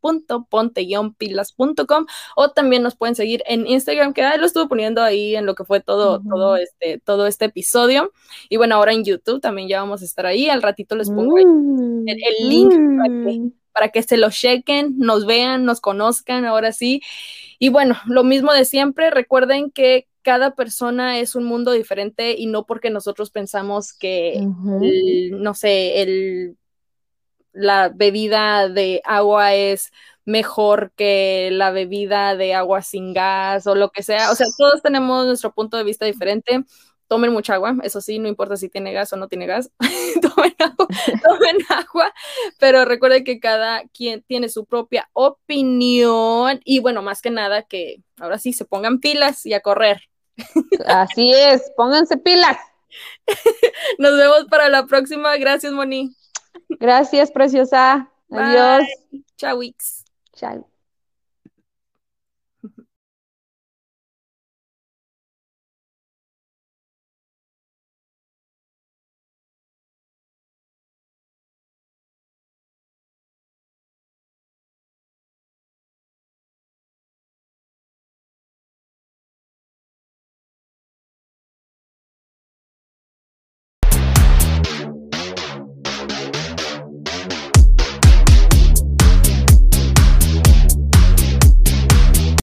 www.ponte-pilas.com 0.05 2.05
o 2.35 2.51
también 2.51 2.83
nos 2.83 2.95
pueden 2.95 3.15
seguir 3.15 3.43
en 3.47 3.67
Instagram, 3.67 4.13
que 4.13 4.23
ahí 4.23 4.39
lo 4.39 4.45
estuve 4.45 4.67
poniendo 4.67 5.01
ahí 5.01 5.35
en 5.35 5.45
lo 5.45 5.55
que 5.55 5.65
fue 5.65 5.79
todo, 5.79 6.21
todo, 6.21 6.57
este, 6.57 6.99
todo 6.99 7.27
este 7.27 7.45
episodio. 7.45 8.11
Y 8.49 8.57
bueno, 8.57 8.75
ahora 8.75 8.93
en 8.93 9.03
YouTube 9.03 9.41
también 9.41 9.67
ya 9.67 9.81
vamos 9.81 10.01
a 10.01 10.05
estar 10.05 10.25
ahí. 10.25 10.49
Al 10.49 10.61
ratito 10.61 10.95
les 10.95 11.09
pongo 11.09 11.37
el, 11.37 12.05
el, 12.07 12.49
link 12.49 12.71
para 12.71 13.09
que 13.09 13.39
mm 13.39 13.51
para 13.75 13.89
que 13.89 14.01
se 14.03 14.15
lo 14.15 14.29
chequen, 14.29 14.97
nos 14.97 15.25
vean, 15.25 15.65
nos 15.65 15.81
conozcan, 15.81 16.45
ahora 16.45 16.71
sí. 16.71 17.01
Y 17.59 17.67
bueno, 17.67 17.97
lo 18.05 18.23
mismo 18.23 18.53
de 18.53 18.63
siempre, 18.63 19.11
recuerden 19.11 19.69
que 19.69 20.07
cada 20.21 20.55
persona 20.55 21.19
es 21.19 21.35
un 21.35 21.43
mundo 21.43 21.73
diferente 21.73 22.35
y 22.37 22.45
no 22.45 22.65
porque 22.65 22.89
nosotros 22.89 23.31
pensamos 23.31 23.91
que, 23.91 24.39
no 24.39 25.53
sé, 25.53 26.01
el, 26.01 26.57
la 27.55 27.89
bebida 27.89 28.69
de 28.69 29.01
agua 29.03 29.55
es 29.55 29.91
mejor 30.25 30.91
que 30.95 31.49
la 31.51 31.71
bebida 31.71 32.35
de 32.35 32.53
agua 32.53 32.81
sin 32.81 33.13
gas 33.13 33.65
o 33.67 33.75
lo 33.75 33.89
que 33.89 34.03
sea. 34.03 34.31
O 34.31 34.35
sea, 34.35 34.47
todos 34.57 34.81
tenemos 34.81 35.25
nuestro 35.25 35.53
punto 35.53 35.77
de 35.77 35.83
vista 35.83 36.05
diferente 36.05 36.63
tomen 37.07 37.31
mucha 37.31 37.53
agua, 37.53 37.75
eso 37.83 38.01
sí, 38.01 38.19
no 38.19 38.27
importa 38.27 38.57
si 38.57 38.69
tiene 38.69 38.93
gas 38.93 39.13
o 39.13 39.17
no 39.17 39.27
tiene 39.27 39.45
gas, 39.45 39.71
tomen, 40.21 40.55
agua, 40.59 40.87
tomen 41.23 41.57
agua, 41.69 42.13
pero 42.59 42.85
recuerden 42.85 43.23
que 43.23 43.39
cada 43.39 43.83
quien 43.89 44.23
tiene 44.23 44.49
su 44.49 44.65
propia 44.65 45.09
opinión 45.13 46.59
y 46.63 46.79
bueno, 46.79 47.01
más 47.01 47.21
que 47.21 47.29
nada 47.29 47.63
que 47.63 48.01
ahora 48.19 48.39
sí 48.39 48.53
se 48.53 48.65
pongan 48.65 48.99
pilas 48.99 49.45
y 49.45 49.53
a 49.53 49.61
correr. 49.61 50.01
Así 50.85 51.31
es, 51.33 51.71
pónganse 51.77 52.17
pilas. 52.17 52.57
Nos 53.99 54.17
vemos 54.17 54.45
para 54.49 54.67
la 54.69 54.85
próxima. 54.85 55.35
Gracias, 55.37 55.71
Moni. 55.71 56.13
Gracias, 56.79 57.31
preciosa. 57.31 58.09
Adiós. 58.31 58.85
Chao, 59.37 59.61
Chao. 60.33 60.74